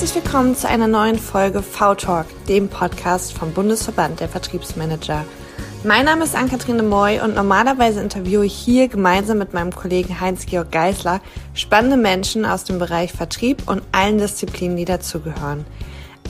Herzlich 0.00 0.24
willkommen 0.24 0.56
zu 0.56 0.66
einer 0.66 0.86
neuen 0.86 1.18
Folge 1.18 1.62
V-Talk, 1.62 2.24
dem 2.46 2.68
Podcast 2.68 3.34
vom 3.34 3.52
Bundesverband 3.52 4.20
der 4.20 4.30
Vertriebsmanager. 4.30 5.26
Mein 5.84 6.06
Name 6.06 6.24
ist 6.24 6.34
Ann-Kathrin 6.34 6.88
Moy 6.88 7.20
und 7.20 7.34
normalerweise 7.34 8.00
interviewe 8.00 8.46
ich 8.46 8.54
hier 8.54 8.88
gemeinsam 8.88 9.36
mit 9.36 9.52
meinem 9.52 9.76
Kollegen 9.76 10.18
Heinz-Georg 10.18 10.72
Geisler 10.72 11.20
spannende 11.52 11.98
Menschen 11.98 12.46
aus 12.46 12.64
dem 12.64 12.78
Bereich 12.78 13.12
Vertrieb 13.12 13.68
und 13.68 13.82
allen 13.92 14.16
Disziplinen, 14.16 14.78
die 14.78 14.86
dazugehören. 14.86 15.66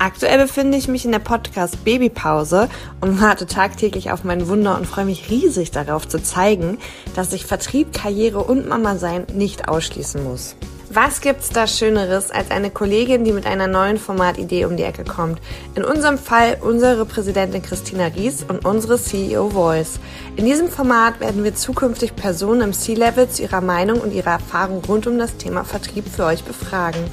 Aktuell 0.01 0.39
befinde 0.39 0.77
ich 0.77 0.89
mich 0.89 1.05
in 1.05 1.13
der 1.13 1.21
Podcast 1.21 1.85
Babypause 1.85 2.69
und 3.01 3.21
warte 3.21 3.47
tagtäglich 3.47 4.11
auf 4.11 4.25
mein 4.25 4.49
Wunder 4.49 4.77
und 4.77 4.89
freue 4.89 5.05
mich 5.05 5.31
riesig 5.31 5.71
darauf 5.71 6.09
zu 6.09 6.21
zeigen, 6.21 6.79
dass 7.15 7.31
sich 7.31 7.47
Vertrieb, 7.47 7.93
Karriere 7.93 8.43
und 8.43 8.67
Mama 8.67 8.97
sein 8.97 9.27
nicht 9.33 9.69
ausschließen 9.69 10.25
muss. 10.25 10.57
Was 10.93 11.21
gibt's 11.21 11.51
da 11.51 11.69
Schöneres 11.69 12.33
als 12.33 12.51
eine 12.51 12.69
Kollegin, 12.69 13.23
die 13.23 13.31
mit 13.31 13.47
einer 13.47 13.69
neuen 13.69 13.97
Formatidee 13.97 14.65
um 14.65 14.77
die 14.77 14.83
Ecke 14.83 15.05
kommt? 15.05 15.41
In 15.77 15.85
unserem 15.85 16.19
Fall 16.19 16.57
unsere 16.61 17.07
Präsidentin 17.07 17.63
Christina 17.63 18.07
Ries 18.07 18.43
und 18.43 18.65
unsere 18.65 18.99
CEO 18.99 19.51
Voice. 19.51 20.01
In 20.35 20.47
diesem 20.47 20.69
Format 20.69 21.21
werden 21.21 21.45
wir 21.45 21.55
zukünftig 21.55 22.17
Personen 22.17 22.63
im 22.63 22.73
C-Level 22.73 23.29
zu 23.29 23.43
ihrer 23.43 23.61
Meinung 23.61 24.01
und 24.01 24.13
ihrer 24.13 24.33
Erfahrung 24.33 24.83
rund 24.85 25.07
um 25.07 25.17
das 25.17 25.37
Thema 25.37 25.63
Vertrieb 25.63 26.09
für 26.09 26.25
euch 26.25 26.43
befragen. 26.43 27.05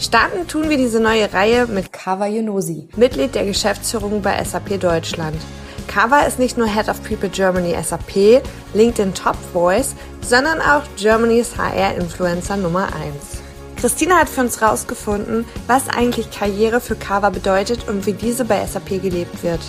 Starten 0.00 0.48
tun 0.48 0.68
wir 0.68 0.76
diese 0.76 0.98
neue 0.98 1.32
Reihe 1.32 1.68
mit 1.68 1.92
Kava 1.92 2.26
Yunosi, 2.26 2.88
Mitglied 2.96 3.36
der 3.36 3.44
Geschäftsführung 3.44 4.22
bei 4.22 4.42
SAP 4.42 4.80
Deutschland. 4.80 5.36
Kava 5.86 6.20
ist 6.20 6.38
nicht 6.38 6.58
nur 6.58 6.66
Head 6.66 6.88
of 6.88 7.02
People 7.02 7.28
Germany 7.28 7.74
SAP, 7.82 8.42
LinkedIn 8.74 9.14
Top 9.14 9.36
Voice, 9.52 9.94
sondern 10.20 10.60
auch 10.60 10.82
Germany's 10.96 11.56
HR-Influencer 11.56 12.56
Nummer 12.56 12.86
1. 12.86 13.42
Christina 13.76 14.16
hat 14.16 14.28
für 14.28 14.40
uns 14.40 14.60
herausgefunden, 14.60 15.44
was 15.66 15.88
eigentlich 15.88 16.30
Karriere 16.30 16.80
für 16.80 16.96
Kava 16.96 17.30
bedeutet 17.30 17.88
und 17.88 18.06
wie 18.06 18.14
diese 18.14 18.44
bei 18.44 18.64
SAP 18.66 19.02
gelebt 19.02 19.42
wird. 19.42 19.60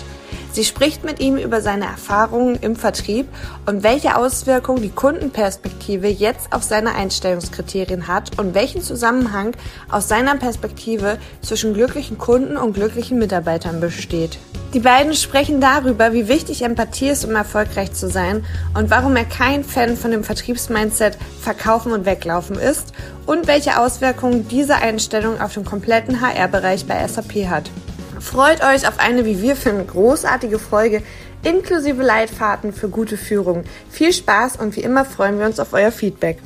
Sie 0.56 0.64
spricht 0.64 1.04
mit 1.04 1.20
ihm 1.20 1.36
über 1.36 1.60
seine 1.60 1.84
Erfahrungen 1.84 2.56
im 2.62 2.76
Vertrieb 2.76 3.28
und 3.66 3.82
welche 3.82 4.16
Auswirkungen 4.16 4.80
die 4.80 4.88
Kundenperspektive 4.88 6.08
jetzt 6.08 6.50
auf 6.50 6.62
seine 6.62 6.94
Einstellungskriterien 6.94 8.08
hat 8.08 8.38
und 8.38 8.54
welchen 8.54 8.80
Zusammenhang 8.80 9.52
aus 9.90 10.08
seiner 10.08 10.34
Perspektive 10.36 11.18
zwischen 11.42 11.74
glücklichen 11.74 12.16
Kunden 12.16 12.56
und 12.56 12.72
glücklichen 12.72 13.18
Mitarbeitern 13.18 13.80
besteht. 13.80 14.38
Die 14.72 14.80
beiden 14.80 15.12
sprechen 15.12 15.60
darüber, 15.60 16.14
wie 16.14 16.26
wichtig 16.26 16.62
Empathie 16.62 17.10
ist, 17.10 17.26
um 17.26 17.34
erfolgreich 17.34 17.92
zu 17.92 18.08
sein 18.08 18.42
und 18.72 18.88
warum 18.88 19.14
er 19.14 19.26
kein 19.26 19.62
Fan 19.62 19.94
von 19.94 20.10
dem 20.10 20.24
Vertriebsmindset 20.24 21.18
Verkaufen 21.38 21.92
und 21.92 22.06
Weglaufen 22.06 22.56
ist 22.58 22.94
und 23.26 23.46
welche 23.46 23.78
Auswirkungen 23.78 24.48
diese 24.48 24.76
Einstellung 24.76 25.38
auf 25.38 25.52
den 25.52 25.66
kompletten 25.66 26.22
HR-Bereich 26.22 26.86
bei 26.86 27.06
SAP 27.06 27.46
hat. 27.46 27.70
Freut 28.26 28.60
euch 28.64 28.88
auf 28.88 28.98
eine, 28.98 29.24
wie 29.24 29.40
wir 29.40 29.54
finden, 29.54 29.86
großartige 29.86 30.58
Folge 30.58 31.00
inklusive 31.44 32.02
Leitfaden 32.02 32.72
für 32.72 32.88
gute 32.88 33.16
Führung. 33.16 33.62
Viel 33.88 34.12
Spaß 34.12 34.56
und 34.56 34.74
wie 34.74 34.80
immer 34.80 35.04
freuen 35.04 35.38
wir 35.38 35.46
uns 35.46 35.60
auf 35.60 35.72
euer 35.72 35.92
Feedback. 35.92 36.38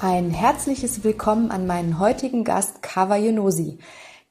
Ein 0.00 0.30
herzliches 0.30 1.02
Willkommen 1.02 1.50
an 1.50 1.66
meinen 1.66 1.98
heutigen 1.98 2.44
Gast 2.44 2.80
Kava 2.80 3.16
Yunosi. 3.16 3.76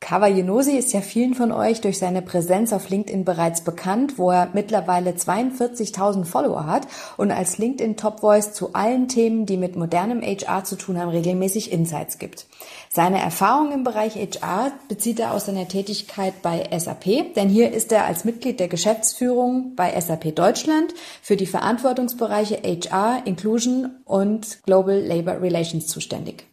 Kawayenosi 0.04 0.74
ist 0.78 0.92
ja 0.92 1.00
vielen 1.00 1.34
von 1.34 1.54
euch 1.54 1.80
durch 1.80 1.98
seine 1.98 2.22
Präsenz 2.22 2.74
auf 2.74 2.90
LinkedIn 2.90 3.24
bereits 3.24 3.62
bekannt, 3.62 4.18
wo 4.18 4.32
er 4.32 4.50
mittlerweile 4.52 5.12
42.000 5.12 6.26
Follower 6.26 6.68
hat 6.68 6.86
und 7.16 7.32
als 7.32 7.58
LinkedIn 7.58 7.96
Top 7.96 8.20
Voice 8.20 8.52
zu 8.52 8.74
allen 8.74 9.08
Themen, 9.08 9.46
die 9.46 9.56
mit 9.56 9.78
modernem 9.78 10.22
HR 10.22 10.66
zu 10.66 10.76
tun 10.76 11.00
haben, 11.00 11.08
regelmäßig 11.08 11.72
Insights 11.72 12.20
gibt. 12.20 12.48
Seine 12.90 13.22
Erfahrungen 13.22 13.72
im 13.72 13.86
Bereich 13.86 14.16
HR 14.16 14.74
bezieht 14.90 15.22
er 15.22 15.34
aus 15.34 15.46
seiner 15.46 15.70
Tätigkeit 15.70 16.42
bei 16.42 16.68
SAP, 16.78 17.34
denn 17.38 17.48
hier 17.48 17.72
ist 17.72 17.94
er 17.94 18.04
als 18.04 18.26
Mitglied 18.26 18.60
der 18.60 18.68
Geschäftsführung 18.68 19.74
bei 19.78 19.98
SAP 19.98 20.36
Deutschland 20.36 20.94
für 21.22 21.38
die 21.38 21.48
Verantwortungsbereiche 21.48 22.60
HR, 22.62 23.22
Inclusion 23.24 23.92
und 24.04 24.64
Global 24.66 25.00
Labor 25.00 25.42
Relations 25.42 25.88
zuständig. 25.88 26.44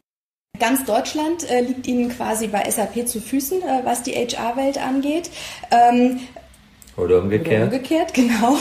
Ganz 0.60 0.84
Deutschland 0.84 1.50
äh, 1.50 1.62
liegt 1.62 1.86
Ihnen 1.86 2.10
quasi 2.10 2.46
bei 2.46 2.70
SAP 2.70 3.08
zu 3.08 3.20
Füßen, 3.20 3.62
äh, 3.62 3.80
was 3.84 4.02
die 4.02 4.12
HR-Welt 4.12 4.78
angeht. 4.78 5.30
Ähm, 5.70 6.20
oder 7.00 7.18
umgekehrt. 7.18 7.56
Oder 7.56 7.64
umgekehrt, 7.64 8.14
genau. 8.14 8.56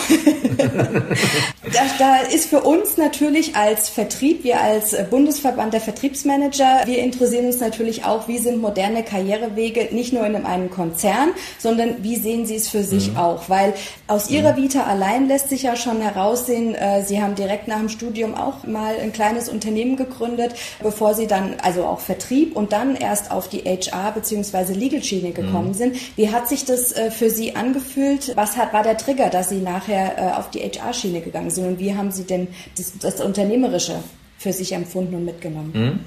da, 1.74 1.82
da 1.98 2.18
ist 2.32 2.50
für 2.50 2.62
uns 2.62 2.98
natürlich 2.98 3.56
als 3.56 3.90
Vertrieb, 3.90 4.44
wir 4.44 4.62
als 4.62 4.96
Bundesverband 5.10 5.74
der 5.74 5.82
Vertriebsmanager, 5.82 6.82
wir 6.86 7.00
interessieren 7.00 7.46
uns 7.46 7.60
natürlich 7.60 8.06
auch, 8.06 8.28
wie 8.28 8.38
sind 8.38 8.62
moderne 8.62 9.04
Karrierewege 9.04 9.90
nicht 9.92 10.14
nur 10.14 10.26
in 10.26 10.36
einem 10.36 10.70
Konzern, 10.70 11.30
sondern 11.58 12.04
wie 12.04 12.16
sehen 12.16 12.46
Sie 12.46 12.56
es 12.56 12.70
für 12.70 12.84
sich 12.84 13.12
mhm. 13.12 13.18
auch? 13.18 13.50
Weil 13.50 13.74
aus 14.08 14.30
mhm. 14.30 14.38
Ihrer 14.38 14.58
Vita 14.58 14.84
allein 14.84 15.28
lässt 15.28 15.50
sich 15.50 15.64
ja 15.64 15.76
schon 15.76 16.02
heraussehen, 16.02 16.76
äh, 16.76 17.04
Sie 17.04 17.22
haben 17.22 17.36
direkt 17.36 17.68
nach 17.68 17.80
dem 17.80 17.90
Studium 17.90 18.36
auch 18.36 18.66
mal 18.66 18.96
ein 19.02 19.14
kleines 19.14 19.50
Unternehmen 19.50 19.96
gegründet, 19.96 20.54
bevor 20.82 21.14
Sie 21.14 21.28
dann, 21.28 21.56
also 21.62 21.86
auch 21.86 22.00
Vertrieb 22.00 22.56
und 22.56 22.72
dann 22.72 22.96
erst 22.96 23.32
auf 23.32 23.48
die 23.48 23.62
HR 23.62 24.12
bzw. 24.14 24.74
Legal-Schiene 24.74 25.32
gekommen 25.32 25.70
mhm. 25.70 25.74
sind. 25.74 26.18
Wie 26.18 26.32
hat 26.32 26.48
sich 26.48 26.66
das 26.66 26.92
äh, 26.92 27.12
für 27.12 27.30
Sie 27.30 27.56
angefühlt? 27.56 28.29
Was 28.36 28.58
hat, 28.58 28.74
war 28.74 28.84
der 28.84 28.98
Trigger, 28.98 29.30
dass 29.30 29.50
Sie 29.50 29.60
nachher 29.60 30.18
äh, 30.18 30.38
auf 30.38 30.50
die 30.50 30.60
HR-Schiene 30.60 31.22
gegangen 31.22 31.50
sind 31.50 31.68
und 31.68 31.80
wie 31.80 31.96
haben 31.96 32.12
Sie 32.12 32.24
denn 32.24 32.48
das, 32.78 32.98
das 32.98 33.22
Unternehmerische 33.22 33.96
für 34.38 34.54
sich 34.54 34.72
empfunden 34.72 35.16
und 35.16 35.26
mitgenommen? 35.26 35.72
Mhm. 35.74 36.00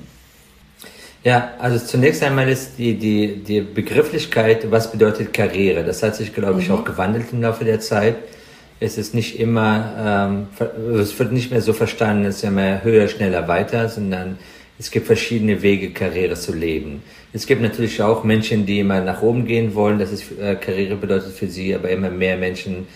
Ja, 1.24 1.52
also 1.60 1.84
zunächst 1.84 2.22
einmal 2.24 2.48
ist 2.48 2.72
die, 2.78 2.94
die, 2.94 3.36
die 3.36 3.60
Begrifflichkeit, 3.60 4.68
was 4.70 4.90
bedeutet 4.90 5.32
Karriere? 5.32 5.84
Das 5.84 6.02
hat 6.02 6.16
sich, 6.16 6.34
glaube 6.34 6.60
ich, 6.60 6.68
mhm. 6.68 6.74
auch 6.74 6.84
gewandelt 6.84 7.26
im 7.32 7.42
Laufe 7.42 7.64
der 7.64 7.78
Zeit. 7.78 8.16
Es 8.80 8.98
ist 8.98 9.14
nicht 9.14 9.38
immer, 9.38 10.48
ähm, 10.58 10.98
es 10.98 11.16
wird 11.16 11.30
nicht 11.30 11.52
mehr 11.52 11.62
so 11.62 11.72
verstanden, 11.72 12.24
es 12.24 12.36
ist 12.36 12.42
ja 12.42 12.50
mehr 12.50 12.82
höher, 12.82 13.06
schneller, 13.06 13.46
weiter, 13.46 13.88
sondern 13.88 14.38
es 14.80 14.90
gibt 14.90 15.06
verschiedene 15.06 15.62
Wege, 15.62 15.92
Karriere 15.92 16.34
zu 16.34 16.52
leben. 16.52 17.04
Es 17.34 17.46
gibt 17.46 17.62
natürlich 17.62 18.02
auch 18.02 18.24
Menschen, 18.24 18.66
die 18.66 18.80
immer 18.80 19.00
nach 19.00 19.22
oben 19.22 19.46
gehen 19.46 19.74
wollen, 19.74 19.98
das 19.98 20.12
ist 20.12 20.38
äh, 20.38 20.54
Karriere 20.54 20.96
bedeutet 20.96 21.32
für 21.32 21.46
sie, 21.46 21.74
aber 21.74 21.88
immer 21.88 22.10
mehr 22.10 22.36
Menschen 22.36 22.86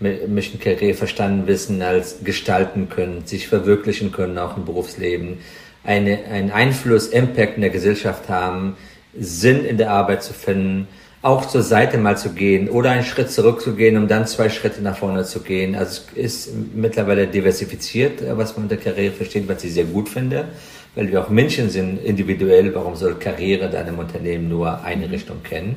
möchten 0.00 0.58
Karriere 0.58 0.94
verstanden 0.94 1.46
wissen 1.46 1.80
als 1.80 2.24
gestalten 2.24 2.88
können, 2.88 3.24
sich 3.24 3.46
verwirklichen 3.46 4.10
können, 4.10 4.36
auch 4.38 4.56
im 4.56 4.64
Berufsleben, 4.64 5.38
eine, 5.84 6.24
einen 6.24 6.50
Einfluss, 6.50 7.06
Impact 7.06 7.54
in 7.54 7.60
der 7.60 7.70
Gesellschaft 7.70 8.28
haben, 8.28 8.76
Sinn 9.16 9.64
in 9.64 9.78
der 9.78 9.92
Arbeit 9.92 10.24
zu 10.24 10.32
finden, 10.32 10.88
auch 11.22 11.46
zur 11.46 11.62
Seite 11.62 11.96
mal 11.96 12.18
zu 12.18 12.30
gehen 12.30 12.68
oder 12.68 12.90
einen 12.90 13.04
Schritt 13.04 13.30
zurückzugehen, 13.30 13.96
um 13.96 14.08
dann 14.08 14.26
zwei 14.26 14.50
Schritte 14.50 14.82
nach 14.82 14.98
vorne 14.98 15.24
zu 15.24 15.40
gehen. 15.40 15.76
Also 15.76 16.02
es 16.16 16.46
ist 16.46 16.54
mittlerweile 16.74 17.28
diversifiziert, 17.28 18.22
was 18.36 18.56
man 18.56 18.64
unter 18.64 18.76
Karriere 18.76 19.14
versteht, 19.14 19.48
was 19.48 19.62
ich 19.62 19.72
sehr 19.72 19.84
gut 19.84 20.08
finde 20.08 20.46
weil 20.94 21.10
wir 21.10 21.22
auch 21.22 21.28
Menschen 21.28 21.70
sind, 21.70 22.04
individuell, 22.04 22.74
warum 22.74 22.96
soll 22.96 23.16
Karriere 23.16 23.66
in 23.66 23.74
einem 23.74 23.98
Unternehmen 23.98 24.48
nur 24.48 24.82
eine 24.84 25.10
Richtung 25.10 25.42
kennen? 25.42 25.76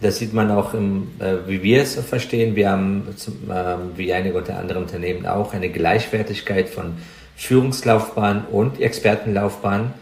Das 0.00 0.18
sieht 0.18 0.32
man 0.32 0.50
auch, 0.50 0.74
im, 0.74 1.08
äh, 1.20 1.46
wie 1.46 1.62
wir 1.62 1.82
es 1.82 1.94
verstehen. 1.94 2.56
Wir 2.56 2.70
haben, 2.70 3.14
zum, 3.16 3.34
äh, 3.50 3.76
wie 3.96 4.12
einige 4.12 4.36
unter 4.36 4.58
anderen 4.58 4.82
Unternehmen 4.82 5.26
auch, 5.26 5.54
eine 5.54 5.68
Gleichwertigkeit 5.68 6.68
von 6.68 6.94
Führungslaufbahn 7.36 8.46
und 8.50 8.80
Expertenlaufbahn. 8.80 9.94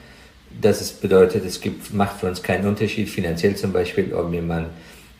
Das 0.61 0.81
ist, 0.81 1.03
bedeutet, 1.03 1.45
es 1.45 1.61
gibt, 1.61 1.93
macht 1.93 2.21
für 2.21 2.29
uns 2.29 2.43
keinen 2.43 2.67
Unterschied, 2.67 3.11
finanziell 3.11 3.57
zum 3.57 3.73
Beispiel, 3.73 4.15
ob 4.15 4.33
jemand 4.33 4.69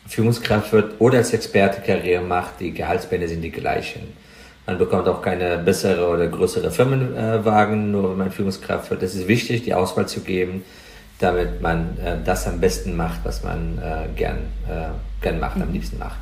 Führungskraft 0.09 0.73
wird 0.73 1.01
oder 1.01 1.19
als 1.19 1.33
Experte 1.33 1.83
Karriere 1.83 2.23
macht, 2.25 2.61
die 2.61 2.73
Gehaltsbände 2.73 3.29
sind 3.29 3.43
die 3.43 3.51
gleichen. 3.51 4.01
Man 4.71 4.79
bekommt 4.79 5.09
auch 5.09 5.21
keine 5.21 5.59
bessere 5.59 6.09
oder 6.09 6.29
größere 6.29 6.71
Firmenwagen, 6.71 7.91
nur 7.91 8.11
wenn 8.11 8.19
man 8.19 8.31
Führungskraft 8.31 8.89
wird. 8.89 9.03
Es 9.03 9.17
ist 9.17 9.27
wichtig, 9.27 9.65
die 9.65 9.75
Auswahl 9.75 10.07
zu 10.07 10.21
geben, 10.21 10.63
damit 11.19 11.61
man 11.61 11.99
äh, 11.99 12.19
das 12.25 12.47
am 12.47 12.61
besten 12.61 12.97
macht, 12.97 13.19
was 13.25 13.43
man 13.43 13.79
äh, 13.79 14.17
gern, 14.17 14.39
äh, 14.69 14.91
gern 15.23 15.41
macht, 15.41 15.57
mhm. 15.57 15.63
am 15.63 15.73
liebsten 15.73 15.99
macht. 15.99 16.21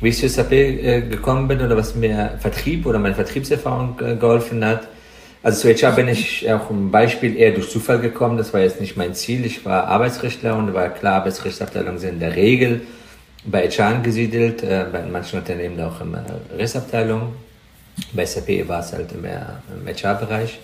Wie 0.00 0.08
ich 0.08 0.18
zu 0.18 0.28
SAP 0.28 0.50
äh, 0.50 1.02
gekommen 1.02 1.46
bin 1.46 1.60
oder 1.60 1.76
was 1.76 1.94
mir 1.94 2.32
Vertrieb 2.40 2.84
oder 2.84 2.98
meine 2.98 3.14
Vertriebserfahrung 3.14 3.96
äh, 4.00 4.16
geholfen 4.16 4.64
hat, 4.64 4.88
also 5.44 5.60
zu 5.60 5.72
HR 5.72 5.92
bin 5.92 6.08
ich 6.08 6.50
auch 6.50 6.70
ein 6.70 6.90
Beispiel 6.90 7.36
eher 7.36 7.52
durch 7.52 7.70
Zufall 7.70 8.00
gekommen. 8.00 8.38
Das 8.38 8.52
war 8.52 8.60
jetzt 8.60 8.80
nicht 8.80 8.96
mein 8.96 9.14
Ziel. 9.14 9.46
Ich 9.46 9.64
war 9.64 9.84
Arbeitsrechtler 9.84 10.56
und 10.56 10.74
war 10.74 10.88
klar, 10.88 11.14
Arbeitsrechtsabteilungen 11.20 12.00
sind 12.00 12.14
in 12.14 12.20
der 12.20 12.34
Regel 12.34 12.80
bei 13.44 13.70
HR 13.70 13.86
angesiedelt, 13.86 14.64
äh, 14.64 14.84
bei 14.90 15.02
manchen 15.02 15.38
Unternehmen 15.38 15.80
auch 15.80 16.00
in 16.00 16.10
der 16.10 16.24
Rechtsabteilung. 16.58 17.34
Bei 18.12 18.24
SAP 18.24 18.68
war 18.68 18.80
es 18.80 18.92
halt 18.92 19.20
mehr 19.20 19.62
im 19.74 19.86
HR-Bereich. 19.86 20.58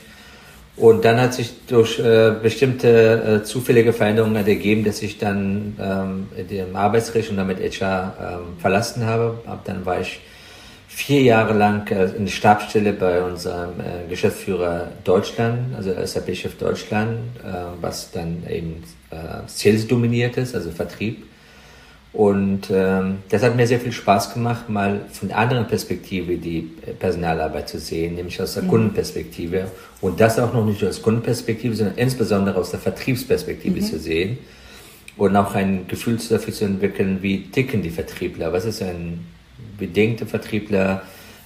Und 0.77 1.05
dann 1.05 1.21
hat 1.21 1.35
sich 1.35 1.53
durch 1.69 2.01
äh, 2.01 2.33
bestimmte 2.43 3.41
äh, 3.43 3.45
zufällige 3.45 3.93
Veränderungen 3.93 4.35
ergeben, 4.35 4.83
dass 4.85 5.03
ich 5.03 5.19
dann 5.19 5.77
ähm, 5.81 6.47
dem 6.49 6.75
Arbeitsrecht 6.75 7.31
und 7.31 7.37
damit 7.37 7.61
HR 7.61 8.15
ähm, 8.21 8.59
verlassen 8.59 9.07
habe. 9.07 9.39
Ab 9.47 9.61
dann 9.65 9.87
war 9.87 10.01
ich 10.01 10.21
vier 10.89 11.23
Jahre 11.23 11.55
lang 11.55 11.89
äh, 11.93 12.07
in 12.17 12.25
der 12.25 12.33
Stabsstelle 12.33 12.93
bei 12.93 13.23
unserem 13.23 13.81
äh, 13.81 14.09
Geschäftsführer 14.09 14.89
Deutschland, 15.05 15.77
also 15.77 15.93
SAP-Chef 15.93 16.57
Deutschland, 16.57 17.19
äh, 17.39 17.53
was 17.81 18.11
dann 18.11 18.43
eben 18.49 18.83
äh, 19.11 19.17
Sales 19.47 19.87
dominiert 19.87 20.37
ist, 20.37 20.57
also 20.57 20.73
Vertrieb. 20.73 21.25
Und 22.15 22.71
ähm, 22.71 23.19
das 23.29 23.43
hat 23.43 23.57
mir 23.57 23.67
sehr 23.67 23.81
viel 23.81 23.91
Spaß 23.91 24.35
gemacht, 24.35 24.69
mal 24.69 25.01
von 25.11 25.27
der 25.27 25.37
anderen 25.37 25.67
Perspektive 25.67 26.37
die 26.37 26.71
Personalarbeit 27.01 27.69
zu 27.69 27.81
sehen, 27.81 28.15
nämlich 28.15 28.41
aus 28.41 28.55
der 28.55 28.63
mhm. 28.63 28.69
Kundenperspektive. 28.69 29.67
Und 30.01 30.21
das 30.21 30.39
auch 30.39 30.55
noch 30.55 30.65
nicht 30.65 30.85
aus 30.85 31.03
Kundenperspektive, 31.03 31.75
sondern 31.75 31.97
insbesondere 31.99 32.57
aus 32.57 32.71
der 32.71 32.79
Vertriebsperspektive 32.79 33.81
mhm. 33.81 33.85
zu 33.85 33.99
sehen. 33.99 34.39
Und 35.17 35.35
auch 35.35 35.57
ein 35.57 35.89
Gefühl 35.89 36.17
dafür 36.31 36.55
zu 36.55 36.65
entwickeln, 36.65 37.19
wie 37.21 37.51
ticken 37.51 37.83
die 37.83 37.91
Vertriebler, 37.91 38.53
was 38.53 38.65
ist 38.65 38.81
ein 38.81 39.27
bedingte 39.77 40.25
Vertriebler. 40.25 41.03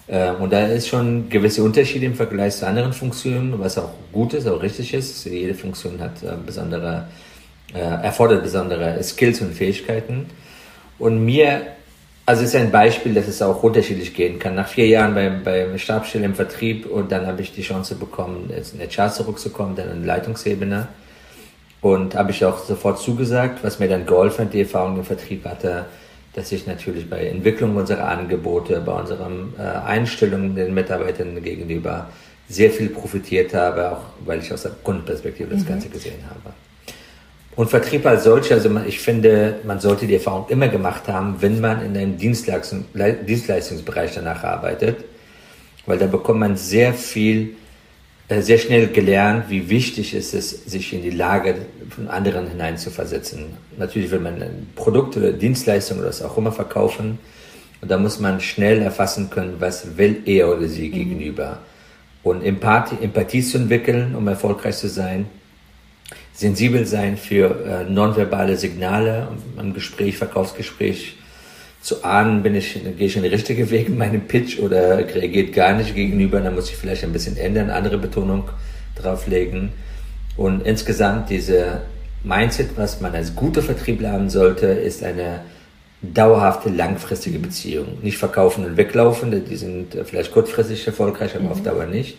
Äh, 0.06 0.32
und 0.32 0.52
da 0.52 0.66
ist 0.66 0.88
schon 0.88 1.30
gewisse 1.30 1.62
Unterschiede 1.62 2.04
im 2.04 2.14
Vergleich 2.14 2.56
zu 2.56 2.66
anderen 2.66 2.92
Funktionen, 2.92 3.58
was 3.58 3.78
auch 3.78 3.92
gut 4.12 4.34
ist, 4.34 4.46
auch 4.46 4.62
richtig 4.62 4.92
ist. 4.92 5.24
Jede 5.24 5.54
Funktion 5.54 5.98
hat 5.98 6.22
äh, 6.22 6.32
besondere, 6.44 7.08
äh, 7.72 7.78
erfordert 7.78 8.42
besondere 8.42 9.02
Skills 9.02 9.40
und 9.40 9.54
Fähigkeiten. 9.54 10.26
Und 10.98 11.24
mir, 11.24 11.62
also 12.26 12.42
es 12.42 12.48
ist 12.48 12.56
ein 12.56 12.70
Beispiel, 12.70 13.14
dass 13.14 13.28
es 13.28 13.40
auch 13.40 13.62
unterschiedlich 13.62 14.14
gehen 14.14 14.38
kann. 14.38 14.54
Nach 14.54 14.68
vier 14.68 14.86
Jahren 14.86 15.14
beim, 15.14 15.42
beim 15.42 15.78
Stabsstelle 15.78 16.24
im 16.24 16.34
Vertrieb 16.34 16.86
und 16.86 17.12
dann 17.12 17.26
habe 17.26 17.42
ich 17.42 17.52
die 17.52 17.62
Chance 17.62 17.94
bekommen, 17.94 18.50
jetzt 18.54 18.74
in 18.74 18.80
HR 18.80 19.12
zurückzukommen, 19.12 19.76
dann 19.76 19.90
in 19.90 20.04
Leitungsebene. 20.04 20.88
Und 21.80 22.16
habe 22.16 22.32
ich 22.32 22.44
auch 22.44 22.58
sofort 22.58 22.98
zugesagt, 22.98 23.62
was 23.62 23.78
mir 23.78 23.88
dann 23.88 24.04
geholfen 24.04 24.46
hat, 24.46 24.52
die 24.52 24.62
Erfahrung 24.62 24.96
im 24.96 25.04
Vertrieb 25.04 25.44
hatte, 25.44 25.86
dass 26.34 26.50
ich 26.50 26.66
natürlich 26.66 27.08
bei 27.08 27.26
Entwicklung 27.26 27.76
unserer 27.76 28.08
Angebote, 28.08 28.80
bei 28.80 28.92
unseren 28.92 29.54
äh, 29.58 29.62
Einstellungen 29.62 30.56
den 30.56 30.74
Mitarbeitern 30.74 31.40
gegenüber 31.42 32.08
sehr 32.48 32.70
viel 32.70 32.88
profitiert 32.88 33.54
habe, 33.54 33.92
auch 33.92 34.02
weil 34.24 34.40
ich 34.40 34.52
aus 34.52 34.62
der 34.62 34.72
Kundenperspektive 34.82 35.50
das 35.50 35.62
mhm. 35.62 35.68
Ganze 35.68 35.88
gesehen 35.88 36.22
habe. 36.28 36.54
Und 37.58 37.68
Vertrieb 37.68 38.06
als 38.06 38.22
solcher, 38.22 38.54
also 38.54 38.70
ich 38.86 39.00
finde, 39.00 39.56
man 39.64 39.80
sollte 39.80 40.06
die 40.06 40.14
Erfahrung 40.14 40.46
immer 40.48 40.68
gemacht 40.68 41.08
haben, 41.08 41.38
wenn 41.40 41.60
man 41.60 41.84
in 41.84 41.96
einem 41.96 42.16
Dienstleistung, 42.16 42.84
Dienstleistungsbereich 42.94 44.14
danach 44.14 44.44
arbeitet, 44.44 44.98
weil 45.84 45.98
da 45.98 46.06
bekommt 46.06 46.38
man 46.38 46.56
sehr 46.56 46.94
viel 46.94 47.56
äh, 48.28 48.42
sehr 48.42 48.58
schnell 48.58 48.86
gelernt, 48.86 49.46
wie 49.48 49.68
wichtig 49.70 50.14
es 50.14 50.34
ist, 50.34 50.70
sich 50.70 50.92
in 50.92 51.02
die 51.02 51.10
Lage 51.10 51.56
von 51.90 52.06
anderen 52.06 52.46
hineinzuversetzen. 52.46 53.46
Natürlich 53.76 54.12
will 54.12 54.20
man 54.20 54.40
Produkte 54.76 55.18
oder 55.18 55.32
Dienstleistungen 55.32 56.02
oder 56.02 56.10
was 56.10 56.22
auch 56.22 56.38
immer 56.38 56.52
verkaufen. 56.52 57.18
Und 57.80 57.90
da 57.90 57.98
muss 57.98 58.20
man 58.20 58.40
schnell 58.40 58.82
erfassen 58.82 59.30
können, 59.30 59.56
was 59.58 59.96
will 59.96 60.22
er 60.26 60.48
oder 60.56 60.68
sie 60.68 60.90
mhm. 60.90 60.92
gegenüber. 60.92 61.58
Und 62.22 62.44
Empathie, 62.44 63.02
Empathie 63.02 63.42
zu 63.42 63.58
entwickeln, 63.58 64.14
um 64.14 64.28
erfolgreich 64.28 64.76
zu 64.76 64.88
sein. 64.88 65.26
Sensibel 66.38 66.86
sein 66.86 67.16
für 67.16 67.64
äh, 67.66 67.90
nonverbale 67.90 68.56
Signale 68.56 69.26
im 69.58 69.74
Gespräch, 69.74 70.18
Verkaufsgespräch 70.18 71.16
zu 71.80 72.04
ahnen, 72.04 72.44
bin 72.44 72.54
ich, 72.54 72.74
gehe 72.96 73.08
ich 73.08 73.16
in 73.16 73.24
den 73.24 73.32
richtigen 73.32 73.68
Weg 73.70 73.88
in 73.88 73.98
meinem 73.98 74.20
Pitch 74.20 74.60
oder 74.60 74.98
reagiert 74.98 75.52
gar 75.52 75.74
nicht 75.74 75.96
gegenüber, 75.96 76.40
dann 76.40 76.54
muss 76.54 76.70
ich 76.70 76.76
vielleicht 76.76 77.02
ein 77.02 77.12
bisschen 77.12 77.36
ändern, 77.36 77.70
andere 77.70 77.98
Betonung 77.98 78.50
drauflegen. 78.94 79.70
Und 80.36 80.64
insgesamt 80.64 81.28
diese 81.28 81.82
Mindset, 82.22 82.68
was 82.76 83.00
man 83.00 83.16
als 83.16 83.34
guter 83.34 83.60
Vertriebler 83.60 84.12
haben 84.12 84.30
sollte, 84.30 84.66
ist 84.66 85.02
eine 85.02 85.40
dauerhafte, 86.02 86.68
langfristige 86.68 87.40
Beziehung. 87.40 87.98
Nicht 88.00 88.16
verkaufen 88.18 88.64
und 88.64 88.76
weglaufen, 88.76 89.44
die 89.44 89.56
sind 89.56 89.98
vielleicht 90.04 90.30
kurzfristig 90.30 90.86
erfolgreich, 90.86 91.34
aber 91.34 91.46
mhm. 91.46 91.50
auf 91.50 91.62
Dauer 91.64 91.86
nicht. 91.86 92.16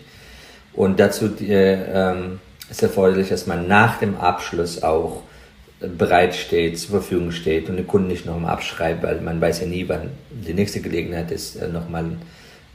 Und 0.74 1.00
dazu 1.00 1.30
die, 1.30 1.48
ähm, 1.52 2.40
ist 2.70 2.84
erforderlich, 2.84 3.30
dass 3.30 3.48
man 3.48 3.68
nach 3.68 4.00
dem 4.00 4.18
Abschluss 4.18 4.84
auch 4.84 5.24
bereitsteht, 5.80 6.78
zur 6.78 7.02
Verfügung 7.02 7.32
steht 7.32 7.70
und 7.70 7.78
den 7.78 7.88
Kunden 7.88 8.10
nicht 8.10 8.26
nochmal 8.26 8.52
abschreibt, 8.52 9.04
weil 9.04 9.22
man 9.22 9.40
weiß 9.40 9.62
ja 9.62 9.68
nie, 9.68 9.88
wann 9.88 10.10
die 10.30 10.54
nächste 10.54 10.82
Gelegenheit 10.82 11.32
ist, 11.32 11.56
äh, 11.56 11.68
nochmal 11.68 12.06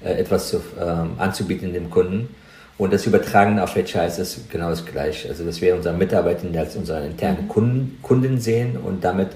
äh, 0.02 0.14
etwas 0.14 0.48
zu, 0.48 0.62
ähm, 0.80 1.12
anzubieten 1.18 1.72
dem 1.72 1.90
Kunden. 1.90 2.34
Und 2.76 2.92
das 2.92 3.06
Übertragen 3.06 3.60
auf 3.60 3.76
HR 3.76 4.06
ist 4.06 4.50
genau 4.50 4.70
das 4.70 4.84
Gleiche. 4.84 5.28
Also, 5.28 5.44
dass 5.44 5.60
wir 5.60 5.76
unsere 5.76 5.94
Mitarbeiter 5.94 6.46
als 6.58 6.74
unsere 6.76 7.06
internen 7.06 7.44
mhm. 7.44 7.48
Kunden, 7.48 7.98
Kunden 8.02 8.40
sehen 8.40 8.76
und 8.78 9.04
damit 9.04 9.28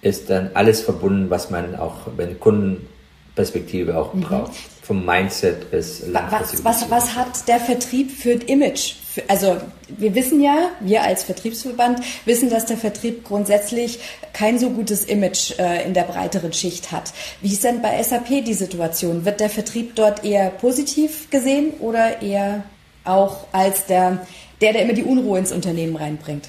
ist 0.00 0.30
dann 0.30 0.50
alles 0.54 0.80
verbunden, 0.80 1.30
was 1.30 1.50
man 1.50 1.76
auch 1.76 2.08
bei 2.16 2.24
der 2.24 2.36
Kundenperspektive 2.36 3.96
auch 3.96 4.14
mhm. 4.14 4.22
braucht. 4.22 4.52
Vom 4.82 5.04
Mindset 5.04 5.70
bis 5.70 6.06
langfristig. 6.06 6.64
Was, 6.64 6.82
was, 6.82 6.90
was 6.90 7.14
hat 7.14 7.48
der 7.48 7.60
Vertrieb 7.60 8.10
für 8.10 8.32
ein 8.32 8.40
Image 8.42 8.94
also 9.28 9.58
wir 9.88 10.14
wissen 10.14 10.40
ja, 10.40 10.70
wir 10.80 11.02
als 11.02 11.22
Vertriebsverband 11.24 12.00
wissen, 12.24 12.50
dass 12.50 12.66
der 12.66 12.76
Vertrieb 12.76 13.24
grundsätzlich 13.24 13.98
kein 14.32 14.58
so 14.58 14.70
gutes 14.70 15.04
Image 15.04 15.58
äh, 15.58 15.86
in 15.86 15.94
der 15.94 16.02
breiteren 16.02 16.52
Schicht 16.52 16.92
hat. 16.92 17.12
Wie 17.40 17.52
ist 17.52 17.64
denn 17.64 17.82
bei 17.82 18.02
SAP 18.02 18.44
die 18.44 18.54
Situation? 18.54 19.24
Wird 19.24 19.40
der 19.40 19.50
Vertrieb 19.50 19.94
dort 19.94 20.24
eher 20.24 20.50
positiv 20.50 21.30
gesehen 21.30 21.72
oder 21.80 22.22
eher 22.22 22.64
auch 23.04 23.46
als 23.52 23.86
der, 23.86 24.26
der, 24.60 24.72
der 24.72 24.82
immer 24.82 24.94
die 24.94 25.04
Unruhe 25.04 25.38
ins 25.38 25.52
Unternehmen 25.52 25.96
reinbringt? 25.96 26.48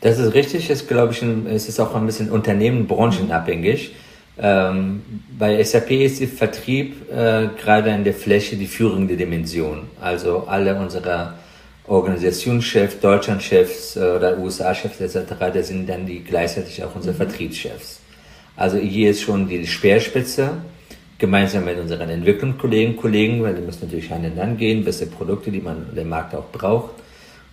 Das 0.00 0.18
ist 0.18 0.34
richtig, 0.34 0.68
ist, 0.68 0.86
glaube 0.86 1.14
ich, 1.14 1.22
es 1.22 1.68
ist 1.68 1.80
auch 1.80 1.94
ein 1.94 2.04
bisschen 2.04 2.30
Unternehmen, 2.30 2.86
branchenabhängig. 2.86 3.92
Ähm, 4.36 5.02
bei 5.38 5.62
SAP 5.62 5.90
ist 5.92 6.20
der 6.20 6.28
Vertrieb 6.28 7.10
äh, 7.10 7.48
gerade 7.56 7.90
in 7.90 8.04
der 8.04 8.14
Fläche 8.14 8.56
die 8.56 8.66
führende 8.66 9.16
Dimension. 9.16 9.88
Also 10.00 10.44
alle 10.48 10.74
unsere 10.74 11.34
Organisationschefs, 11.86 12.98
Deutschlandchefs 13.00 13.96
äh, 13.96 14.00
oder 14.00 14.38
USA-Chefs 14.38 15.00
etc., 15.00 15.34
das 15.52 15.68
sind 15.68 15.88
dann 15.88 16.06
die 16.06 16.24
gleichzeitig 16.24 16.82
auch 16.82 16.94
unsere 16.94 17.14
mhm. 17.14 17.18
Vertriebschefs. 17.18 18.00
Also 18.56 18.78
hier 18.78 19.10
ist 19.10 19.22
schon 19.22 19.48
die 19.48 19.66
Speerspitze, 19.66 20.50
gemeinsam 21.18 21.64
mit 21.64 21.78
unseren 21.78 22.08
Entwicklungskollegen, 22.08 22.96
Kollegen, 22.96 23.42
weil 23.42 23.54
die 23.54 23.62
müssen 23.62 23.84
natürlich 23.84 24.10
Hand 24.10 24.24
in 24.24 24.40
Hand 24.40 24.58
gehen, 24.58 24.84
beste 24.84 25.06
Produkte, 25.06 25.50
die 25.50 25.60
man 25.60 25.94
der 25.94 26.04
Markt 26.04 26.34
auch 26.34 26.50
braucht 26.50 26.94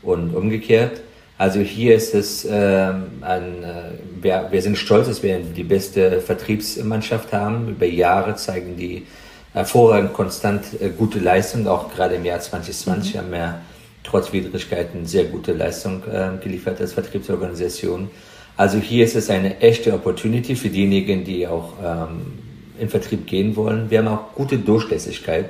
und 0.01 0.33
umgekehrt. 0.33 1.01
Also 1.41 1.59
hier 1.59 1.95
ist 1.95 2.13
es 2.13 2.45
äh, 2.45 2.51
ein, 2.51 3.63
äh, 3.63 3.93
wir, 4.21 4.49
wir 4.51 4.61
sind 4.61 4.77
stolz, 4.77 5.07
dass 5.07 5.23
wir 5.23 5.39
die 5.39 5.63
beste 5.63 6.21
Vertriebsmannschaft 6.21 7.33
haben. 7.33 7.67
Über 7.69 7.87
Jahre 7.87 8.35
zeigen 8.35 8.77
die 8.77 9.07
hervorragend 9.51 10.13
konstant 10.13 10.63
äh, 10.79 10.89
gute 10.89 11.17
Leistung. 11.17 11.67
Auch 11.67 11.91
gerade 11.91 12.13
im 12.13 12.25
Jahr 12.25 12.39
2020 12.39 13.15
mhm. 13.15 13.17
haben 13.17 13.31
wir 13.31 13.61
trotz 14.03 14.31
Widrigkeiten 14.31 15.07
sehr 15.07 15.23
gute 15.23 15.53
Leistung 15.53 16.03
äh, 16.03 16.29
geliefert 16.43 16.79
als 16.79 16.93
Vertriebsorganisation. 16.93 18.11
Also 18.55 18.77
hier 18.77 19.03
ist 19.03 19.15
es 19.15 19.31
eine 19.31 19.61
echte 19.61 19.95
Opportunity 19.95 20.55
für 20.55 20.69
diejenigen, 20.69 21.23
die 21.23 21.47
auch 21.47 21.73
ähm, 21.83 22.37
in 22.79 22.87
Vertrieb 22.87 23.25
gehen 23.25 23.55
wollen. 23.55 23.89
Wir 23.89 23.97
haben 23.97 24.09
auch 24.09 24.35
gute 24.35 24.59
Durchlässigkeit 24.59 25.49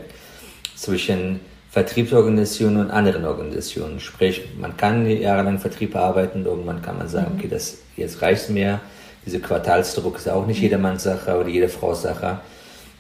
zwischen 0.74 1.42
Vertriebsorganisationen 1.72 2.82
und 2.82 2.92
anderen 2.92 3.24
Organisationen. 3.24 4.01
Sprich, 4.01 4.42
man 4.60 4.75
kann 4.75 5.10
jahrelang 5.10 5.58
Vertrieb 5.58 5.96
arbeiten, 5.96 6.46
irgendwann 6.46 6.82
kann 6.82 6.98
man 6.98 7.08
sagen, 7.08 7.34
mhm. 7.34 7.40
okay, 7.40 7.48
das, 7.50 7.78
jetzt 7.96 8.22
reicht 8.22 8.50
mir. 8.50 8.82
Diese 9.25 9.40
Quartalsdruck 9.40 10.18
ist 10.18 10.28
auch 10.28 10.46
nicht 10.46 10.58
mhm. 10.58 10.63
jedermanns 10.63 11.04
Sache 11.04 11.40
oder 11.40 11.48
jede 11.48 11.70
Frau's 11.70 12.01
Sache. 12.01 12.42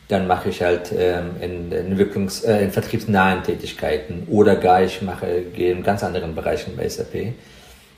Dann 0.07 0.25
mache 0.25 0.49
ich 0.49 0.61
halt 0.61 0.93
ähm, 0.97 1.31
in, 1.41 1.71
in, 1.71 1.97
Entwicklungs-, 1.97 2.45
äh, 2.45 2.63
in 2.63 2.71
vertriebsnahen 2.71 3.43
Tätigkeiten 3.43 4.23
oder 4.27 4.55
gar 4.55 4.83
ich 4.83 5.01
mache, 5.01 5.41
gehe 5.53 5.73
in 5.73 5.83
ganz 5.83 6.01
anderen 6.01 6.33
Bereichen 6.33 6.77
bei 6.77 6.87
SAP. 6.87 7.33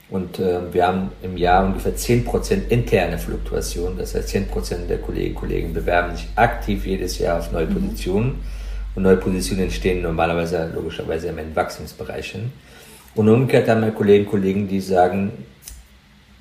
Und 0.09 0.39
äh, 0.39 0.73
wir 0.73 0.87
haben 0.87 1.11
im 1.21 1.37
Jahr 1.37 1.65
ungefähr 1.65 1.95
10% 1.95 2.69
interne 2.69 3.19
Fluktuation. 3.19 3.95
Das 3.97 4.15
heißt, 4.15 4.35
10% 4.35 4.87
der 4.87 4.97
Kolleginnen 4.97 5.35
und 5.35 5.39
Kollegen 5.39 5.73
bewerben 5.73 6.15
sich 6.15 6.27
aktiv 6.35 6.87
jedes 6.87 7.19
Jahr 7.19 7.37
auf 7.37 7.51
neue 7.51 7.67
mhm. 7.67 7.73
Positionen. 7.73 8.27
Mhm 8.27 8.62
und 8.95 9.03
neue 9.03 9.17
Positionen 9.17 9.63
entstehen 9.63 10.01
normalerweise 10.01 10.71
logischerweise 10.73 11.27
in 11.27 11.37
den 11.37 11.55
Wachstumsbereichen. 11.55 12.51
Und 13.15 13.29
umgekehrt 13.29 13.69
haben 13.69 13.81
wir 13.81 13.91
Kolleginnen 13.91 14.25
und 14.25 14.31
Kollegen, 14.31 14.67
die 14.67 14.79
sagen, 14.79 15.31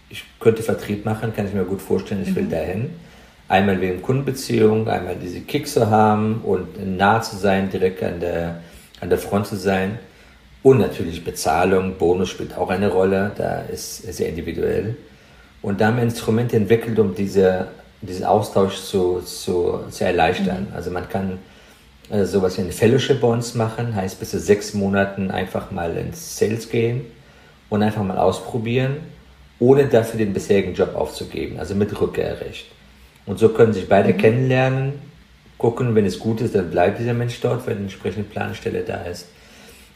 ich 0.09 0.25
könnte 0.41 0.63
Vertrieb 0.63 1.05
machen, 1.05 1.35
kann 1.35 1.47
ich 1.47 1.55
mir 1.55 1.65
gut 1.65 1.81
vorstellen, 1.81 2.23
ich 2.23 2.35
will 2.35 2.45
mhm. 2.45 2.51
dahin. 2.51 2.91
Einmal 3.49 3.81
wegen 3.81 4.01
Kundenbeziehung, 4.03 4.89
einmal 4.89 5.17
diese 5.17 5.41
Kick 5.41 5.67
zu 5.67 5.91
haben 5.91 6.41
und 6.43 6.97
nah 6.97 7.21
zu 7.21 7.37
sein, 7.37 7.71
direkt 7.71 8.03
an 8.03 8.21
der, 8.21 8.61
an 9.01 9.09
der 9.09 9.19
Front 9.19 9.47
zu 9.47 9.57
sein. 9.57 9.99
Und 10.63 10.79
natürlich 10.79 11.25
Bezahlung, 11.25 11.97
Bonus 11.99 12.29
spielt 12.29 12.57
auch 12.57 12.71
eine 12.71 12.89
Rolle, 12.89 13.33
da 13.37 13.63
ist 13.63 14.03
sehr 14.13 14.29
individuell. 14.29 14.97
Und 15.61 15.81
da 15.81 15.89
haben 15.89 15.97
wir 15.97 16.03
Instrumente 16.03 16.57
entwickelt, 16.57 16.99
um 16.99 17.15
diese, 17.15 17.69
diesen 18.01 18.25
Austausch 18.25 18.77
zu, 18.77 19.21
zu, 19.21 19.81
zu 19.91 20.05
erleichtern. 20.05 20.69
Mhm. 20.71 20.77
Also 20.77 20.91
man 20.91 21.09
kann 21.09 21.39
äh, 22.11 22.25
sowas 22.25 22.57
wie 22.57 22.63
eine 22.63 22.73
Fellowship 22.73 23.21
bei 23.21 23.29
uns 23.29 23.55
machen, 23.55 23.95
heißt 23.95 24.19
bis 24.19 24.31
zu 24.31 24.39
sechs 24.39 24.75
Monaten 24.75 25.31
einfach 25.31 25.71
mal 25.71 25.97
ins 25.97 26.39
Sales 26.39 26.69
gehen 26.69 27.03
und 27.71 27.83
einfach 27.83 28.03
mal 28.03 28.19
ausprobieren, 28.19 28.99
ohne 29.59 29.87
dafür 29.87 30.19
den 30.19 30.33
bisherigen 30.33 30.75
Job 30.75 30.95
aufzugeben, 30.95 31.59
also 31.59 31.75
mit 31.75 31.99
Rückkehrrecht. 31.99 32.67
Und 33.27 33.39
so 33.39 33.51
können 33.51 33.73
sich 33.73 33.89
beide 33.89 34.13
mhm. 34.13 34.19
kennenlernen, 34.19 34.93
gucken, 35.59 35.95
wenn 35.95 36.05
es 36.05 36.19
gut 36.19 36.41
ist, 36.41 36.55
dann 36.55 36.71
bleibt 36.71 36.99
dieser 36.99 37.15
Mensch 37.15 37.41
dort, 37.41 37.67
weil 37.67 37.75
eine 37.75 37.85
entsprechende 37.85 38.29
Planstelle 38.29 38.83
da 38.83 39.03
ist. 39.05 39.29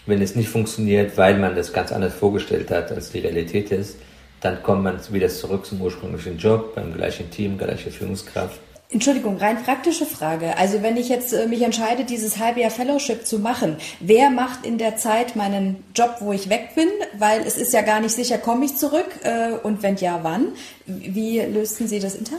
Wenn 0.06 0.22
es 0.22 0.36
nicht 0.36 0.48
funktioniert, 0.48 1.16
weil 1.18 1.36
man 1.36 1.56
das 1.56 1.72
ganz 1.72 1.90
anders 1.90 2.14
vorgestellt 2.14 2.70
hat, 2.70 2.92
als 2.92 3.10
die 3.10 3.18
Realität 3.18 3.72
ist, 3.72 3.96
dann 4.40 4.62
kommt 4.62 4.84
man 4.84 5.00
wieder 5.10 5.28
zurück 5.28 5.66
zum 5.66 5.80
ursprünglichen 5.80 6.38
Job, 6.38 6.76
beim 6.76 6.94
gleichen 6.94 7.30
Team, 7.30 7.58
gleiche 7.58 7.90
Führungskraft. 7.90 8.60
Entschuldigung, 8.88 9.36
rein 9.38 9.62
praktische 9.64 10.06
Frage. 10.06 10.56
Also 10.58 10.80
wenn 10.82 10.96
ich 10.96 11.08
jetzt 11.08 11.32
äh, 11.32 11.48
mich 11.48 11.62
entscheide, 11.62 12.04
dieses 12.04 12.38
halbe 12.38 12.60
Jahr 12.60 12.70
Fellowship 12.70 13.26
zu 13.26 13.40
machen, 13.40 13.76
wer 13.98 14.30
macht 14.30 14.64
in 14.64 14.78
der 14.78 14.96
Zeit 14.96 15.34
meinen 15.34 15.82
Job, 15.94 16.16
wo 16.20 16.32
ich 16.32 16.48
weg 16.48 16.70
bin? 16.76 16.88
Weil 17.18 17.40
es 17.40 17.56
ist 17.56 17.72
ja 17.72 17.82
gar 17.82 18.00
nicht 18.00 18.14
sicher, 18.14 18.38
komme 18.38 18.64
ich 18.64 18.76
zurück? 18.76 19.08
Äh, 19.24 19.54
und 19.62 19.82
wenn 19.82 19.96
ja, 19.96 20.20
wann? 20.22 20.48
Wie 20.86 21.40
lösten 21.40 21.88
Sie 21.88 21.98
das 21.98 22.14
intern? 22.14 22.38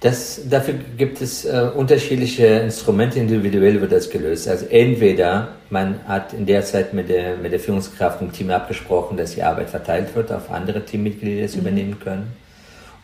Das, 0.00 0.40
dafür 0.48 0.74
gibt 0.96 1.20
es 1.20 1.44
äh, 1.44 1.70
unterschiedliche 1.74 2.46
Instrumente, 2.46 3.18
individuell 3.18 3.80
wird 3.80 3.92
das 3.92 4.08
gelöst. 4.08 4.48
Also 4.48 4.64
entweder 4.66 5.56
man 5.68 6.00
hat 6.06 6.32
in 6.32 6.46
der 6.46 6.64
Zeit 6.64 6.94
mit 6.94 7.10
der, 7.10 7.36
mit 7.36 7.52
der 7.52 7.60
Führungskraft 7.60 8.22
im 8.22 8.32
Team 8.32 8.50
abgesprochen, 8.50 9.16
dass 9.18 9.34
die 9.34 9.42
Arbeit 9.42 9.68
verteilt 9.68 10.14
wird 10.14 10.32
auf 10.32 10.50
andere 10.50 10.84
Teammitglieder, 10.84 11.36
die 11.36 11.42
das 11.42 11.54
mhm. 11.54 11.60
übernehmen 11.60 12.00
können. 12.00 12.32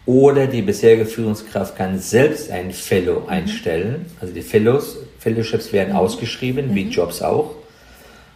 Oder 0.06 0.46
die 0.46 0.62
bisherige 0.62 1.06
Führungskraft 1.06 1.76
kann 1.76 1.98
selbst 1.98 2.50
einen 2.50 2.72
Fellow 2.72 3.20
mhm. 3.20 3.28
einstellen. 3.28 4.06
Also 4.20 4.34
die 4.34 4.42
Fellows, 4.42 4.98
Fellowships 5.18 5.72
werden 5.72 5.90
mhm. 5.90 5.98
ausgeschrieben, 5.98 6.70
mhm. 6.70 6.74
wie 6.74 6.88
Jobs 6.88 7.22
auch. 7.22 7.54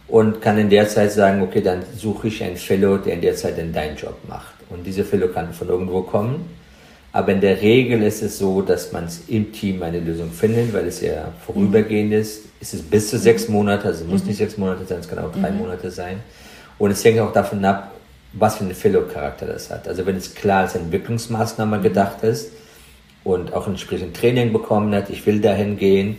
Und 0.07 0.41
kann 0.41 0.57
in 0.57 0.69
der 0.69 0.87
Zeit 0.87 1.11
sagen, 1.11 1.43
okay, 1.43 1.61
dann 1.61 1.83
suche 1.95 2.29
ich 2.29 2.43
einen 2.43 2.57
Fellow, 2.57 2.97
der 2.97 3.13
in 3.13 3.21
der 3.21 3.35
Zeit 3.35 3.59
dann 3.59 3.71
deinen 3.71 3.95
Job 3.95 4.17
macht. 4.27 4.55
Und 4.69 4.85
dieser 4.85 5.03
Fellow 5.03 5.27
kann 5.27 5.53
von 5.53 5.67
irgendwo 5.69 6.01
kommen 6.01 6.45
aber 7.11 7.31
in 7.31 7.41
der 7.41 7.61
Regel 7.61 8.03
ist 8.03 8.21
es 8.21 8.37
so, 8.37 8.61
dass 8.61 8.91
man 8.91 9.07
im 9.27 9.51
Team 9.51 9.81
eine 9.81 9.99
Lösung 9.99 10.31
findet, 10.31 10.73
weil 10.73 10.85
es 10.87 11.01
ja 11.01 11.33
vorübergehend 11.45 12.13
ist. 12.13 12.43
Es 12.61 12.73
ist 12.73 12.89
bis 12.89 13.09
zu 13.09 13.17
sechs 13.17 13.47
mhm. 13.47 13.55
Monate, 13.55 13.87
also 13.87 14.03
es 14.03 14.09
muss 14.09 14.23
nicht 14.25 14.37
sechs 14.37 14.57
Monate 14.57 14.85
sein, 14.85 14.99
es 14.99 15.07
kann 15.07 15.19
auch 15.19 15.31
drei 15.31 15.49
mhm. 15.49 15.59
Monate 15.59 15.89
sein. 15.89 16.19
Und 16.77 16.91
es 16.91 17.03
hängt 17.03 17.19
auch 17.19 17.33
davon 17.33 17.65
ab, 17.65 17.93
was 18.33 18.57
für 18.57 18.63
einen 18.63 18.75
Fellow-Charakter 18.75 19.45
das 19.45 19.69
hat. 19.69 19.87
Also 19.87 20.05
wenn 20.05 20.15
es 20.15 20.35
klar 20.35 20.61
als 20.61 20.75
Entwicklungsmaßnahme 20.75 21.81
gedacht 21.81 22.23
ist 22.23 22.51
und 23.23 23.53
auch 23.53 23.67
entsprechend 23.67 24.15
Training 24.15 24.53
bekommen 24.53 24.93
hat, 24.93 25.09
ich 25.09 25.25
will 25.25 25.41
dahin 25.41 25.77
gehen, 25.77 26.17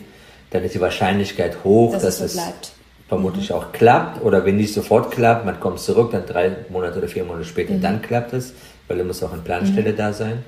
dann 0.51 0.65
ist 0.65 0.75
die 0.75 0.81
Wahrscheinlichkeit 0.81 1.63
hoch, 1.65 1.93
dass, 1.93 2.03
dass 2.03 2.21
es, 2.21 2.33
so 2.35 2.41
es 2.41 2.73
vermutlich 3.09 3.51
mhm. 3.51 3.57
auch 3.57 3.73
klappt. 3.73 4.23
Oder 4.23 4.45
wenn 4.45 4.57
nicht 4.57 4.75
sofort 4.75 5.11
klappt, 5.13 5.45
man 5.45 5.61
kommt 5.61 5.79
zurück, 5.79 6.11
dann 6.13 6.27
drei 6.27 6.57
Monate 6.69 6.99
oder 6.99 7.09
vier 7.09 7.25
Monate 7.25 7.45
später, 7.45 7.75
mhm. 7.75 7.81
dann 7.81 8.03
klappt 8.03 8.33
es, 8.33 8.55
weil 8.89 8.99
da 8.99 9.05
muss 9.05 9.23
auch 9.23 9.33
eine 9.33 9.43
Planstelle 9.43 9.93
mhm. 9.93 9.97
da 9.97 10.13
sein. 10.13 10.45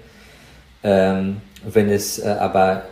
Ähm, 0.85 1.41
wenn 1.65 1.91
es 1.91 2.19
äh, 2.19 2.29
aber 2.29 2.83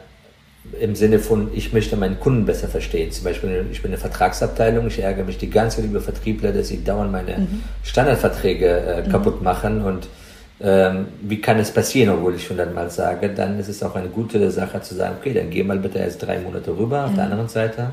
im 0.79 0.95
Sinne 0.95 1.19
von, 1.19 1.50
ich 1.55 1.73
möchte 1.73 1.97
meinen 1.97 2.21
Kunden 2.21 2.45
besser 2.45 2.69
verstehen. 2.69 3.11
Zum 3.11 3.25
Beispiel, 3.25 3.64
ich 3.73 3.81
bin 3.83 3.90
eine 3.90 3.99
Vertragsabteilung, 3.99 4.87
ich 4.87 4.99
ärgere 4.99 5.25
mich 5.25 5.38
die 5.38 5.50
ganze 5.50 5.79
Zeit 5.79 5.87
über 5.87 6.00
Vertriebler, 6.00 6.52
dass 6.52 6.69
sie 6.69 6.85
dauernd 6.85 7.12
meine 7.12 7.38
mhm. 7.38 7.62
Standardverträge 7.83 8.67
äh, 8.67 9.02
mhm. 9.02 9.11
kaputt 9.11 9.43
machen 9.43 9.83
und 9.83 10.09
ähm, 10.62 11.07
wie 11.23 11.40
kann 11.40 11.59
es 11.59 11.71
passieren, 11.71 12.14
obwohl 12.14 12.35
ich 12.35 12.49
hundertmal 12.50 12.90
sage, 12.90 13.31
dann 13.31 13.59
ist 13.59 13.69
es 13.69 13.83
auch 13.83 13.95
eine 13.95 14.09
gute 14.09 14.50
Sache 14.50 14.83
zu 14.83 14.95
sagen, 14.95 15.17
okay, 15.19 15.33
dann 15.33 15.49
geh 15.49 15.62
mal 15.64 15.79
bitte 15.79 15.99
erst 15.99 16.23
drei 16.23 16.38
Monate 16.38 16.76
rüber 16.76 17.07
auf 17.07 17.14
der 17.14 17.25
mhm. 17.25 17.33
anderen 17.33 17.49
Seite, 17.49 17.90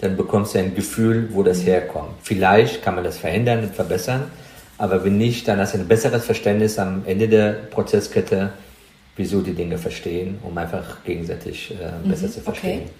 dann 0.00 0.16
bekommst 0.16 0.54
du 0.54 0.60
ein 0.60 0.74
Gefühl, 0.74 1.28
wo 1.32 1.42
das 1.42 1.58
mhm. 1.58 1.66
herkommt. 1.66 2.14
Vielleicht 2.22 2.82
kann 2.82 2.94
man 2.94 3.04
das 3.04 3.18
verändern 3.18 3.64
und 3.64 3.74
verbessern, 3.74 4.22
aber 4.78 5.04
wenn 5.04 5.18
nicht, 5.18 5.46
dann 5.46 5.58
hast 5.58 5.74
du 5.74 5.78
ein 5.78 5.86
besseres 5.86 6.24
Verständnis 6.24 6.78
am 6.78 7.02
Ende 7.04 7.28
der 7.28 7.52
Prozesskette, 7.70 8.50
wieso 9.16 9.40
die 9.40 9.52
Dinge 9.52 9.78
verstehen, 9.78 10.38
um 10.42 10.56
einfach 10.56 11.04
gegenseitig 11.04 11.72
äh, 11.72 12.08
besser 12.08 12.26
mhm, 12.26 12.32
zu 12.32 12.40
verstehen. 12.40 12.80
Okay. 12.80 12.90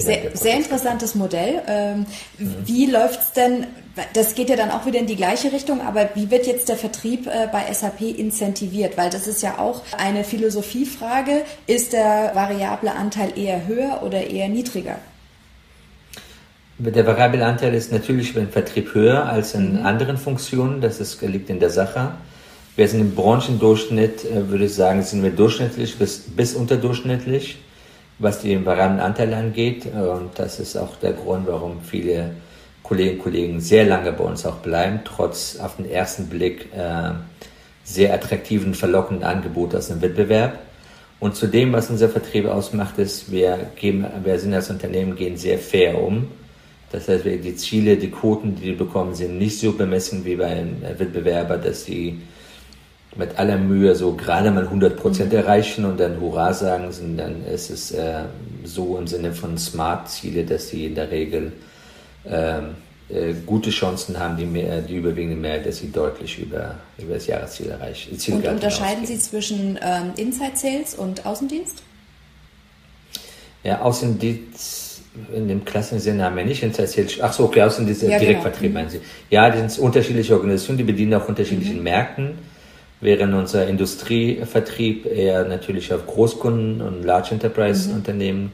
Sehr, 0.00 0.36
sehr, 0.36 0.54
interessantes 0.54 1.16
Modell. 1.16 1.60
Ähm, 1.66 2.06
mhm. 2.38 2.54
Wie 2.64 2.86
läuft's 2.86 3.32
denn, 3.32 3.66
das 4.14 4.36
geht 4.36 4.48
ja 4.48 4.54
dann 4.54 4.70
auch 4.70 4.86
wieder 4.86 5.00
in 5.00 5.08
die 5.08 5.16
gleiche 5.16 5.50
Richtung, 5.50 5.80
aber 5.80 6.10
wie 6.14 6.30
wird 6.30 6.46
jetzt 6.46 6.68
der 6.68 6.76
Vertrieb 6.76 7.26
äh, 7.26 7.48
bei 7.50 7.72
SAP 7.72 8.02
incentiviert? 8.02 8.96
Weil 8.96 9.10
das 9.10 9.26
ist 9.26 9.42
ja 9.42 9.58
auch 9.58 9.82
eine 9.96 10.22
Philosophiefrage. 10.22 11.42
Ist 11.66 11.94
der 11.94 12.30
variable 12.34 12.92
Anteil 12.92 13.36
eher 13.36 13.66
höher 13.66 14.02
oder 14.04 14.24
eher 14.24 14.48
niedriger? 14.48 14.98
Der 16.78 17.04
variable 17.04 17.44
Anteil 17.44 17.74
ist 17.74 17.90
natürlich 17.90 18.34
beim 18.34 18.50
Vertrieb 18.50 18.94
höher 18.94 19.26
als 19.26 19.54
in 19.54 19.80
mhm. 19.80 19.86
anderen 19.86 20.16
Funktionen. 20.16 20.80
Das 20.80 21.00
ist, 21.00 21.20
liegt 21.22 21.50
in 21.50 21.58
der 21.58 21.70
Sache. 21.70 22.12
Wir 22.78 22.86
sind 22.86 23.00
im 23.00 23.12
Branchendurchschnitt, 23.16 24.24
äh, 24.24 24.48
würde 24.48 24.66
ich 24.66 24.74
sagen, 24.74 25.02
sind 25.02 25.24
wir 25.24 25.32
durchschnittlich 25.32 25.98
bis, 25.98 26.20
bis 26.20 26.54
unterdurchschnittlich, 26.54 27.58
was 28.20 28.40
die 28.40 28.64
variablen 28.64 29.00
Anteile 29.00 29.36
angeht. 29.36 29.86
Und 29.86 30.30
das 30.36 30.60
ist 30.60 30.76
auch 30.76 30.94
der 30.94 31.14
Grund, 31.14 31.48
warum 31.48 31.80
viele 31.80 32.36
Kolleginnen 32.84 33.16
und 33.16 33.24
Kollegen 33.24 33.60
sehr 33.60 33.84
lange 33.84 34.12
bei 34.12 34.22
uns 34.22 34.46
auch 34.46 34.58
bleiben, 34.58 35.00
trotz 35.04 35.58
auf 35.58 35.74
den 35.74 35.90
ersten 35.90 36.28
Blick 36.28 36.68
äh, 36.72 37.14
sehr 37.82 38.14
attraktiven, 38.14 38.74
verlockenden 38.74 39.24
Angebote 39.24 39.76
aus 39.76 39.88
dem 39.88 40.00
Wettbewerb. 40.00 40.60
Und 41.18 41.34
zu 41.34 41.48
dem, 41.48 41.72
was 41.72 41.90
unser 41.90 42.08
Vertrieb 42.08 42.46
ausmacht, 42.46 42.96
ist, 42.98 43.32
wir, 43.32 43.58
geben, 43.74 44.06
wir 44.22 44.38
sind 44.38 44.54
als 44.54 44.70
Unternehmen, 44.70 45.16
gehen 45.16 45.36
sehr 45.36 45.58
fair 45.58 46.00
um. 46.00 46.28
Das 46.92 47.08
heißt, 47.08 47.24
die 47.24 47.56
Ziele, 47.56 47.96
die 47.96 48.12
Quoten, 48.12 48.54
die 48.54 48.66
wir 48.66 48.78
bekommen, 48.78 49.16
sind 49.16 49.36
nicht 49.36 49.58
so 49.58 49.72
bemessen 49.72 50.24
wie 50.24 50.36
bei 50.36 50.46
einem 50.46 50.80
Wettbewerber, 50.80 51.56
dass 51.56 51.84
sie 51.84 52.20
mit 53.16 53.38
aller 53.38 53.56
Mühe 53.56 53.94
so 53.94 54.14
gerade 54.14 54.50
mal 54.50 54.64
100 54.64 54.96
Prozent 54.96 55.32
mhm. 55.32 55.38
erreichen 55.38 55.84
und 55.84 55.98
dann 55.98 56.20
Hurra 56.20 56.52
sagen, 56.52 56.92
sind, 56.92 57.16
dann 57.16 57.44
ist 57.46 57.70
es 57.70 57.92
äh, 57.92 58.24
so 58.64 58.98
im 58.98 59.06
Sinne 59.06 59.32
von 59.32 59.56
Smart-Ziele, 59.56 60.44
dass 60.44 60.68
sie 60.68 60.86
in 60.86 60.94
der 60.94 61.10
Regel 61.10 61.52
ähm, 62.26 62.76
äh, 63.08 63.32
gute 63.46 63.70
Chancen 63.70 64.18
haben, 64.18 64.36
die, 64.36 64.44
mehr, 64.44 64.82
die 64.82 64.96
überwiegende 64.96 65.36
Mehrheit, 65.36 65.66
dass 65.66 65.78
sie 65.78 65.90
deutlich 65.90 66.38
über, 66.38 66.74
über 66.98 67.14
das 67.14 67.26
Jahresziel 67.26 67.70
erreichen. 67.70 68.16
Und 68.32 68.46
unterscheiden 68.46 69.06
Sie 69.06 69.18
zwischen 69.18 69.78
ähm, 69.82 70.12
Inside 70.16 70.56
Sales 70.56 70.94
und 70.94 71.24
Außendienst? 71.24 71.82
Ja, 73.64 73.80
Außendienst 73.80 75.00
in 75.34 75.48
dem 75.48 75.64
klassischen 75.64 76.00
Sinne 76.00 76.24
haben 76.24 76.36
wir 76.36 76.44
nicht 76.44 76.62
Inside 76.62 76.86
Sales. 76.86 77.18
Ach 77.20 77.32
so, 77.32 77.44
okay, 77.44 77.62
Außendienst, 77.62 78.02
ja, 78.02 78.18
Direktvertrieb 78.18 78.68
genau. 78.68 78.80
meinen 78.80 78.90
Sie. 78.90 79.00
Ja, 79.30 79.50
das 79.50 79.74
sind 79.74 79.84
unterschiedliche 79.84 80.34
Organisationen, 80.34 80.78
die 80.78 80.84
bedienen 80.84 81.14
auch 81.14 81.26
unterschiedlichen 81.28 81.78
mhm. 81.78 81.84
Märkten 81.84 82.38
während 83.00 83.34
unser 83.34 83.66
Industrievertrieb 83.66 85.06
eher 85.06 85.44
natürlich 85.44 85.92
auf 85.92 86.06
Großkunden 86.06 86.80
und 86.80 87.04
Large 87.04 87.32
Enterprise 87.32 87.88
mhm. 87.88 87.96
Unternehmen 87.96 88.52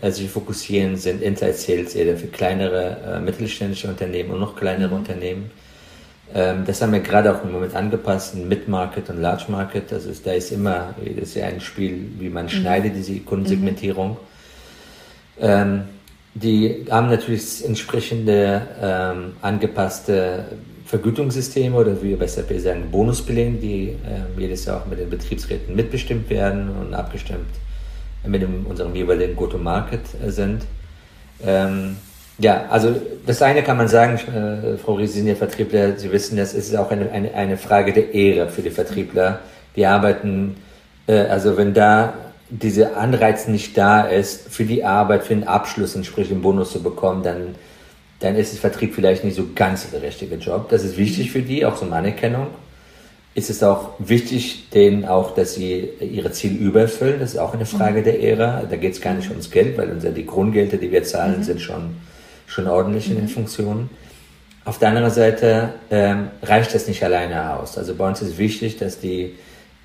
äh, 0.00 0.10
sich 0.10 0.30
fokussieren, 0.30 0.96
sind 0.96 1.22
Inside 1.22 1.54
Sales 1.54 1.94
eher 1.94 2.16
für 2.16 2.28
kleinere 2.28 2.96
äh, 3.06 3.20
mittelständische 3.20 3.88
Unternehmen 3.88 4.30
und 4.30 4.40
noch 4.40 4.56
kleinere 4.56 4.90
mhm. 4.90 4.96
Unternehmen. 4.96 5.50
Ähm, 6.34 6.64
das 6.66 6.80
haben 6.80 6.92
wir 6.92 7.00
gerade 7.00 7.34
auch 7.34 7.44
im 7.44 7.52
Moment 7.52 7.74
angepasst 7.74 8.34
in 8.34 8.48
Mid-Market 8.48 9.10
und 9.10 9.20
Large 9.20 9.44
Market. 9.48 9.92
Also 9.92 10.08
ist, 10.10 10.26
da 10.26 10.32
ist 10.32 10.50
immer 10.50 10.94
jedes 11.04 11.34
Jahr 11.34 11.48
ein 11.48 11.60
Spiel, 11.60 12.10
wie 12.18 12.30
man 12.30 12.46
mhm. 12.46 12.50
schneidet 12.50 12.96
diese 12.96 13.18
Kundensegmentierung. 13.20 14.16
Ähm, 15.38 15.82
die 16.34 16.86
haben 16.90 17.10
natürlich 17.10 17.62
entsprechende 17.64 18.62
ähm, 18.80 19.32
angepasste 19.42 20.46
Vergütungssysteme 20.92 21.74
oder 21.74 22.02
wie 22.02 22.10
wir 22.10 22.18
bei 22.18 22.26
sagen, 22.26 22.90
Bonuspläne, 22.90 23.56
die 23.56 23.88
äh, 23.88 24.38
jedes 24.38 24.66
Jahr 24.66 24.82
auch 24.82 24.86
mit 24.86 24.98
den 24.98 25.08
Betriebsräten 25.08 25.74
mitbestimmt 25.74 26.28
werden 26.28 26.68
und 26.68 26.92
abgestimmt 26.92 27.48
mit 28.26 28.42
dem, 28.42 28.66
unserem 28.66 28.94
jeweiligen 28.94 29.34
Go-to-Market 29.34 30.02
äh, 30.22 30.30
sind. 30.30 30.66
Ähm, 31.42 31.96
ja, 32.36 32.66
also 32.68 32.94
das 33.24 33.40
eine 33.40 33.62
kann 33.62 33.78
man 33.78 33.88
sagen, 33.88 34.18
äh, 34.18 34.76
Frau 34.76 34.96
Ries, 34.96 35.14
Sie 35.14 35.20
sind 35.20 35.28
ja 35.28 35.34
Vertriebler, 35.34 35.96
Sie 35.96 36.12
wissen, 36.12 36.36
das 36.36 36.52
ist 36.52 36.76
auch 36.76 36.90
eine, 36.90 37.10
eine, 37.10 37.32
eine 37.32 37.56
Frage 37.56 37.94
der 37.94 38.12
Ehre 38.12 38.50
für 38.50 38.60
die 38.60 38.68
Vertriebler. 38.68 39.38
Die 39.74 39.86
arbeiten, 39.86 40.56
äh, 41.06 41.20
also 41.20 41.56
wenn 41.56 41.72
da 41.72 42.12
dieser 42.50 42.98
Anreiz 42.98 43.48
nicht 43.48 43.78
da 43.78 44.02
ist, 44.02 44.50
für 44.50 44.64
die 44.64 44.84
Arbeit, 44.84 45.24
für 45.24 45.34
den 45.34 45.48
Abschluss 45.48 45.96
entsprechend 45.96 46.42
Bonus 46.42 46.70
zu 46.70 46.82
bekommen, 46.82 47.22
dann 47.22 47.54
dann 48.22 48.36
ist 48.36 48.52
das 48.52 48.60
Vertrieb 48.60 48.94
vielleicht 48.94 49.24
nicht 49.24 49.36
so 49.36 49.48
ganz 49.54 49.90
der 49.90 50.02
richtige 50.02 50.36
Job. 50.36 50.68
Das 50.68 50.84
ist 50.84 50.96
wichtig 50.96 51.32
für 51.32 51.42
die, 51.42 51.64
auch 51.66 51.76
so 51.76 51.84
eine 51.84 51.96
Anerkennung. 51.96 52.48
Ist 53.34 53.50
es 53.50 53.62
auch 53.62 53.94
wichtig, 53.98 54.68
denen 54.70 55.06
auch, 55.06 55.34
dass 55.34 55.54
sie 55.54 55.88
ihre 56.00 56.30
Ziele 56.32 56.56
überfüllen. 56.58 57.18
Das 57.18 57.32
ist 57.32 57.38
auch 57.38 57.54
eine 57.54 57.66
Frage 57.66 58.00
mhm. 58.00 58.04
der 58.04 58.20
Ehre. 58.20 58.66
Da 58.70 58.76
geht 58.76 58.92
es 58.92 59.00
gar 59.00 59.14
nicht 59.14 59.30
ums 59.30 59.50
Geld, 59.50 59.76
weil 59.76 59.90
unsere, 59.90 60.12
die 60.12 60.26
Grundgelder, 60.26 60.76
die 60.76 60.92
wir 60.92 61.02
zahlen, 61.02 61.38
mhm. 61.38 61.42
sind 61.42 61.60
schon, 61.60 61.96
schon 62.46 62.68
ordentlich 62.68 63.06
mhm. 63.06 63.12
in 63.12 63.18
den 63.22 63.24
mhm. 63.24 63.30
Funktionen. 63.30 63.90
Auf 64.64 64.78
der 64.78 64.90
anderen 64.90 65.10
Seite 65.10 65.70
ähm, 65.90 66.28
reicht 66.42 66.74
das 66.74 66.86
nicht 66.86 67.02
alleine 67.02 67.56
aus. 67.56 67.76
Also 67.76 67.94
bei 67.94 68.06
uns 68.06 68.22
ist 68.22 68.38
wichtig, 68.38 68.76
dass 68.76 69.00
die, 69.00 69.34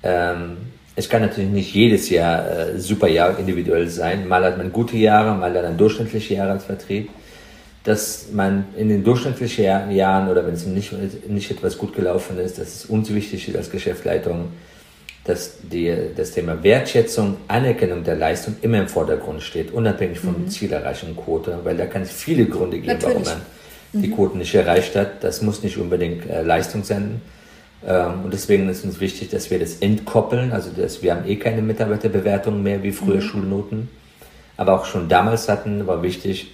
ähm, 0.04 0.58
es 0.94 1.08
kann 1.08 1.22
natürlich 1.22 1.50
nicht 1.50 1.74
jedes 1.74 2.10
Jahr 2.10 2.48
äh, 2.48 2.78
super 2.78 3.08
Jahr 3.08 3.36
individuell 3.36 3.88
sein. 3.88 4.28
Mal 4.28 4.44
hat 4.44 4.58
man 4.58 4.70
gute 4.70 4.96
Jahre, 4.96 5.34
mal 5.34 5.52
hat 5.52 5.64
man 5.64 5.76
durchschnittliche 5.76 6.34
Jahre 6.34 6.52
als 6.52 6.64
Vertrieb 6.64 7.08
dass 7.84 8.26
man 8.32 8.66
in 8.76 8.88
den 8.88 9.04
durchschnittlichen 9.04 9.90
Jahren 9.90 10.28
oder 10.28 10.46
wenn 10.46 10.54
es 10.54 10.66
nicht, 10.66 10.92
nicht 11.28 11.50
etwas 11.50 11.78
gut 11.78 11.94
gelaufen 11.94 12.38
ist, 12.38 12.58
dass 12.58 12.74
es 12.74 12.84
uns 12.86 13.12
wichtig 13.14 13.48
ist 13.48 13.56
als 13.56 13.70
Geschäftsleitung, 13.70 14.48
dass 15.24 15.58
die, 15.62 15.94
das 16.16 16.32
Thema 16.32 16.62
Wertschätzung, 16.62 17.36
Anerkennung 17.48 18.02
der 18.02 18.16
Leistung 18.16 18.56
immer 18.62 18.78
im 18.78 18.88
Vordergrund 18.88 19.42
steht, 19.42 19.72
unabhängig 19.72 20.18
von 20.18 20.44
mhm. 20.44 20.48
Zielerreichung 20.48 21.16
Quote, 21.16 21.58
weil 21.64 21.76
da 21.76 21.86
kann 21.86 22.02
es 22.02 22.10
viele 22.10 22.46
Gründe 22.46 22.78
geben, 22.78 22.94
Natürlich. 22.94 23.14
warum 23.14 23.22
man 23.24 23.42
mhm. 23.92 24.02
die 24.02 24.10
Quoten 24.10 24.38
nicht 24.38 24.54
erreicht 24.54 24.96
hat. 24.96 25.22
Das 25.22 25.42
muss 25.42 25.62
nicht 25.62 25.76
unbedingt 25.76 26.28
äh, 26.28 26.42
Leistung 26.42 26.82
sein. 26.82 27.20
Ähm, 27.86 28.24
und 28.24 28.32
deswegen 28.32 28.68
ist 28.70 28.84
uns 28.84 29.00
wichtig, 29.00 29.28
dass 29.28 29.50
wir 29.50 29.58
das 29.58 29.76
entkoppeln. 29.76 30.52
Also 30.52 30.70
dass 30.70 31.02
wir 31.02 31.14
haben 31.14 31.28
eh 31.28 31.36
keine 31.36 31.60
Mitarbeiterbewertung 31.60 32.62
mehr 32.62 32.82
wie 32.82 32.92
früher 32.92 33.16
mhm. 33.16 33.22
Schulnoten. 33.22 33.88
Aber 34.56 34.80
auch 34.80 34.86
schon 34.86 35.10
damals 35.10 35.48
hatten, 35.48 35.86
war 35.86 36.02
wichtig, 36.02 36.52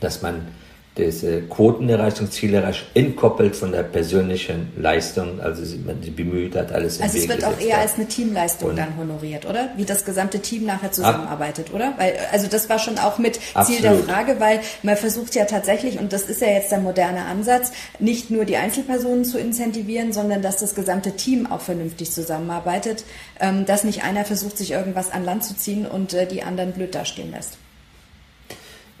dass 0.00 0.22
man 0.22 0.48
diese 0.96 1.42
Quotenerreichung, 1.42 2.30
Zielerreichung 2.30 2.86
entkoppelt 2.94 3.54
von 3.54 3.70
der 3.70 3.84
persönlichen 3.84 4.72
Leistung, 4.76 5.40
also 5.40 5.62
man 5.86 6.02
sich 6.02 6.14
bemüht 6.14 6.56
hat, 6.56 6.72
alles 6.72 7.00
Also 7.00 7.16
es 7.16 7.28
wird 7.28 7.44
auch 7.44 7.58
eher 7.60 7.76
hat. 7.76 7.82
als 7.82 7.94
eine 7.94 8.06
Teamleistung 8.06 8.70
und 8.70 8.76
dann 8.76 8.96
honoriert, 8.98 9.46
oder? 9.46 9.70
Wie 9.76 9.84
das 9.84 10.04
gesamte 10.04 10.40
Team 10.40 10.66
nachher 10.66 10.90
zusammenarbeitet, 10.90 11.68
ab, 11.68 11.74
oder? 11.74 11.94
Weil, 11.96 12.14
also 12.32 12.48
das 12.48 12.68
war 12.68 12.80
schon 12.80 12.98
auch 12.98 13.18
mit 13.18 13.36
Ziel 13.36 13.42
absolut. 13.54 13.82
der 13.82 13.94
Frage, 13.98 14.40
weil 14.40 14.60
man 14.82 14.96
versucht 14.96 15.36
ja 15.36 15.44
tatsächlich, 15.44 15.98
und 16.00 16.12
das 16.12 16.22
ist 16.22 16.40
ja 16.40 16.48
jetzt 16.48 16.72
der 16.72 16.80
moderne 16.80 17.24
Ansatz, 17.24 17.70
nicht 18.00 18.30
nur 18.30 18.44
die 18.44 18.56
Einzelpersonen 18.56 19.24
zu 19.24 19.38
incentivieren, 19.38 20.12
sondern 20.12 20.42
dass 20.42 20.58
das 20.58 20.74
gesamte 20.74 21.12
Team 21.12 21.46
auch 21.50 21.60
vernünftig 21.60 22.10
zusammenarbeitet, 22.10 23.04
ähm, 23.38 23.64
dass 23.64 23.84
nicht 23.84 24.02
einer 24.02 24.24
versucht, 24.24 24.58
sich 24.58 24.72
irgendwas 24.72 25.12
an 25.12 25.24
Land 25.24 25.44
zu 25.44 25.56
ziehen 25.56 25.86
und 25.86 26.14
äh, 26.14 26.26
die 26.26 26.42
anderen 26.42 26.72
blöd 26.72 26.96
dastehen 26.96 27.30
lässt. 27.30 27.58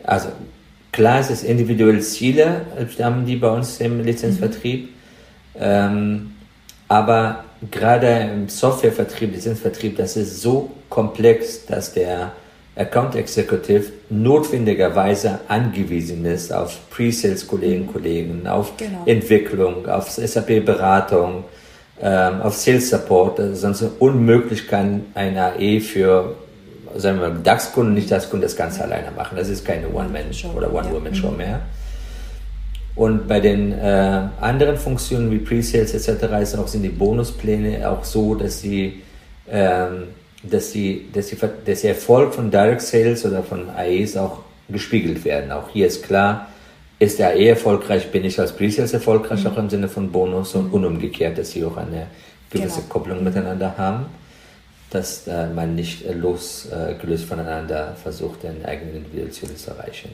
Also 0.04 0.28
Klar, 0.92 1.20
es 1.20 1.30
ist 1.30 1.44
individuelle 1.44 2.00
Ziele, 2.00 2.62
haben 3.00 3.24
die 3.24 3.36
bei 3.36 3.50
uns 3.50 3.80
im 3.80 4.00
Lizenzvertrieb. 4.04 4.82
Mhm. 4.84 4.88
Ähm, 5.58 6.30
aber 6.88 7.44
gerade 7.70 8.30
im 8.32 8.48
Softwarevertrieb, 8.48 9.32
Lizenzvertrieb, 9.32 9.96
das 9.96 10.16
ist 10.16 10.40
so 10.40 10.70
komplex, 10.88 11.66
dass 11.66 11.92
der 11.92 12.32
Account 12.76 13.14
Executive 13.14 13.92
notwendigerweise 14.08 15.40
angewiesen 15.48 16.24
ist 16.24 16.52
auf 16.52 16.78
Pre-Sales 16.90 17.46
Kollegen, 17.46 18.46
auf 18.46 18.76
genau. 18.76 19.02
Entwicklung, 19.06 19.86
auf 19.86 20.08
SAP 20.10 20.64
Beratung, 20.64 21.44
ähm, 22.00 22.40
auf 22.40 22.54
Sales 22.54 22.88
Support. 22.90 23.40
Sonst 23.54 23.84
unmöglich 23.98 24.66
kann 24.66 25.06
ein 25.14 25.36
AE 25.36 25.80
für 25.80 26.36
sagen 26.96 27.20
wir 27.20 27.28
mal, 27.28 27.38
DAX-Kunden, 27.42 27.94
nicht 27.94 28.10
DAX-Kunden 28.10 28.42
das 28.42 28.56
Ganze 28.56 28.84
alleine 28.84 29.10
machen. 29.10 29.36
Das 29.36 29.48
ist 29.48 29.64
keine 29.64 29.88
One-Man- 29.88 30.30
oder 30.56 30.72
One-Woman-Show 30.72 31.30
mhm. 31.30 31.36
mehr. 31.36 31.60
Und 32.96 33.28
bei 33.28 33.40
den 33.40 33.72
äh, 33.72 34.22
anderen 34.40 34.76
Funktionen 34.76 35.30
wie 35.30 35.38
Pre-Sales 35.38 35.94
etc. 35.94 36.24
Ist 36.42 36.58
auch, 36.58 36.68
sind 36.68 36.82
die 36.82 36.88
Bonuspläne 36.88 37.88
auch 37.88 38.04
so, 38.04 38.34
dass 38.34 38.60
sie, 38.60 39.02
ähm, 39.48 40.08
dass 40.42 40.72
sie, 40.72 41.08
dass 41.12 41.28
sie, 41.28 41.36
dass 41.64 41.80
der 41.82 41.90
Erfolg 41.90 42.34
von 42.34 42.50
Direct 42.50 42.82
Sales 42.82 43.24
oder 43.24 43.42
von 43.42 43.70
AEs 43.70 44.16
auch 44.16 44.40
gespiegelt 44.68 45.24
werden. 45.24 45.52
Auch 45.52 45.68
hier 45.70 45.86
ist 45.86 46.02
klar, 46.02 46.48
ist 46.98 47.18
der 47.18 47.28
AE 47.28 47.48
erfolgreich, 47.48 48.10
bin 48.10 48.24
ich 48.24 48.38
als 48.38 48.52
Pre-Sales 48.52 48.92
erfolgreich, 48.92 49.44
mhm. 49.44 49.50
auch 49.50 49.56
im 49.56 49.70
Sinne 49.70 49.88
von 49.88 50.10
Bonus 50.10 50.54
und, 50.54 50.70
und 50.72 50.84
umgekehrt, 50.84 51.38
dass 51.38 51.52
sie 51.52 51.64
auch 51.64 51.76
eine 51.76 52.06
gewisse 52.50 52.80
genau. 52.80 52.88
Kopplung 52.88 53.24
miteinander 53.24 53.74
haben 53.78 54.06
dass 54.90 55.26
äh, 55.28 55.46
man 55.48 55.74
nicht 55.74 56.04
äh, 56.04 56.12
losgelöst 56.12 57.24
voneinander 57.24 57.96
versucht, 58.02 58.42
den 58.42 58.64
eigenen 58.64 58.96
individuellen 58.96 59.32
Ziel 59.32 59.54
zu 59.54 59.70
erreichen. 59.70 60.10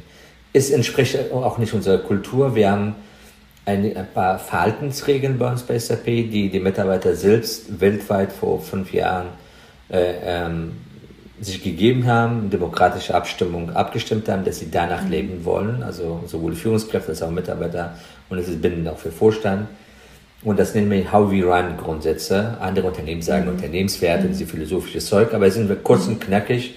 Es 0.53 0.71
entspricht 0.71 1.33
auch 1.33 1.59
nicht 1.59 1.73
unserer 1.75 1.99
Kultur. 1.99 2.55
Wir 2.55 2.71
haben 2.71 2.95
ein, 3.67 3.97
ein, 3.97 4.07
paar 4.15 4.39
Verhaltensregeln 4.39 5.39
bei 5.39 5.51
uns 5.51 5.63
bei 5.63 5.79
SAP, 5.79 6.05
die 6.05 6.51
die 6.51 6.61
Mitarbeiter 6.61 7.15
selbst 7.15 7.81
weltweit 7.81 8.33
vor 8.33 8.61
fünf 8.61 8.93
Jahren 8.93 9.27
äh, 9.91 10.15
ähm, 10.23 10.73
sich 11.41 11.63
gegeben 11.63 12.07
haben, 12.07 12.49
demokratische 12.49 13.15
Abstimmung 13.15 13.75
abgestimmt 13.75 14.29
haben, 14.29 14.45
dass 14.45 14.61
sie 14.61 14.71
danach 14.71 15.03
mhm. 15.03 15.11
leben 15.11 15.45
wollen, 15.45 15.83
also 15.83 16.23
sowohl 16.27 16.55
Führungskräfte 16.55 17.11
als 17.11 17.23
auch 17.23 17.31
Mitarbeiter 17.31 17.97
und 18.31 18.39
es 18.39 18.49
ist 18.49 18.63
bindend 18.63 18.89
auch 18.89 18.99
für 18.99 19.13
Vorstand. 19.13 19.69
Und 20.47 20.61
das 20.61 20.77
nennen 20.77 20.89
wir 20.93 21.13
How 21.13 21.29
We 21.29 21.43
Run 21.43 21.77
Grundsätze. 21.77 22.57
Andere 22.61 22.87
Unternehmen 22.87 23.21
sagen 23.21 23.47
mhm. 23.47 23.55
Unternehmenswerte, 23.55 24.29
mhm. 24.29 24.29
diese 24.29 24.47
philosophische 24.47 25.01
Zeug, 25.01 25.35
aber 25.35 25.51
sind 25.51 25.69
wir 25.69 25.75
kurz 25.75 26.07
und 26.07 26.21
knackig. 26.21 26.77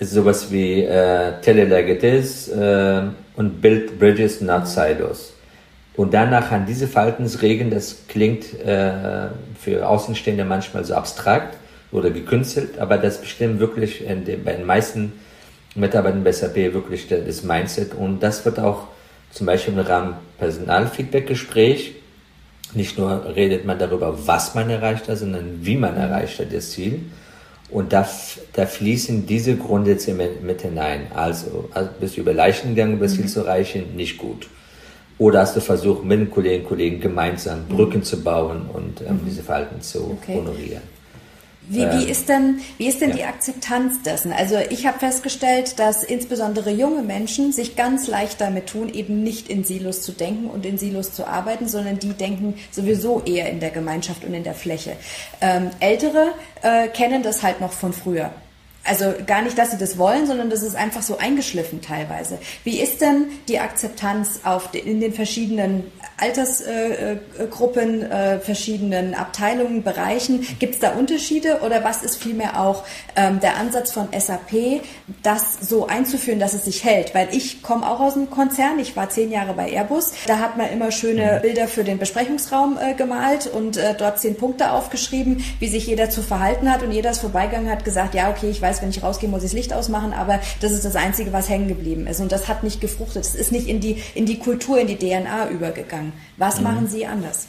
Es 0.00 0.08
ist 0.08 0.14
sowas 0.14 0.50
wie 0.50 0.82
äh, 0.82 1.40
Tell 1.40 1.60
it 1.60 1.70
like 1.70 1.88
it 1.88 2.02
is 2.02 2.48
äh, 2.48 3.02
und 3.36 3.62
Build 3.62 4.00
Bridges, 4.00 4.40
not 4.40 4.62
mhm. 4.62 4.66
silos. 4.66 5.32
Und 5.96 6.12
danach 6.12 6.50
an 6.50 6.66
diese 6.66 6.88
Verhaltensregeln, 6.88 7.70
das 7.70 7.98
klingt 8.08 8.52
äh, 8.60 9.28
für 9.60 9.86
Außenstehende 9.86 10.44
manchmal 10.44 10.84
so 10.84 10.94
abstrakt 10.94 11.56
oder 11.92 12.10
gekünstelt, 12.10 12.80
aber 12.80 12.98
das 12.98 13.20
bestimmt 13.20 13.60
wirklich 13.60 13.98
den, 14.04 14.42
bei 14.42 14.54
den 14.54 14.66
meisten 14.66 15.12
Mitarbeitern 15.76 16.24
bei 16.24 16.32
SAP 16.32 16.56
wirklich 16.56 17.06
das 17.06 17.44
Mindset. 17.44 17.94
Und 17.94 18.24
das 18.24 18.44
wird 18.44 18.58
auch 18.58 18.88
zum 19.30 19.46
Beispiel 19.46 19.74
im 19.74 19.78
Rahmen 19.78 20.14
Personalfeedback-Gespräch 20.38 21.94
nicht 22.76 22.98
nur 22.98 23.34
redet 23.34 23.64
man 23.64 23.78
darüber, 23.78 24.26
was 24.26 24.54
man 24.54 24.70
erreicht 24.70 25.08
hat, 25.08 25.18
sondern 25.18 25.60
wie 25.62 25.76
man 25.76 25.96
erreicht 25.96 26.38
hat, 26.38 26.52
das 26.52 26.70
Ziel. 26.70 27.00
Und 27.70 27.92
da, 27.92 28.08
da 28.52 28.66
fließen 28.66 29.26
diese 29.26 29.56
Grundsätze 29.56 30.12
mit 30.14 30.62
hinein. 30.62 31.06
Also, 31.14 31.68
also 31.72 31.90
bist 31.98 32.16
du 32.16 32.20
über 32.20 32.32
Leichen 32.32 32.74
gegangen, 32.74 32.94
um 32.94 33.00
das 33.00 33.14
Ziel 33.14 33.24
mhm. 33.24 33.28
zu 33.28 33.40
erreichen, 33.40 33.96
nicht 33.96 34.18
gut. 34.18 34.48
Oder 35.18 35.40
hast 35.40 35.56
du 35.56 35.60
versucht, 35.60 36.04
mit 36.04 36.18
den 36.20 36.30
Kolleginnen 36.30 36.62
und 36.62 36.68
Kollegen 36.68 37.00
gemeinsam 37.00 37.66
Brücken 37.66 37.98
mhm. 37.98 38.04
zu 38.04 38.22
bauen 38.22 38.62
und 38.72 39.00
ähm, 39.00 39.14
mhm. 39.14 39.20
diese 39.26 39.42
Verhalten 39.42 39.80
zu 39.80 40.18
okay. 40.20 40.34
honorieren. 40.34 40.93
Wie, 41.68 41.78
wie 41.78 42.04
ähm, 42.04 42.08
ist 42.08 42.28
denn, 42.28 42.60
wie 42.76 42.86
ist 42.86 43.00
denn 43.00 43.10
ja. 43.10 43.16
die 43.16 43.24
Akzeptanz 43.24 44.02
dessen? 44.02 44.32
Also 44.32 44.56
ich 44.70 44.86
habe 44.86 44.98
festgestellt, 44.98 45.78
dass 45.78 46.04
insbesondere 46.04 46.70
junge 46.70 47.02
Menschen 47.02 47.52
sich 47.52 47.74
ganz 47.74 48.06
leicht 48.06 48.40
damit 48.40 48.68
tun, 48.68 48.92
eben 48.92 49.22
nicht 49.22 49.48
in 49.48 49.64
Silos 49.64 50.02
zu 50.02 50.12
denken 50.12 50.50
und 50.50 50.66
in 50.66 50.76
Silos 50.76 51.12
zu 51.12 51.26
arbeiten, 51.26 51.66
sondern 51.66 51.98
die 51.98 52.12
denken 52.12 52.54
sowieso 52.70 53.22
eher 53.22 53.50
in 53.50 53.60
der 53.60 53.70
Gemeinschaft 53.70 54.24
und 54.24 54.34
in 54.34 54.44
der 54.44 54.54
Fläche. 54.54 54.96
Ähm, 55.40 55.70
Ältere 55.80 56.34
äh, 56.62 56.88
kennen 56.88 57.22
das 57.22 57.42
halt 57.42 57.60
noch 57.60 57.72
von 57.72 57.92
früher. 57.92 58.30
Also 58.84 59.14
gar 59.26 59.40
nicht, 59.40 59.56
dass 59.56 59.70
sie 59.70 59.78
das 59.78 59.96
wollen, 59.96 60.26
sondern 60.26 60.50
das 60.50 60.62
ist 60.62 60.76
einfach 60.76 61.02
so 61.02 61.16
eingeschliffen 61.16 61.80
teilweise. 61.80 62.38
Wie 62.64 62.80
ist 62.80 63.00
denn 63.00 63.28
die 63.48 63.58
Akzeptanz 63.58 64.40
auf 64.44 64.70
de, 64.70 64.82
in 64.82 65.00
den 65.00 65.14
verschiedenen 65.14 65.90
Altersgruppen, 66.18 68.02
äh, 68.02 68.34
äh, 68.34 68.40
verschiedenen 68.40 69.14
Abteilungen, 69.14 69.82
Bereichen? 69.82 70.46
Gibt 70.58 70.74
es 70.74 70.80
da 70.80 70.92
Unterschiede 70.92 71.60
oder 71.60 71.82
was 71.82 72.02
ist 72.02 72.22
vielmehr 72.22 72.60
auch 72.60 72.84
ähm, 73.16 73.40
der 73.40 73.56
Ansatz 73.56 73.90
von 73.90 74.08
SAP, 74.12 74.82
das 75.22 75.58
so 75.60 75.86
einzuführen, 75.86 76.38
dass 76.38 76.52
es 76.52 76.66
sich 76.66 76.84
hält? 76.84 77.14
Weil 77.14 77.28
ich 77.32 77.62
komme 77.62 77.88
auch 77.88 78.00
aus 78.00 78.14
einem 78.14 78.28
Konzern, 78.28 78.78
ich 78.78 78.96
war 78.96 79.08
zehn 79.08 79.30
Jahre 79.30 79.54
bei 79.54 79.70
Airbus, 79.70 80.12
da 80.26 80.38
hat 80.38 80.58
man 80.58 80.70
immer 80.70 80.90
schöne 80.90 81.36
mhm. 81.38 81.42
Bilder 81.42 81.68
für 81.68 81.84
den 81.84 81.98
Besprechungsraum 81.98 82.78
äh, 82.78 82.92
gemalt 82.92 83.46
und 83.46 83.78
äh, 83.78 83.94
dort 83.94 84.20
zehn 84.20 84.36
Punkte 84.36 84.72
aufgeschrieben, 84.72 85.42
wie 85.58 85.68
sich 85.68 85.86
jeder 85.86 86.10
zu 86.10 86.22
verhalten 86.22 86.70
hat 86.70 86.82
und 86.82 86.92
jeder 86.92 87.12
ist 87.12 87.20
vorbeigegangen 87.20 87.70
hat 87.70 87.84
gesagt, 87.84 88.14
ja 88.14 88.30
okay, 88.30 88.50
ich 88.50 88.60
weiß, 88.60 88.73
wenn 88.82 88.90
ich 88.90 89.02
rausgehe, 89.02 89.28
muss 89.28 89.42
ich 89.42 89.50
das 89.50 89.54
Licht 89.54 89.72
ausmachen, 89.72 90.12
aber 90.12 90.40
das 90.60 90.72
ist 90.72 90.84
das 90.84 90.96
Einzige, 90.96 91.32
was 91.32 91.48
hängen 91.48 91.68
geblieben 91.68 92.06
ist 92.06 92.20
und 92.20 92.32
das 92.32 92.48
hat 92.48 92.62
nicht 92.62 92.80
gefruchtet, 92.80 93.24
es 93.24 93.34
ist 93.34 93.52
nicht 93.52 93.68
in 93.68 93.80
die, 93.80 94.02
in 94.14 94.26
die 94.26 94.38
Kultur, 94.38 94.78
in 94.78 94.86
die 94.86 94.96
DNA 94.96 95.50
übergegangen. 95.50 96.12
Was 96.36 96.58
mhm. 96.58 96.64
machen 96.64 96.86
Sie 96.88 97.06
anders? 97.06 97.46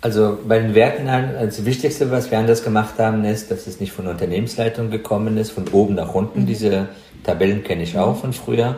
Also 0.00 0.38
bei 0.46 0.60
den 0.60 0.74
Werten, 0.76 1.06
das 1.06 1.64
Wichtigste, 1.64 2.10
was 2.12 2.30
wir 2.30 2.38
anders 2.38 2.62
gemacht 2.62 2.98
haben, 2.98 3.24
ist, 3.24 3.50
dass 3.50 3.66
es 3.66 3.80
nicht 3.80 3.92
von 3.92 4.04
der 4.04 4.14
Unternehmensleitung 4.14 4.90
gekommen 4.90 5.36
ist, 5.38 5.50
von 5.50 5.66
oben 5.68 5.96
nach 5.96 6.14
unten. 6.14 6.42
Mhm. 6.42 6.46
Diese 6.46 6.88
Tabellen 7.24 7.64
kenne 7.64 7.82
ich 7.82 7.98
auch 7.98 8.16
von 8.16 8.32
früher. 8.32 8.76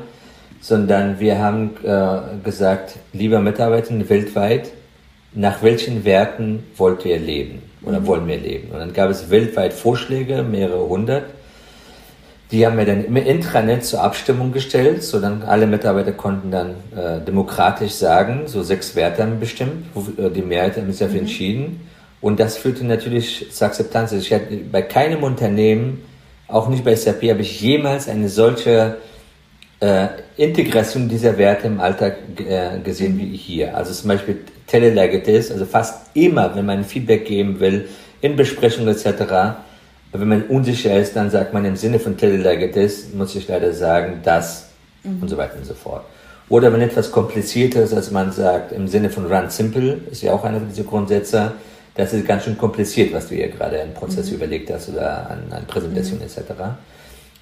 Sondern 0.63 1.21
wir 1.21 1.39
haben 1.39 1.71
äh, 1.85 2.43
gesagt, 2.43 2.97
lieber 3.13 3.41
Mitarbeiter 3.41 4.09
weltweit, 4.09 4.71
nach 5.33 5.63
welchen 5.63 6.05
Werten 6.05 6.65
wollt 6.77 7.05
ihr 7.05 7.19
leben 7.19 7.70
oder 7.83 8.01
mhm. 8.01 8.07
wollen 8.07 8.29
wir 8.29 8.39
leben? 8.39 8.71
Und 8.73 8.79
dann 8.79 8.93
gab 8.93 9.11
es 9.11 9.31
weltweit 9.31 9.73
Vorschläge, 9.73 10.43
mehrere 10.43 10.89
hundert. 10.89 11.25
Die 12.51 12.67
haben 12.67 12.77
wir 12.79 12.85
dann 12.85 13.05
im 13.05 13.17
Intranet 13.17 13.85
zur 13.85 14.03
Abstimmung 14.03 14.51
gestellt, 14.51 15.05
so 15.05 15.21
dann 15.21 15.43
alle 15.43 15.69
Mitarbeiter 15.69 16.13
konnten 16.13 16.51
dann 16.51 16.71
äh, 16.97 17.21
demokratisch 17.25 17.93
sagen, 17.93 18.43
so 18.47 18.65
sechs 18.65 18.97
Werte 18.97 19.23
haben 19.23 19.39
bestimmt, 19.39 19.87
äh, 20.19 20.31
die 20.31 20.43
Mehrheit 20.43 20.77
haben 20.77 20.91
sich 20.91 20.99
dafür 20.99 21.15
mhm. 21.15 21.27
entschieden. 21.27 21.89
Und 22.21 22.39
das 22.39 22.57
führte 22.57 22.85
natürlich 22.85 23.51
zur 23.53 23.69
Akzeptanz. 23.69 24.13
Also 24.13 24.25
ich 24.25 24.33
hatte 24.33 24.57
bei 24.71 24.83
keinem 24.83 25.23
Unternehmen, 25.23 26.03
auch 26.49 26.69
nicht 26.69 26.85
bei 26.85 26.95
SAP, 26.95 27.23
habe 27.31 27.43
ich 27.43 27.61
jemals 27.61 28.09
eine 28.09 28.29
solche 28.29 28.97
äh, 29.81 30.09
Integration 30.37 31.09
dieser 31.09 31.39
Werte 31.39 31.67
im 31.67 31.81
Alltag 31.81 32.17
äh, 32.37 32.79
gesehen 32.81 33.19
wie 33.19 33.37
hier. 33.37 33.77
Also 33.77 33.93
zum 33.93 34.09
Beispiel 34.09 34.41
Telelegitis, 34.71 35.51
also 35.51 35.65
fast 35.65 36.15
immer, 36.15 36.55
wenn 36.55 36.65
man 36.65 36.85
Feedback 36.85 37.27
geben 37.27 37.59
will, 37.59 37.89
in 38.21 38.37
Besprechungen 38.37 38.89
etc., 38.89 39.57
wenn 40.13 40.29
man 40.29 40.43
unsicher 40.45 40.97
ist, 40.99 41.15
dann 41.15 41.31
sagt 41.31 41.53
man 41.55 41.65
im 41.65 41.77
Sinne 41.77 42.01
von 42.01 42.17
Telelegitis, 42.17 43.13
muss 43.15 43.35
ich 43.37 43.47
leider 43.47 43.73
sagen, 43.73 44.21
das 44.25 44.67
mhm. 45.05 45.23
und 45.23 45.29
so 45.29 45.37
weiter 45.37 45.57
und 45.57 45.67
so 45.67 45.75
fort. 45.75 46.05
Oder 46.49 46.73
wenn 46.73 46.81
etwas 46.81 47.13
komplizierter 47.13 47.83
ist, 47.83 47.95
als 47.95 48.11
man 48.11 48.33
sagt, 48.33 48.73
im 48.73 48.89
Sinne 48.89 49.11
von 49.11 49.27
Run 49.27 49.51
Simple, 49.51 50.01
ist 50.11 50.23
ja 50.23 50.33
auch 50.33 50.45
einer 50.45 50.59
dieser 50.61 50.83
Grundsätze, 50.83 51.53
das 51.95 52.13
ist 52.13 52.27
ganz 52.27 52.45
schön 52.45 52.59
kompliziert, 52.59 53.13
was 53.13 53.29
du 53.29 53.37
hier 53.37 53.49
gerade 53.49 53.77
im 53.77 53.95
Prozess 53.95 54.31
mhm. 54.31 54.37
überlegt 54.37 54.71
hast 54.73 54.89
oder 54.89 55.31
an, 55.31 55.45
an 55.51 55.65
Präsentation 55.67 56.19
mhm. 56.19 56.25
etc. 56.25 56.53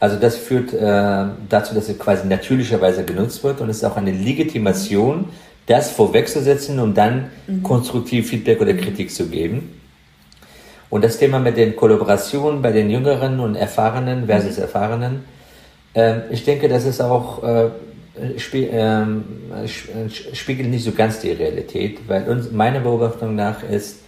Also 0.00 0.16
das 0.16 0.36
führt 0.36 0.72
äh, 0.74 1.24
dazu, 1.48 1.74
dass 1.74 1.88
es 1.88 1.98
quasi 1.98 2.26
natürlicherweise 2.26 3.04
genutzt 3.04 3.42
wird 3.44 3.60
und 3.60 3.70
es 3.70 3.78
ist 3.78 3.84
auch 3.84 3.96
eine 3.96 4.12
Legitimation, 4.12 5.28
das 5.68 5.90
vorwegzusetzen 5.90 6.80
und 6.80 6.96
dann 6.96 7.30
mhm. 7.46 7.62
konstruktiv 7.62 8.30
Feedback 8.30 8.60
oder 8.60 8.72
mhm. 8.72 8.80
Kritik 8.80 9.10
zu 9.10 9.28
geben. 9.28 9.80
Und 10.90 11.04
das 11.04 11.18
Thema 11.18 11.38
mit 11.38 11.56
den 11.56 11.76
Kollaborationen 11.76 12.62
bei 12.62 12.72
den 12.72 12.90
Jüngeren 12.90 13.40
und 13.40 13.54
Erfahrenen 13.54 14.26
versus 14.26 14.56
mhm. 14.56 14.62
Erfahrenen, 14.62 15.24
äh, 15.94 16.20
ich 16.30 16.44
denke, 16.44 16.68
das 16.68 16.86
ist 16.86 17.00
auch 17.00 17.42
äh, 17.42 17.70
spie 18.38 18.66
äh, 18.66 19.04
spiegelt 20.32 20.70
nicht 20.70 20.84
so 20.84 20.92
ganz 20.92 21.20
die 21.20 21.32
Realität, 21.32 22.00
weil 22.08 22.28
uns, 22.28 22.50
meiner 22.50 22.80
Beobachtung 22.80 23.34
nach 23.34 23.62
ist 23.62 24.00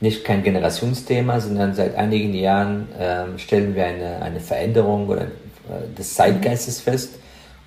nicht 0.00 0.24
kein 0.24 0.42
Generationsthema, 0.42 1.40
sondern 1.40 1.74
seit 1.74 1.96
einigen 1.96 2.34
Jahren 2.34 2.88
äh, 2.98 3.38
stellen 3.38 3.74
wir 3.74 3.86
eine, 3.86 4.22
eine 4.22 4.40
Veränderung 4.40 5.08
oder, 5.08 5.22
äh, 5.22 5.96
des 5.96 6.14
Zeitgeistes 6.14 6.80
fest 6.80 7.14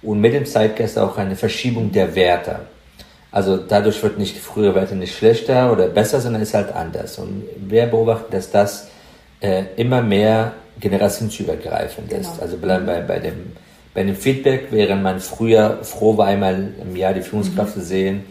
und 0.02 0.22
mit 0.22 0.34
dem 0.34 0.46
Zeitgeist 0.46 0.98
auch 0.98 1.18
eine 1.18 1.36
Verschiebung 1.36 1.92
der 1.92 2.16
Werte. 2.16 2.60
Also 3.32 3.58
dadurch 3.58 4.02
wird 4.04 4.18
nicht 4.18 4.36
die 4.36 4.40
frühere 4.40 4.76
Werte 4.76 4.96
nicht 4.96 5.16
schlechter 5.16 5.72
oder 5.72 5.88
besser, 5.88 6.22
sondern 6.22 6.42
ist 6.42 6.54
halt 6.54 6.74
anders. 6.74 7.20
Und 7.20 7.44
wir 7.58 7.86
beobachten, 7.88 8.32
dass 8.32 8.52
das 8.52 8.88
äh, 9.42 9.63
immer 9.76 10.02
mehr 10.02 10.54
generationsübergreifend 10.80 12.10
genau. 12.10 12.22
ist. 12.22 12.42
Also 12.42 12.58
bleiben 12.58 12.86
bei, 12.86 13.02
bei, 13.02 13.20
dem, 13.20 13.54
bei 13.94 14.04
dem 14.04 14.16
Feedback, 14.16 14.68
während 14.72 15.04
man 15.04 15.20
früher 15.20 15.80
froh 15.84 16.18
war, 16.18 16.28
einmal 16.28 16.70
im 16.82 16.96
Jahr 16.96 17.13
die 17.13 17.22
Führungskraft 17.22 17.76
mhm. 17.76 17.82
zu 17.82 17.86
sehen, 17.86 18.24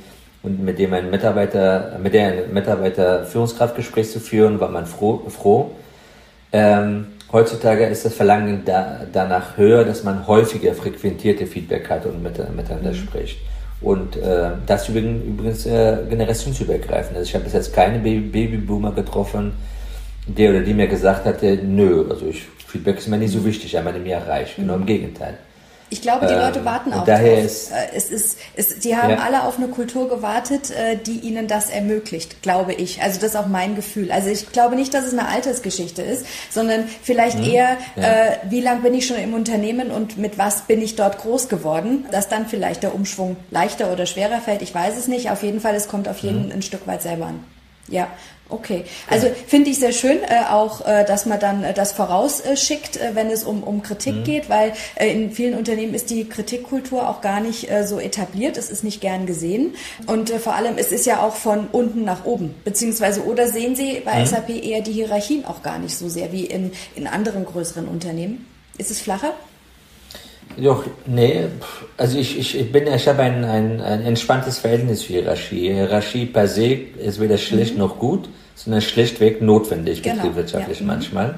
und 0.46 0.62
mit 0.62 0.78
dem 0.78 0.92
ein 0.92 1.10
Mitarbeiter, 1.10 1.98
mit 2.00 2.14
der 2.14 2.28
ein 2.28 2.52
Mitarbeiter 2.54 3.24
Führungskraftgespräch 3.24 4.12
zu 4.12 4.20
führen, 4.20 4.60
war 4.60 4.68
man 4.68 4.86
froh. 4.86 5.22
froh. 5.28 5.72
Ähm, 6.52 7.08
heutzutage 7.32 7.86
ist 7.86 8.04
das 8.04 8.14
Verlangen 8.14 8.62
da, 8.64 9.00
danach 9.12 9.56
höher, 9.56 9.84
dass 9.84 10.04
man 10.04 10.24
häufiger 10.28 10.72
frequentierte 10.72 11.46
Feedback 11.46 11.90
hat 11.90 12.06
und 12.06 12.22
mit, 12.22 12.38
miteinander 12.54 12.90
mhm. 12.90 12.94
spricht. 12.94 13.38
Und 13.80 14.16
äh, 14.16 14.50
das 14.66 14.88
übrigens, 14.88 15.66
äh, 15.66 15.98
generationsübergreifend. 16.08 17.16
Also 17.16 17.28
ich 17.28 17.34
habe 17.34 17.44
bis 17.44 17.52
jetzt 17.52 17.74
keine 17.74 17.98
Babyboomer 17.98 18.92
getroffen, 18.92 19.52
der 20.26 20.50
oder 20.50 20.60
die 20.60 20.74
mir 20.74 20.88
gesagt 20.88 21.24
hatte, 21.26 21.58
nö, 21.62 22.06
also 22.08 22.26
ich, 22.26 22.46
Feedback 22.66 22.98
ist 22.98 23.08
mir 23.08 23.18
nicht 23.18 23.32
so 23.32 23.44
wichtig, 23.44 23.76
einmal 23.76 23.94
im 23.94 24.06
Jahr 24.06 24.26
reicht. 24.26 24.56
Genau 24.56 24.74
im. 24.74 24.86
Gegenteil. 24.86 25.38
Ich 25.88 26.02
glaube, 26.02 26.26
die 26.26 26.34
ähm, 26.34 26.40
Leute 26.40 26.64
warten 26.64 26.92
auch 26.92 27.04
daher 27.04 27.36
drauf. 27.36 27.44
Ist, 27.44 27.70
äh, 27.70 27.74
es 27.94 28.10
ist, 28.10 28.38
es, 28.56 28.80
die 28.80 28.96
haben 28.96 29.10
ja. 29.10 29.18
alle 29.18 29.44
auf 29.44 29.56
eine 29.56 29.68
Kultur 29.68 30.08
gewartet, 30.08 30.70
äh, 30.70 30.96
die 30.96 31.20
ihnen 31.20 31.46
das 31.46 31.70
ermöglicht, 31.70 32.42
glaube 32.42 32.74
ich. 32.74 33.02
Also 33.02 33.20
das 33.20 33.30
ist 33.30 33.36
auch 33.36 33.46
mein 33.46 33.76
Gefühl. 33.76 34.10
Also 34.10 34.28
ich 34.28 34.50
glaube 34.50 34.74
nicht, 34.74 34.94
dass 34.94 35.04
es 35.04 35.12
eine 35.12 35.28
Altersgeschichte 35.28 36.02
ist, 36.02 36.26
sondern 36.50 36.84
vielleicht 37.02 37.38
mhm. 37.38 37.50
eher, 37.50 37.76
ja. 37.94 38.02
äh, 38.02 38.36
wie 38.48 38.60
lange 38.60 38.80
bin 38.80 38.94
ich 38.94 39.06
schon 39.06 39.18
im 39.18 39.34
Unternehmen 39.34 39.90
und 39.92 40.18
mit 40.18 40.38
was 40.38 40.62
bin 40.62 40.82
ich 40.82 40.96
dort 40.96 41.18
groß 41.18 41.48
geworden, 41.48 42.06
dass 42.10 42.28
dann 42.28 42.46
vielleicht 42.46 42.82
der 42.82 42.94
Umschwung 42.94 43.36
leichter 43.50 43.92
oder 43.92 44.06
schwerer 44.06 44.40
fällt. 44.40 44.62
Ich 44.62 44.74
weiß 44.74 44.98
es 44.98 45.06
nicht. 45.06 45.30
Auf 45.30 45.44
jeden 45.44 45.60
Fall, 45.60 45.74
es 45.76 45.86
kommt 45.86 46.08
auf 46.08 46.18
jeden 46.18 46.46
mhm. 46.46 46.52
ein 46.52 46.62
Stück 46.62 46.86
weit 46.86 47.02
selber 47.02 47.26
an. 47.26 47.44
Ja, 47.88 48.08
Okay, 48.48 48.84
also 49.10 49.26
finde 49.48 49.70
ich 49.70 49.80
sehr 49.80 49.90
schön, 49.90 50.18
äh, 50.22 50.44
auch, 50.48 50.86
äh, 50.86 51.04
dass 51.04 51.26
man 51.26 51.40
dann 51.40 51.64
äh, 51.64 51.74
das 51.74 51.90
vorausschickt, 51.90 52.96
äh, 52.96 53.14
wenn 53.14 53.28
es 53.28 53.42
um, 53.42 53.64
um 53.64 53.82
Kritik 53.82 54.14
mhm. 54.14 54.24
geht, 54.24 54.48
weil 54.48 54.72
äh, 54.94 55.10
in 55.10 55.32
vielen 55.32 55.54
Unternehmen 55.54 55.94
ist 55.94 56.10
die 56.10 56.28
Kritikkultur 56.28 57.08
auch 57.08 57.22
gar 57.22 57.40
nicht 57.40 57.68
äh, 57.68 57.84
so 57.84 57.98
etabliert, 57.98 58.56
es 58.56 58.70
ist 58.70 58.84
nicht 58.84 59.00
gern 59.00 59.26
gesehen 59.26 59.74
und 60.06 60.30
vor 60.30 60.54
allem 60.54 60.78
es 60.78 60.92
ist 60.92 61.06
ja 61.06 61.26
auch 61.26 61.34
von 61.34 61.66
unten 61.72 62.04
nach 62.04 62.24
oben, 62.24 62.54
beziehungsweise 62.64 63.24
oder 63.24 63.48
sehen 63.48 63.74
Sie 63.74 64.00
bei 64.04 64.20
mhm. 64.20 64.26
SAP 64.26 64.50
eher 64.50 64.80
die 64.80 64.92
Hierarchien 64.92 65.44
auch 65.44 65.64
gar 65.64 65.80
nicht 65.80 65.96
so 65.96 66.08
sehr 66.08 66.30
wie 66.30 66.44
in, 66.44 66.70
in 66.94 67.08
anderen 67.08 67.44
größeren 67.44 67.88
Unternehmen? 67.88 68.46
Ist 68.78 68.92
es 68.92 69.00
flacher? 69.00 69.34
Doch, 70.56 70.84
nee, 71.06 71.44
also 71.96 72.18
ich, 72.18 72.38
ich, 72.38 72.58
ich 72.58 72.72
bin, 72.72 72.86
ich 72.86 73.06
habe 73.08 73.22
ein, 73.22 73.44
ein, 73.44 73.80
ein 73.80 74.02
entspanntes 74.02 74.58
Verhältnis 74.58 75.02
für 75.02 75.14
Hierarchie. 75.14 75.72
Hierarchie 75.72 76.26
per 76.26 76.48
se 76.48 76.78
ist 76.98 77.20
weder 77.20 77.36
schlecht 77.36 77.74
mhm. 77.74 77.80
noch 77.80 77.98
gut, 77.98 78.28
sondern 78.54 78.80
schlichtweg 78.80 79.42
notwendig, 79.42 80.02
genau. 80.02 80.16
betriebswirtschaftlich 80.16 80.80
ja. 80.80 80.86
manchmal. 80.86 81.34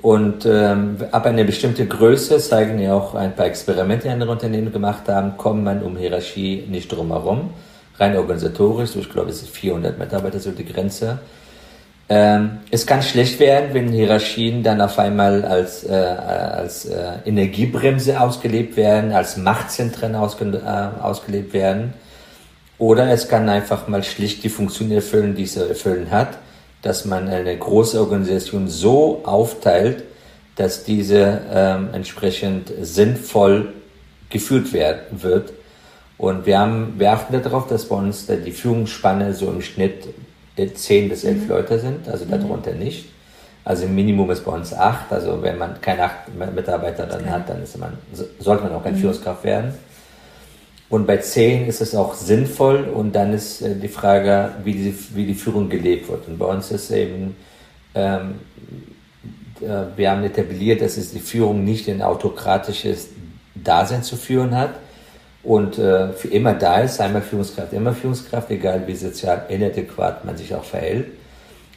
Und 0.00 0.46
ähm, 0.46 0.96
ab 1.12 1.26
einer 1.26 1.44
bestimmten 1.44 1.88
Größe 1.88 2.38
zeigen 2.38 2.80
ja 2.80 2.94
auch 2.94 3.14
ein 3.14 3.36
paar 3.36 3.46
Experimente, 3.46 4.04
die 4.04 4.08
andere 4.08 4.32
Unternehmen 4.32 4.72
gemacht 4.72 5.08
haben, 5.08 5.36
kommt 5.36 5.62
man 5.62 5.82
um 5.82 5.96
Hierarchie 5.96 6.64
nicht 6.68 6.90
drum 6.90 7.08
herum. 7.08 7.50
Rein 7.98 8.16
organisatorisch, 8.16 8.90
so 8.90 8.98
ich 8.98 9.10
glaube, 9.10 9.30
es 9.30 9.40
sind 9.40 9.50
400 9.50 9.98
Mitarbeiter 9.98 10.40
so 10.40 10.50
die 10.50 10.64
Grenze. 10.64 11.20
Ähm, 12.08 12.58
es 12.70 12.86
kann 12.86 13.02
schlecht 13.02 13.38
werden, 13.40 13.72
wenn 13.72 13.88
Hierarchien 13.88 14.62
dann 14.62 14.80
auf 14.80 14.98
einmal 14.98 15.44
als, 15.44 15.84
äh, 15.84 15.92
als 15.92 16.84
äh, 16.84 17.18
Energiebremse 17.24 18.20
ausgelebt 18.20 18.76
werden, 18.76 19.12
als 19.12 19.36
Machtzentren 19.36 20.14
ausge, 20.14 20.44
äh, 20.44 21.02
ausgelebt 21.02 21.52
werden. 21.52 21.94
Oder 22.78 23.10
es 23.10 23.28
kann 23.28 23.48
einfach 23.48 23.86
mal 23.88 24.02
schlicht 24.02 24.42
die 24.42 24.48
Funktion 24.48 24.90
erfüllen, 24.90 25.34
die 25.34 25.44
es 25.44 25.56
erfüllen 25.56 26.10
hat, 26.10 26.38
dass 26.82 27.04
man 27.04 27.28
eine 27.28 27.56
große 27.56 28.00
Organisation 28.00 28.68
so 28.68 29.22
aufteilt, 29.24 30.02
dass 30.56 30.84
diese 30.84 31.40
ähm, 31.52 31.90
entsprechend 31.92 32.72
sinnvoll 32.82 33.72
geführt 34.28 34.72
werden 34.72 35.22
wird. 35.22 35.52
Und 36.18 36.46
wir, 36.46 36.58
haben, 36.58 36.94
wir 36.98 37.12
achten 37.12 37.40
darauf, 37.40 37.68
dass 37.68 37.86
bei 37.86 37.96
uns 37.96 38.26
die 38.26 38.52
Führungsspanne 38.52 39.32
so 39.32 39.48
im 39.48 39.62
Schnitt 39.62 40.08
10 40.56 41.08
bis 41.08 41.24
11 41.24 41.42
mhm. 41.42 41.48
Leute 41.48 41.78
sind, 41.78 42.08
also 42.08 42.24
darunter 42.24 42.72
mhm. 42.72 42.78
nicht. 42.78 43.08
Also 43.64 43.84
im 43.84 43.94
Minimum 43.94 44.30
ist 44.30 44.44
bei 44.44 44.52
uns 44.52 44.74
8. 44.74 45.12
Also 45.12 45.40
wenn 45.42 45.58
man 45.58 45.80
keine 45.80 46.04
8 46.04 46.54
Mitarbeiter 46.54 47.06
dann 47.06 47.30
hat, 47.30 47.48
dann 47.48 47.62
ist 47.62 47.78
man, 47.78 47.96
sollte 48.38 48.64
man 48.64 48.72
auch 48.72 48.82
kein 48.82 48.94
mhm. 48.94 48.98
Führungskraft 48.98 49.44
werden. 49.44 49.74
Und 50.92 51.06
bei 51.06 51.16
10 51.16 51.68
ist 51.68 51.80
es 51.80 51.94
auch 51.94 52.12
sinnvoll 52.12 52.84
und 52.84 53.12
dann 53.14 53.32
ist 53.32 53.62
äh, 53.62 53.74
die 53.74 53.88
Frage, 53.88 54.50
wie 54.62 54.74
die, 54.74 54.94
wie 55.14 55.24
die 55.24 55.34
Führung 55.34 55.70
gelebt 55.70 56.10
wird. 56.10 56.28
Und 56.28 56.38
bei 56.38 56.44
uns 56.44 56.70
ist 56.70 56.90
eben, 56.90 57.34
ähm, 57.94 58.34
äh, 59.62 59.84
wir 59.96 60.10
haben 60.10 60.22
etabliert, 60.22 60.82
dass 60.82 60.98
es 60.98 61.12
die 61.12 61.20
Führung 61.20 61.64
nicht 61.64 61.88
ein 61.88 62.02
autokratisches 62.02 63.08
Dasein 63.54 64.02
zu 64.02 64.16
führen 64.16 64.54
hat, 64.54 64.74
und 65.42 65.78
äh, 65.78 66.12
für 66.12 66.28
immer 66.28 66.54
da 66.54 66.80
ist, 66.80 67.00
einmal 67.00 67.22
Führungskraft, 67.22 67.72
immer 67.72 67.92
Führungskraft, 67.92 68.50
egal 68.50 68.86
wie 68.86 68.94
sozial 68.94 69.46
inadäquat 69.48 70.24
man 70.24 70.36
sich 70.36 70.54
auch 70.54 70.64
verhält, 70.64 71.06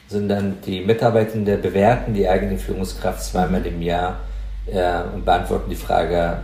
sondern 0.08 0.58
die 0.64 0.80
Mitarbeitenden 0.82 1.60
bewerten 1.60 2.14
die 2.14 2.28
eigene 2.28 2.58
Führungskraft 2.58 3.22
zweimal 3.24 3.66
im 3.66 3.82
Jahr 3.82 4.20
äh, 4.66 5.02
und 5.12 5.24
beantworten 5.24 5.68
die 5.68 5.76
Frage, 5.76 6.38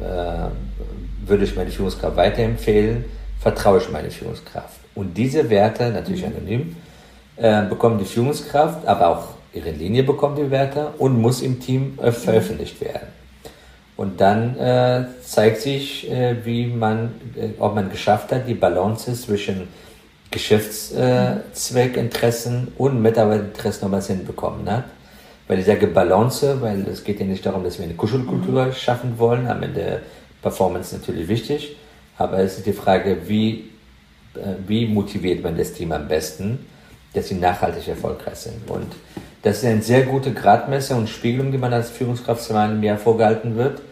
äh, 0.00 1.26
würde 1.26 1.44
ich 1.44 1.56
meine 1.56 1.70
Führungskraft 1.70 2.16
weiterempfehlen, 2.16 3.04
vertraue 3.40 3.78
ich 3.78 3.90
meine 3.90 4.10
Führungskraft. 4.10 4.78
Und 4.94 5.16
diese 5.16 5.50
Werte, 5.50 5.90
natürlich 5.90 6.22
mhm. 6.22 6.36
anonym, 6.36 6.76
äh, 7.36 7.62
bekommt 7.62 8.00
die 8.00 8.04
Führungskraft, 8.04 8.86
aber 8.86 9.08
auch 9.08 9.28
ihre 9.52 9.70
Linie 9.70 10.04
bekommt 10.04 10.38
die 10.38 10.50
Werte 10.50 10.92
und 10.98 11.20
muss 11.20 11.42
im 11.42 11.58
Team 11.58 11.98
äh, 12.00 12.12
veröffentlicht 12.12 12.80
werden. 12.80 13.08
Und 13.96 14.20
dann 14.20 14.58
äh, 14.58 15.06
zeigt 15.22 15.60
sich, 15.60 16.10
äh, 16.10 16.44
wie 16.44 16.66
man, 16.66 17.14
äh, 17.36 17.50
ob 17.58 17.74
man 17.74 17.90
geschafft 17.90 18.32
hat, 18.32 18.48
die 18.48 18.54
Balance 18.54 19.12
zwischen 19.14 19.68
Geschäftszweckinteressen 20.30 22.72
und 22.78 23.02
Mitarbeiterinteressen 23.02 23.82
nochmals 23.82 24.06
hinbekommen 24.06 24.70
hat. 24.70 24.84
Weil 25.46 25.58
ich 25.58 25.66
sage 25.66 25.88
Balance, 25.88 26.62
weil 26.62 26.88
es 26.88 27.04
geht 27.04 27.20
ja 27.20 27.26
nicht 27.26 27.44
darum, 27.44 27.64
dass 27.64 27.76
wir 27.78 27.84
eine 27.84 27.92
Kuschelkultur 27.94 28.64
mhm. 28.66 28.72
schaffen 28.72 29.18
wollen. 29.18 29.46
Am 29.46 29.62
Ende 29.62 30.00
Performance 30.40 30.96
natürlich 30.96 31.28
wichtig. 31.28 31.76
Aber 32.16 32.38
es 32.38 32.56
ist 32.58 32.66
die 32.66 32.72
Frage, 32.72 33.18
wie, 33.26 33.70
äh, 34.34 34.54
wie 34.66 34.86
motiviert 34.86 35.42
man 35.42 35.54
das 35.56 35.74
Team 35.74 35.92
am 35.92 36.08
besten, 36.08 36.64
dass 37.14 37.28
sie 37.28 37.34
nachhaltig 37.34 37.88
erfolgreich 37.88 38.36
sind. 38.36 38.70
Und 38.70 38.94
das 39.42 39.58
ist 39.58 39.64
eine 39.64 39.82
sehr 39.82 40.02
gute 40.02 40.32
Gradmesser 40.32 40.96
und 40.96 41.08
Spiegelung, 41.08 41.52
die 41.52 41.58
man 41.58 41.72
als 41.72 41.90
Führungskraft 41.90 42.42
zweimal 42.42 42.72
im 42.72 42.82
Jahr 42.82 42.98
vorgehalten 42.98 43.56
wird. 43.56 43.82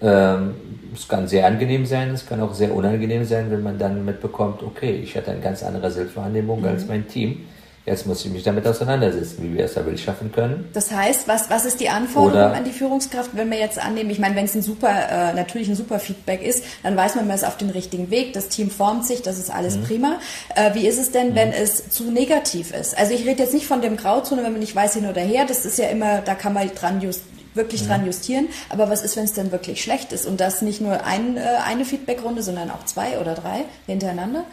Ähm, 0.00 0.54
es 0.94 1.08
kann 1.08 1.26
sehr 1.28 1.46
angenehm 1.46 1.86
sein, 1.86 2.10
es 2.10 2.26
kann 2.26 2.40
auch 2.40 2.54
sehr 2.54 2.74
unangenehm 2.74 3.24
sein, 3.24 3.50
wenn 3.50 3.62
man 3.62 3.78
dann 3.78 4.04
mitbekommt, 4.04 4.62
okay, 4.62 5.00
ich 5.02 5.16
hatte 5.16 5.30
eine 5.30 5.40
ganz 5.40 5.62
andere 5.62 5.90
Selbstwahrnehmung 5.90 6.60
mhm. 6.60 6.66
als 6.66 6.86
mein 6.86 7.06
Team. 7.06 7.46
Jetzt 7.88 8.06
muss 8.06 8.24
ich 8.24 8.30
mich 8.30 8.42
damit 8.42 8.66
auseinandersetzen, 8.66 9.42
wie 9.42 9.56
wir 9.56 9.64
es 9.64 9.76
aber 9.76 9.96
schaffen 9.96 10.30
können. 10.30 10.68
Das 10.74 10.92
heißt, 10.92 11.26
was, 11.26 11.48
was 11.48 11.64
ist 11.64 11.80
die 11.80 11.88
Anforderung 11.88 12.50
Oder 12.50 12.54
an 12.54 12.64
die 12.64 12.70
Führungskraft, 12.70 13.30
wenn 13.32 13.50
wir 13.50 13.58
jetzt 13.58 13.82
annehmen, 13.82 14.10
ich 14.10 14.18
meine, 14.18 14.36
wenn 14.36 14.44
es 14.44 14.54
ein 14.54 14.62
super, 14.62 14.90
äh, 14.90 15.34
natürlich 15.34 15.68
ein 15.68 15.74
super 15.74 15.98
Feedback 15.98 16.42
ist, 16.42 16.64
dann 16.82 16.96
weiß 16.96 17.14
man, 17.14 17.26
man 17.26 17.36
ist 17.36 17.46
auf 17.46 17.56
dem 17.56 17.70
richtigen 17.70 18.10
Weg, 18.10 18.34
das 18.34 18.48
Team 18.48 18.70
formt 18.70 19.06
sich, 19.06 19.22
das 19.22 19.38
ist 19.38 19.50
alles 19.50 19.76
mhm. 19.76 19.84
prima. 19.84 20.18
Äh, 20.54 20.74
wie 20.74 20.86
ist 20.86 20.98
es 20.98 21.10
denn, 21.10 21.30
mhm. 21.30 21.34
wenn 21.34 21.52
es 21.52 21.88
zu 21.88 22.04
negativ 22.10 22.72
ist? 22.72 22.96
Also 22.96 23.14
ich 23.14 23.26
rede 23.26 23.42
jetzt 23.42 23.54
nicht 23.54 23.66
von 23.66 23.80
dem 23.80 23.96
Grauzone, 23.96 24.44
wenn 24.44 24.52
man 24.52 24.60
nicht 24.60 24.76
weiß 24.76 24.94
hin 24.94 25.08
oder 25.08 25.22
her, 25.22 25.46
das 25.48 25.64
ist 25.64 25.78
ja 25.78 25.88
immer, 25.88 26.18
da 26.18 26.34
kann 26.34 26.52
man 26.52 26.70
dran 26.74 27.00
just, 27.00 27.22
wirklich 27.54 27.86
dran 27.86 28.06
justieren. 28.06 28.48
Aber 28.70 28.88
was 28.88 29.02
ist, 29.02 29.16
wenn 29.16 29.24
es 29.24 29.32
denn 29.32 29.52
wirklich 29.52 29.82
schlecht 29.82 30.12
ist? 30.12 30.26
Und 30.26 30.40
das 30.40 30.62
nicht 30.62 30.80
nur 30.80 31.04
ein, 31.04 31.36
äh, 31.36 31.40
eine 31.66 31.84
Feedbackrunde, 31.84 32.42
sondern 32.42 32.70
auch 32.70 32.84
zwei 32.84 33.18
oder 33.18 33.34
drei 33.34 33.64
hintereinander? 33.86 34.44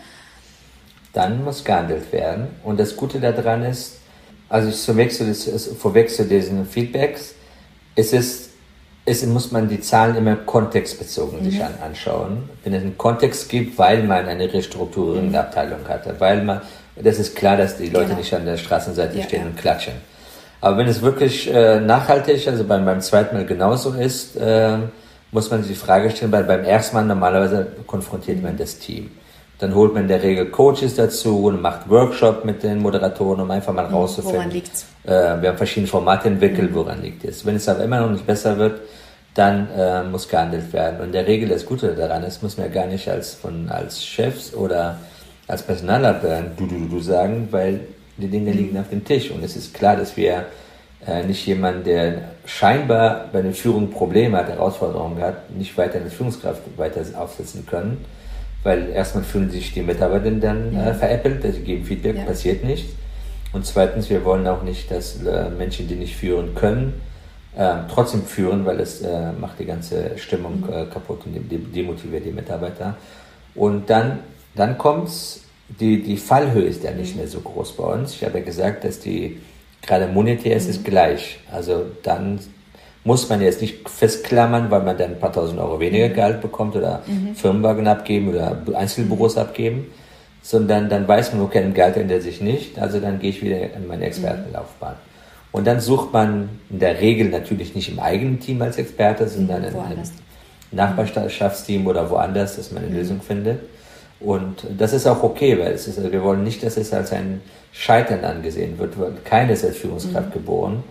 Dann 1.15 1.43
muss 1.43 1.63
gehandelt 1.63 2.12
werden. 2.12 2.47
Und 2.63 2.80
das 2.80 2.95
Gute 2.95 3.19
daran 3.19 3.63
ist, 3.63 3.97
also 4.49 4.69
zu, 4.69 4.93
vorweg 5.75 6.10
zu 6.10 6.25
diesen 6.25 6.65
Feedbacks, 6.65 7.34
es 7.95 8.13
ist, 8.13 8.49
es 9.06 9.25
muss 9.25 9.51
man 9.51 9.69
die 9.69 9.80
Zahlen 9.80 10.15
immer 10.15 10.36
kontextbezogen 10.36 11.39
mhm. 11.39 11.49
sich 11.49 11.63
an, 11.63 11.73
anschauen. 11.84 12.49
Wenn 12.63 12.73
es 12.73 12.82
einen 12.82 12.97
Kontext 12.97 13.49
gibt, 13.49 13.78
weil 13.78 14.04
man 14.04 14.28
eine 14.28 14.51
Restrukturierung 14.51 15.32
der 15.32 15.41
Abteilung 15.41 15.88
hatte, 15.88 16.15
weil 16.19 16.43
man, 16.43 16.62
das 16.95 17.19
ist 17.19 17.36
klar, 17.36 17.58
dass 17.58 17.78
die 17.78 17.88
Leute 17.88 18.08
genau. 18.08 18.19
nicht 18.19 18.34
an 18.34 18.45
der 18.45 18.58
Straßenseite 18.58 19.17
ja, 19.17 19.23
stehen 19.23 19.41
ja. 19.41 19.47
und 19.47 19.58
klatschen. 19.58 19.93
Aber 20.62 20.78
wenn 20.78 20.88
es 20.88 21.01
wirklich 21.01 21.54
äh, 21.54 21.80
nachhaltig, 21.80 22.47
also 22.47 22.63
beim, 22.63 22.86
beim 22.86 22.99
zweiten 23.01 23.36
Mal 23.36 23.45
genauso 23.45 23.93
ist, 23.93 24.36
äh, 24.36 24.78
muss 25.32 25.51
man 25.51 25.62
sich 25.63 25.73
die 25.73 25.78
Frage 25.78 26.10
stellen, 26.10 26.32
weil 26.32 26.43
beim 26.43 26.63
ersten 26.63 26.95
Mal 26.95 27.06
normalerweise 27.06 27.67
konfrontiert 27.86 28.41
man 28.41 28.58
das 28.58 28.80
Team. 28.80 29.12
Dann 29.57 29.73
holt 29.73 29.93
man 29.93 30.03
in 30.03 30.07
der 30.09 30.21
Regel 30.21 30.47
Coaches 30.47 30.95
dazu 30.95 31.45
und 31.45 31.61
macht 31.61 31.89
Workshop 31.89 32.43
mit 32.43 32.61
den 32.61 32.79
Moderatoren, 32.79 33.39
um 33.39 33.51
einfach 33.51 33.73
mal 33.73 33.87
mhm, 33.87 33.93
rauszufinden. 33.93 34.39
Woran 34.39 34.51
liegt's? 34.51 34.85
Äh, 35.05 35.09
wir 35.09 35.49
haben 35.49 35.57
verschiedene 35.57 35.87
Formate 35.87 36.27
entwickelt, 36.27 36.71
mhm. 36.71 36.75
woran 36.75 37.01
liegt 37.01 37.23
es. 37.23 37.45
Wenn 37.45 37.55
es 37.55 37.67
aber 37.69 37.83
immer 37.83 38.01
noch 38.01 38.11
nicht 38.11 38.27
besser 38.27 38.57
wird, 38.57 38.81
dann 39.33 39.69
äh, 39.71 40.03
muss 40.03 40.27
gehandelt 40.27 40.73
werden. 40.73 40.99
Und 40.99 41.07
in 41.07 41.11
der 41.13 41.27
Regel 41.27 41.49
das 41.49 41.65
Gute 41.65 41.93
daran 41.93 42.23
ist, 42.23 42.43
muss 42.43 42.57
man 42.57 42.67
ja 42.67 42.73
gar 42.73 42.87
nicht 42.87 43.07
als, 43.07 43.33
von, 43.33 43.69
als 43.69 44.03
Chefs 44.03 44.53
oder 44.53 44.99
als 45.47 45.61
Personalleiter 45.63 46.43
du, 46.57 46.67
du, 46.67 46.87
du 46.89 46.99
sagen, 46.99 47.47
weil 47.51 47.81
die 48.17 48.27
Dinge 48.27 48.51
mhm. 48.51 48.57
liegen 48.57 48.77
auf 48.77 48.89
dem 48.89 49.05
Tisch. 49.05 49.31
Und 49.31 49.43
es 49.43 49.55
ist 49.55 49.73
klar, 49.73 49.95
dass 49.95 50.17
wir 50.17 50.45
äh, 51.07 51.23
nicht 51.23 51.45
jemand, 51.45 51.87
der 51.87 52.23
scheinbar 52.45 53.29
bei 53.31 53.41
der 53.41 53.53
Führung 53.53 53.89
Probleme 53.89 54.37
hat, 54.37 54.49
Herausforderungen 54.49 55.21
hat, 55.21 55.49
nicht 55.51 55.77
weiter 55.77 56.01
als 56.01 56.13
Führungskraft 56.13 56.61
weiter 56.77 57.01
aufsetzen 57.17 57.65
können 57.65 58.03
weil 58.65 58.89
erstmal 58.89 59.23
fühlen 59.23 59.51
sich 59.51 59.73
die 59.73 59.84
Mitarbeiter 59.84 60.32
dann 60.32 60.73
ja. 60.73 60.89
äh, 60.89 60.93
veräppelt, 60.95 61.45
also 61.45 61.58
sie 61.60 61.63
geben 61.63 61.86
Feedback, 61.86 62.17
ja. 62.17 62.23
passiert 62.23 62.63
nichts. 62.63 62.93
Und 63.54 63.63
zweitens, 63.65 64.10
wir 64.10 64.25
wollen 64.25 64.45
auch 64.47 64.63
nicht, 64.63 64.89
dass 64.89 65.23
äh, 65.23 65.49
Menschen, 65.51 65.88
die 65.88 65.95
nicht 65.95 66.15
führen 66.15 66.56
können, 66.56 66.99
äh, 67.56 67.75
trotzdem 67.93 68.23
führen, 68.23 68.65
weil 68.65 68.80
es 68.80 69.01
äh, 69.01 69.32
macht 69.34 69.60
die 69.60 69.65
ganze 69.65 70.17
Stimmung 70.17 70.62
mhm. 70.62 70.73
Äh, 70.73 70.86
kaputt 70.88 71.21
und 71.28 71.36
demotiviert 71.75 72.25
die 72.25 72.32
Mitarbeiter. 72.32 72.97
Und 73.54 73.88
dann, 73.89 74.19
dann 74.56 74.80
kommt's, 74.80 75.41
die, 75.80 76.01
die 76.01 76.17
Fallhöhe 76.17 76.65
ist 76.65 76.84
ja 76.84 76.91
nicht 76.91 77.13
mhm. 77.13 77.21
mehr 77.21 77.28
so 77.28 77.41
groß 77.41 77.78
bei 77.78 77.84
uns. 77.84 78.15
Ich 78.15 78.23
habe 78.23 78.39
ja 78.39 78.43
gesagt, 78.43 78.84
dass 78.84 78.99
die, 78.99 79.41
gerade 79.84 80.08
monetär 80.08 80.56
ist 80.56 80.67
es 80.67 80.80
mhm. 80.80 80.86
gleich. 80.86 81.39
Also 81.51 81.86
dann 82.01 82.39
muss 83.05 83.29
man 83.29 83.39
jetzt 83.39 83.61
nicht 83.61 83.87
festklammern, 83.87 84.71
weil 84.71 84.81
man 84.81 84.97
dann 84.97 85.11
ein 85.11 85.19
paar 85.19 85.31
tausend 85.31 85.59
Euro 85.59 85.79
weniger 85.79 86.09
mhm. 86.09 86.13
Gehalt 86.13 86.41
bekommt 86.41 86.75
oder 86.75 87.03
mhm. 87.05 87.35
Firmenwagen 87.35 87.87
abgeben 87.87 88.29
oder 88.29 88.57
Einzelbüros 88.73 89.35
mhm. 89.35 89.41
abgeben, 89.41 89.85
sondern 90.41 90.89
dann 90.89 91.07
weiß 91.07 91.33
man, 91.33 91.43
okay, 91.43 91.59
ein 91.59 91.75
Gehalt 91.75 91.97
ändert 91.97 92.23
sich 92.23 92.41
nicht, 92.41 92.79
also 92.79 92.99
dann 92.99 93.19
gehe 93.19 93.29
ich 93.29 93.43
wieder 93.43 93.73
in 93.75 93.87
meine 93.87 94.05
Expertenlaufbahn. 94.05 94.95
Und 95.51 95.67
dann 95.67 95.79
sucht 95.79 96.11
man 96.11 96.49
in 96.69 96.79
der 96.79 96.99
Regel 96.99 97.29
natürlich 97.29 97.75
nicht 97.75 97.89
im 97.89 97.99
eigenen 97.99 98.39
Team 98.39 98.61
als 98.61 98.77
Experte, 98.77 99.27
sondern 99.29 99.63
in 99.63 99.75
einem 99.75 100.03
Nachbarschaftsteam 100.71 101.85
oder 101.87 102.09
woanders, 102.09 102.57
dass 102.57 102.71
man 102.71 102.83
eine 102.83 102.91
mhm. 102.91 102.97
Lösung 102.97 103.21
findet. 103.21 103.59
Und 104.19 104.65
das 104.77 104.93
ist 104.93 105.05
auch 105.05 105.21
okay, 105.21 105.59
weil 105.59 105.73
es 105.73 105.87
ist, 105.87 106.01
wir 106.11 106.23
wollen 106.23 106.43
nicht, 106.43 106.63
dass 106.63 106.75
es 106.75 106.91
als 106.91 107.13
ein 107.13 107.41
Scheitern 107.71 108.25
angesehen 108.25 108.79
wird, 108.79 108.99
weil 108.99 109.13
keines 109.23 109.63
als 109.63 109.77
Führungskraft 109.77 110.29
mhm. 110.29 110.33
geboren 110.33 110.83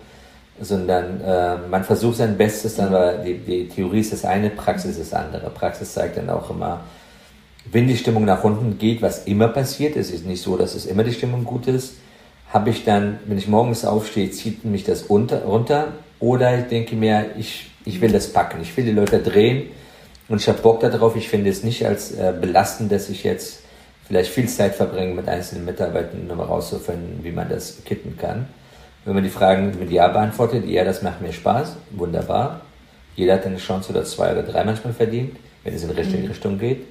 sondern 0.59 1.21
äh, 1.21 1.57
man 1.69 1.83
versucht 1.83 2.17
sein 2.17 2.37
Bestes, 2.37 2.75
dann 2.75 2.87
aber 2.87 3.13
die, 3.13 3.37
die 3.37 3.67
Theorie 3.67 3.99
ist 3.99 4.13
das 4.13 4.25
eine, 4.25 4.49
Praxis 4.49 4.97
ist 4.97 5.11
das 5.11 5.19
andere. 5.19 5.49
Praxis 5.49 5.93
zeigt 5.93 6.17
dann 6.17 6.29
auch 6.29 6.49
immer, 6.49 6.81
wenn 7.71 7.87
die 7.87 7.97
Stimmung 7.97 8.25
nach 8.25 8.43
unten 8.43 8.77
geht, 8.77 9.01
was 9.01 9.25
immer 9.25 9.47
passiert, 9.47 9.95
es 9.95 10.11
ist 10.11 10.25
nicht 10.25 10.41
so, 10.41 10.55
dass 10.55 10.75
es 10.75 10.85
immer 10.85 11.03
die 11.03 11.13
Stimmung 11.13 11.43
gut 11.43 11.67
ist, 11.67 11.95
habe 12.53 12.69
ich 12.69 12.85
dann, 12.85 13.19
wenn 13.25 13.37
ich 13.37 13.47
morgens 13.47 13.85
aufstehe, 13.85 14.29
zieht 14.31 14.63
mich 14.65 14.83
das 14.83 15.03
unter, 15.03 15.43
runter 15.43 15.89
oder 16.19 16.57
ich 16.57 16.65
denke 16.67 16.95
mir, 16.95 17.31
ich, 17.37 17.71
ich 17.83 17.99
will 18.01 18.11
das 18.11 18.31
packen, 18.31 18.61
ich 18.61 18.75
will 18.77 18.85
die 18.85 18.91
Leute 18.91 19.19
drehen 19.19 19.69
und 20.29 20.41
ich 20.41 20.47
habe 20.47 20.59
Bock 20.59 20.79
darauf, 20.79 21.15
ich 21.15 21.27
finde 21.27 21.49
es 21.49 21.63
nicht 21.63 21.85
als 21.85 22.11
äh, 22.11 22.33
belastend, 22.39 22.91
dass 22.91 23.09
ich 23.09 23.23
jetzt 23.23 23.59
vielleicht 24.07 24.31
viel 24.31 24.47
Zeit 24.47 24.75
verbringe 24.75 25.15
mit 25.15 25.27
einzelnen 25.27 25.65
Mitarbeitern, 25.65 26.29
um 26.29 26.37
herauszufinden, 26.37 27.23
wie 27.23 27.31
man 27.31 27.49
das 27.49 27.83
kitten 27.83 28.17
kann. 28.17 28.47
Wenn 29.05 29.13
man 29.13 29.23
die 29.23 29.29
Fragen 29.29 29.77
mit 29.79 29.91
Ja 29.91 30.07
beantwortet, 30.07 30.65
ja, 30.65 30.83
das 30.83 31.03
macht 31.03 31.21
mir 31.21 31.31
Spaß, 31.31 31.75
wunderbar. 31.91 32.61
Jeder 33.15 33.35
hat 33.35 33.45
eine 33.45 33.57
Chance 33.57 33.91
oder 33.91 34.03
zwei 34.03 34.31
oder 34.31 34.43
drei 34.43 34.63
manchmal 34.63 34.93
verdient, 34.93 35.37
wenn 35.63 35.73
es 35.73 35.83
in 35.83 35.89
die 35.89 35.95
richtige 35.95 36.23
mhm. 36.23 36.27
Richtung 36.27 36.59
geht. 36.59 36.85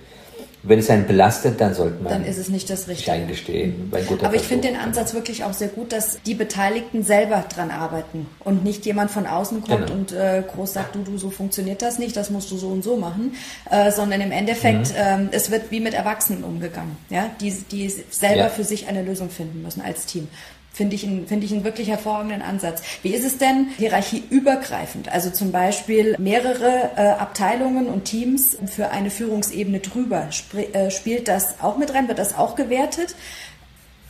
Wenn 0.67 0.79
es 0.79 0.89
einen 0.89 1.07
belastet, 1.07 1.61
dann 1.61 1.75
sollte 1.75 2.03
man 2.03 2.11
dann 2.11 2.25
ist 2.25 2.39
es 2.39 2.49
nicht 2.49 2.71
das 2.71 2.89
Richtige. 2.89 3.13
eingestehen. 3.13 3.91
Mhm. 3.91 4.25
Aber 4.25 4.35
ich 4.35 4.43
finde 4.43 4.69
den 4.69 4.77
Ansatz 4.77 5.13
wirklich 5.13 5.45
auch 5.45 5.53
sehr 5.53 5.69
gut, 5.69 5.93
dass 5.93 6.23
die 6.23 6.33
Beteiligten 6.33 7.03
selber 7.03 7.45
dran 7.55 7.71
arbeiten 7.71 8.27
und 8.41 8.65
nicht 8.65 8.87
jemand 8.87 9.11
von 9.11 9.27
außen 9.27 9.61
kommt 9.63 9.89
genau. 9.89 9.99
und 9.99 10.13
äh, 10.13 10.43
groß 10.51 10.73
sagt, 10.73 10.95
du, 10.95 11.03
du, 11.03 11.19
so 11.19 11.29
funktioniert 11.29 11.83
das 11.83 11.99
nicht, 11.99 12.17
das 12.17 12.31
musst 12.31 12.51
du 12.51 12.57
so 12.57 12.69
und 12.69 12.83
so 12.83 12.97
machen, 12.97 13.35
äh, 13.71 13.91
sondern 13.91 14.23
im 14.23 14.33
Endeffekt, 14.33 14.89
mhm. 14.93 14.97
ähm, 14.97 15.29
es 15.33 15.51
wird 15.51 15.71
wie 15.71 15.81
mit 15.81 15.93
Erwachsenen 15.93 16.45
umgegangen, 16.45 16.97
ja, 17.11 17.29
die, 17.43 17.51
die 17.71 17.91
selber 17.91 18.45
ja. 18.45 18.49
für 18.49 18.65
sich 18.65 18.89
eine 18.89 19.03
Lösung 19.03 19.29
finden 19.29 19.61
müssen 19.61 19.83
als 19.83 20.07
Team. 20.07 20.29
Finde 20.75 20.97
ich, 20.97 21.07
einen, 21.07 21.29
finde 21.29 21.47
ich 21.47 21.53
einen 21.53 21.63
wirklich 21.63 21.89
hervorragenden 21.89 22.43
Ansatz. 22.43 22.83
Wie 23.03 23.15
ist 23.15 23.25
es 23.25 23.39
denn 23.39 23.69
hierarchieübergreifend? 23.79 25.09
Also 25.09 25.31
zum 25.31 25.53
Beispiel 25.53 26.17
mehrere 26.19 26.91
äh, 26.97 27.11
Abteilungen 27.11 27.87
und 27.87 28.07
Teams 28.07 28.57
für 28.67 28.91
eine 28.91 29.11
Führungsebene 29.11 29.79
drüber. 29.79 30.27
Sp 30.35 30.67
äh, 30.75 30.91
spielt 30.91 31.29
das 31.29 31.61
auch 31.63 31.79
mit 31.79 31.95
rein? 31.95 32.09
Wird 32.09 32.19
das 32.19 32.37
auch 32.37 32.57
gewertet? 32.57 33.15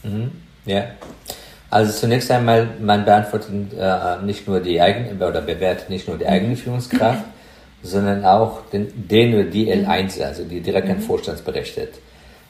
Mhm. 0.05 0.33
Ja. 0.65 0.87
Also 1.69 1.93
zunächst 1.93 2.31
einmal, 2.31 2.69
man 2.81 3.05
beantwortet 3.05 3.51
äh, 3.79 4.25
nicht 4.25 4.49
nur 4.49 4.61
die 4.61 4.81
eigene 4.81 5.15
oder 5.17 5.43
bewertet 5.43 5.91
nicht 5.91 6.09
nur 6.09 6.17
die 6.17 6.27
eigene. 6.27 6.57
Führungskraft, 6.57 7.25
sondern 7.83 8.25
auch 8.25 8.63
den, 8.71 8.91
den 9.09 9.35
oder 9.35 9.45
die 9.45 9.71
L1, 9.71 10.23
also 10.23 10.45
die 10.45 10.63
direkt 10.63 10.89
an. 10.89 11.01
Vorstandsberechtigt. 11.01 11.99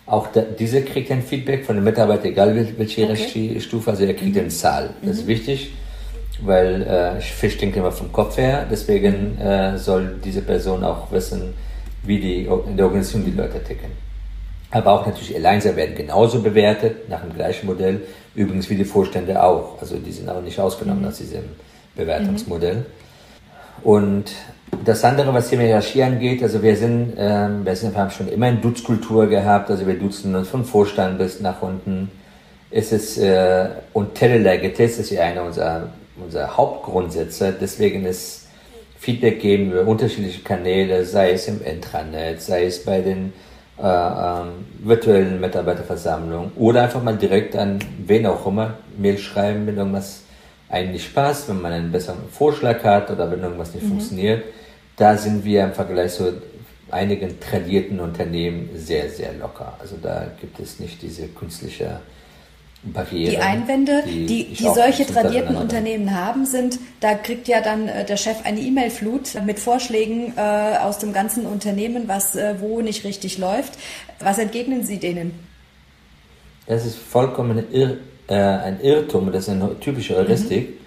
Auch 0.07 0.27
da, 0.29 0.43
dieser 0.43 0.83
kriegt 0.83 1.11
ein 1.11 1.23
Feedback 1.23 1.65
von 1.65 1.77
dem 1.77 1.85
Mitarbeiter, 1.85 2.27
egal 2.27 2.55
welche 2.77 3.05
okay. 3.05 3.59
Stufe, 3.61 3.91
also 3.91 4.05
er 4.05 4.15
kriegt 4.15 4.35
mhm. 4.35 4.41
eine 4.41 4.49
Zahl. 4.49 4.91
Das 5.01 5.15
mhm. 5.15 5.21
ist 5.21 5.27
wichtig, 5.27 5.73
weil 6.43 6.83
äh, 6.83 7.21
Fisch 7.21 7.57
denkt 7.57 7.77
immer 7.77 7.93
vom 7.93 8.13
Kopf 8.13 8.37
her, 8.37 8.67
deswegen 8.71 9.39
äh, 9.39 9.79
soll 9.79 10.17
diese 10.23 10.43
Person 10.43 10.85
auch 10.85 11.11
wissen, 11.11 11.55
wie 12.03 12.21
die 12.21 12.45
in 12.45 12.77
der 12.77 12.87
Organisation 12.87 13.25
die 13.25 13.31
Leute 13.31 13.63
ticken. 13.63 13.91
Aber 14.71 14.93
auch 14.93 15.07
natürlich 15.07 15.35
Alliancer 15.37 15.75
werden 15.77 15.95
genauso 15.95 16.43
bewertet, 16.43 17.09
nach 17.09 17.23
dem 17.23 17.33
gleichen 17.33 17.67
Modell, 17.67 18.03
übrigens 18.35 18.69
wie 18.69 18.75
die 18.75 18.85
Vorstände 18.85 19.43
auch. 19.43 19.81
Also 19.81 19.97
die 19.97 20.13
sind 20.13 20.29
auch 20.29 20.43
nicht 20.43 20.59
ausgenommen 20.59 21.03
mhm. 21.03 21.09
aus 21.09 21.19
diesem 21.19 21.45
Bewertungsmodell. 21.95 22.77
Mhm. 22.77 22.85
Und 23.85 24.33
das 24.85 25.05
andere, 25.05 25.33
was 25.33 25.51
die 25.51 25.59
Hierarchie 25.59 26.03
angeht, 26.03 26.43
also 26.43 26.63
wir 26.63 26.77
sind, 26.77 27.15
ähm, 27.17 27.65
wir, 27.65 27.77
sind, 27.77 27.95
wir 27.95 28.01
haben 28.01 28.11
schon 28.11 28.29
immer 28.29 28.47
eine 28.47 28.59
Dutzkultur 28.59 29.27
gehabt, 29.27 29.71
also 29.71 29.87
wir 29.87 29.99
duzen 29.99 30.35
uns 30.35 30.49
vom 30.49 30.65
Vorstand 30.65 31.19
bis 31.19 31.41
nach 31.41 31.63
unten. 31.63 32.11
Es 32.71 32.93
ist, 32.93 33.19
äh, 33.19 33.69
und 33.93 34.15
Telelegitis 34.15 34.99
ist 34.99 35.11
ja 35.11 35.23
einer 35.23 35.45
unserer, 35.45 35.89
unserer 36.23 36.57
Hauptgrundsätze, 36.57 37.55
deswegen 37.59 38.05
ist 38.05 38.47
Feedback 38.99 39.41
geben 39.41 39.73
über 39.73 39.87
unterschiedliche 39.87 40.43
Kanäle, 40.43 41.05
sei 41.05 41.33
es 41.33 41.47
im 41.47 41.63
Intranet, 41.63 42.41
sei 42.41 42.65
es 42.65 42.85
bei 42.85 43.01
den 43.01 43.33
äh, 43.79 43.87
ähm, 43.87 44.67
virtuellen 44.83 45.41
Mitarbeiterversammlungen 45.41 46.53
oder 46.57 46.85
einfach 46.85 47.03
mal 47.03 47.17
direkt 47.17 47.57
an 47.57 47.79
wen 48.07 48.27
auch 48.27 48.47
immer 48.47 48.75
Mail 48.97 49.19
schreiben, 49.19 49.67
wenn 49.67 49.77
irgendwas 49.77 50.24
einen 50.75 50.93
nicht 50.93 51.15
passt, 51.15 51.49
wenn 51.49 51.61
man 51.61 51.73
einen 51.73 51.93
besseren 51.93 52.29
Vorschlag 52.31 52.85
hat 52.85 53.11
oder 53.11 53.31
wenn 53.31 53.41
irgendwas 53.41 53.73
nicht 53.75 53.85
mhm. 53.85 53.89
funktioniert 53.89 54.43
da 54.97 55.17
sind 55.17 55.45
wir 55.45 55.65
im 55.65 55.73
Vergleich 55.73 56.13
zu 56.13 56.43
einigen 56.91 57.41
tradierten 57.41 58.01
Unternehmen 58.01 58.71
sehr, 58.75 59.11
sehr 59.11 59.33
locker. 59.35 59.77
Also 59.81 59.97
da 60.01 60.27
gibt 60.41 60.61
es 60.61 60.79
nicht 60.79 61.03
diese 61.03 61.27
künstliche 61.29 62.01
Barriere. 62.85 63.31
Die 63.31 63.39
Einwände, 63.39 64.05
die, 64.07 64.27
die, 64.27 64.45
die 64.55 64.63
solche 64.63 65.07
tradierten 65.07 65.57
Unternehmen 65.57 66.15
haben, 66.15 66.45
sind, 66.45 66.79
da 67.01 67.15
kriegt 67.15 67.49
ja 67.49 67.63
dann 67.63 67.89
äh, 67.89 68.05
der 68.05 68.19
Chef 68.19 68.45
eine 68.45 68.61
E-Mail-Flut 68.61 69.43
mit 69.45 69.59
Vorschlägen 69.59 70.35
äh, 70.37 70.77
aus 70.79 70.99
dem 70.99 71.13
ganzen 71.13 71.47
Unternehmen, 71.47 72.07
was 72.07 72.37
äh, 72.37 72.57
wo 72.61 72.83
nicht 72.83 73.05
richtig 73.05 73.39
läuft. 73.39 73.79
Was 74.21 74.39
entgegnen 74.39 74.85
Sie 74.85 74.99
denen? 74.99 75.33
Das 76.67 76.87
ist 76.87 76.97
vollkommen 76.97 77.65
irr, 77.73 77.99
äh, 78.29 78.35
ein 78.35 78.81
Irrtum, 78.81 79.33
das 79.33 79.45
ist 79.45 79.51
eine 79.51 79.79
typische 79.81 80.17
Heuristik. 80.17 80.71
Mhm 80.71 80.85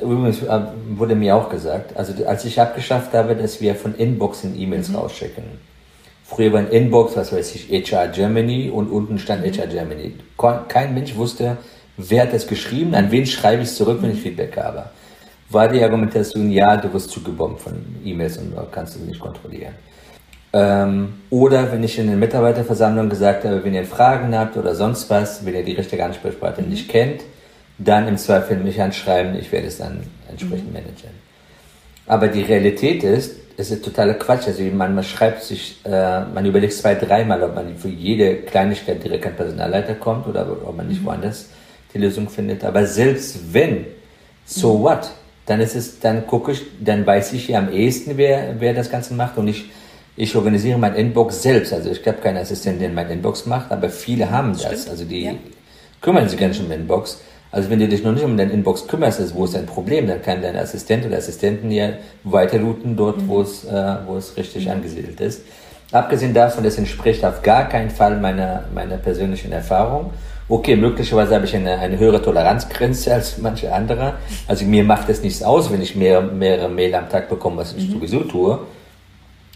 Übrigens 0.00 0.42
äh, 0.42 0.60
wurde 0.90 1.14
mir 1.14 1.36
auch 1.36 1.48
gesagt, 1.48 1.96
also 1.96 2.12
als 2.26 2.44
ich 2.44 2.60
abgeschafft 2.60 3.12
habe, 3.14 3.34
dass 3.34 3.60
wir 3.60 3.74
von 3.74 3.94
Inbox 3.94 4.44
in 4.44 4.58
E-Mails 4.58 4.88
mhm. 4.88 4.96
rausschicken. 4.96 5.44
Früher 6.24 6.52
war 6.52 6.60
ein 6.60 6.68
Inbox, 6.68 7.16
was 7.16 7.32
weiß 7.32 7.54
ich, 7.54 7.70
HR 7.70 8.08
Germany 8.08 8.70
und 8.70 8.90
unten 8.90 9.18
stand 9.18 9.44
mhm. 9.44 9.52
HR 9.52 9.66
Germany. 9.66 10.14
Kein 10.68 10.94
Mensch 10.94 11.16
wusste, 11.16 11.56
wer 11.96 12.22
hat 12.22 12.32
das 12.32 12.46
geschrieben, 12.46 12.94
an 12.94 13.10
wen 13.10 13.26
schreibe 13.26 13.62
ich 13.62 13.68
es 13.68 13.76
zurück, 13.76 13.98
wenn 14.02 14.10
ich 14.10 14.18
mhm. 14.18 14.22
Feedback 14.22 14.56
habe. 14.56 14.90
War 15.50 15.68
die 15.68 15.82
Argumentation, 15.82 16.50
ja, 16.50 16.76
du 16.76 16.92
wirst 16.92 17.10
zugebombt 17.10 17.60
von 17.62 17.72
E-Mails 18.04 18.36
und 18.38 18.54
kannst 18.70 18.96
du 18.96 19.00
nicht 19.00 19.18
kontrollieren. 19.18 19.74
Ähm, 20.52 21.14
oder 21.30 21.70
wenn 21.72 21.84
ich 21.84 21.98
in 21.98 22.06
der 22.06 22.16
Mitarbeiterversammlung 22.16 23.10
gesagt 23.10 23.44
habe, 23.44 23.62
wenn 23.64 23.74
ihr 23.74 23.84
Fragen 23.84 24.36
habt 24.36 24.56
oder 24.56 24.74
sonst 24.74 25.10
was, 25.10 25.44
wenn 25.44 25.54
ihr 25.54 25.64
die 25.64 25.74
richtige 25.74 26.04
Ansprechpartnerin 26.04 26.66
mhm. 26.66 26.70
nicht 26.70 26.88
kennt, 26.88 27.22
dann 27.78 28.08
im 28.08 28.16
Zweifel 28.16 28.56
mich 28.56 28.80
anschreiben, 28.80 29.36
ich 29.38 29.52
werde 29.52 29.66
es 29.68 29.78
dann 29.78 30.02
entsprechend 30.28 30.68
mhm. 30.68 30.74
managen. 30.74 31.10
Aber 32.06 32.28
die 32.28 32.42
Realität 32.42 33.04
ist, 33.04 33.36
es 33.58 33.70
ist 33.70 33.84
totaler 33.84 34.14
Quatsch. 34.14 34.46
Also 34.46 34.62
man, 34.62 34.94
man 34.94 35.04
schreibt 35.04 35.42
sich, 35.42 35.84
äh, 35.84 36.20
man 36.24 36.46
überlegt 36.46 36.72
zwei, 36.72 36.94
dreimal, 36.94 37.42
ob 37.42 37.54
man 37.54 37.76
für 37.76 37.88
jede 37.88 38.36
Kleinigkeit 38.36 39.02
direkt 39.02 39.26
an 39.26 39.34
Personalleiter 39.34 39.94
kommt 39.94 40.26
oder 40.26 40.50
ob 40.50 40.76
man 40.76 40.88
nicht 40.88 41.02
mhm. 41.02 41.06
woanders 41.06 41.50
die 41.92 41.98
Lösung 41.98 42.28
findet. 42.30 42.64
Aber 42.64 42.86
selbst 42.86 43.52
wenn, 43.52 43.86
so 44.46 44.78
mhm. 44.78 44.82
what? 44.82 45.10
Dann 45.44 45.60
ist 45.60 45.76
es, 45.76 46.00
dann 46.00 46.26
gucke 46.26 46.52
ich, 46.52 46.62
dann 46.80 47.06
weiß 47.06 47.32
ich 47.32 47.48
ja 47.48 47.58
am 47.58 47.72
ehesten, 47.72 48.16
wer, 48.16 48.54
wer 48.58 48.74
das 48.74 48.90
Ganze 48.90 49.14
macht 49.14 49.38
und 49.38 49.48
ich, 49.48 49.70
ich 50.18 50.34
organisiere 50.34 50.78
mein 50.78 50.96
Inbox 50.96 51.42
selbst. 51.42 51.72
Also 51.72 51.90
ich 51.90 52.04
habe 52.04 52.18
keine 52.18 52.40
Assistentin, 52.40 52.80
der 52.80 52.90
mein 52.90 53.08
Inbox 53.08 53.46
macht, 53.46 53.70
aber 53.70 53.88
viele 53.88 54.28
haben 54.30 54.52
das. 54.52 54.62
Stimmt. 54.62 54.90
Also 54.90 55.04
die 55.04 55.24
ja. 55.24 55.32
kümmern 56.00 56.28
sich 56.28 56.38
gar 56.38 56.48
nicht 56.48 56.60
um 56.60 56.70
Inbox. 56.72 57.20
Also 57.52 57.70
wenn 57.70 57.78
du 57.78 57.86
dich 57.86 58.02
noch 58.02 58.12
nicht 58.12 58.24
um 58.24 58.36
deine 58.36 58.52
Inbox 58.52 58.88
kümmerst, 58.88 59.20
ist, 59.20 59.34
wo 59.34 59.44
ist 59.44 59.54
dein 59.54 59.66
Problem, 59.66 60.08
dann 60.08 60.20
kann 60.20 60.42
dein 60.42 60.56
Assistent 60.56 61.06
oder 61.06 61.16
Assistenten 61.16 61.70
ja 61.70 61.90
weiterlooten 62.24 62.96
dort, 62.96 63.22
mhm. 63.22 63.28
wo 63.28 63.40
es, 63.42 63.64
äh, 63.64 63.96
wo 64.06 64.16
es 64.16 64.36
richtig 64.36 64.66
mhm. 64.66 64.72
angesiedelt 64.72 65.20
ist. 65.20 65.42
Abgesehen 65.92 66.34
davon, 66.34 66.64
das 66.64 66.76
entspricht 66.76 67.24
auf 67.24 67.40
gar 67.42 67.68
keinen 67.68 67.88
Fall 67.88 68.18
meiner, 68.18 68.64
meiner 68.74 68.96
persönlichen 68.96 69.52
Erfahrung. 69.52 70.10
Okay, 70.48 70.74
möglicherweise 70.74 71.36
habe 71.36 71.44
ich 71.44 71.54
eine, 71.54 71.78
eine 71.78 71.98
höhere 71.98 72.20
Toleranzgrenze 72.20 73.14
als 73.14 73.38
manche 73.38 73.72
andere. 73.72 74.14
Also 74.48 74.64
mir 74.64 74.82
macht 74.82 75.08
es 75.08 75.22
nichts 75.22 75.42
aus, 75.44 75.70
wenn 75.72 75.80
ich 75.80 75.94
mehr, 75.94 76.20
mehrere 76.20 76.68
Mail 76.68 76.94
am 76.96 77.08
Tag 77.08 77.28
bekomme, 77.28 77.58
was 77.58 77.72
ich 77.74 77.88
mhm. 77.88 77.92
sowieso 77.92 78.20
tue. 78.20 78.58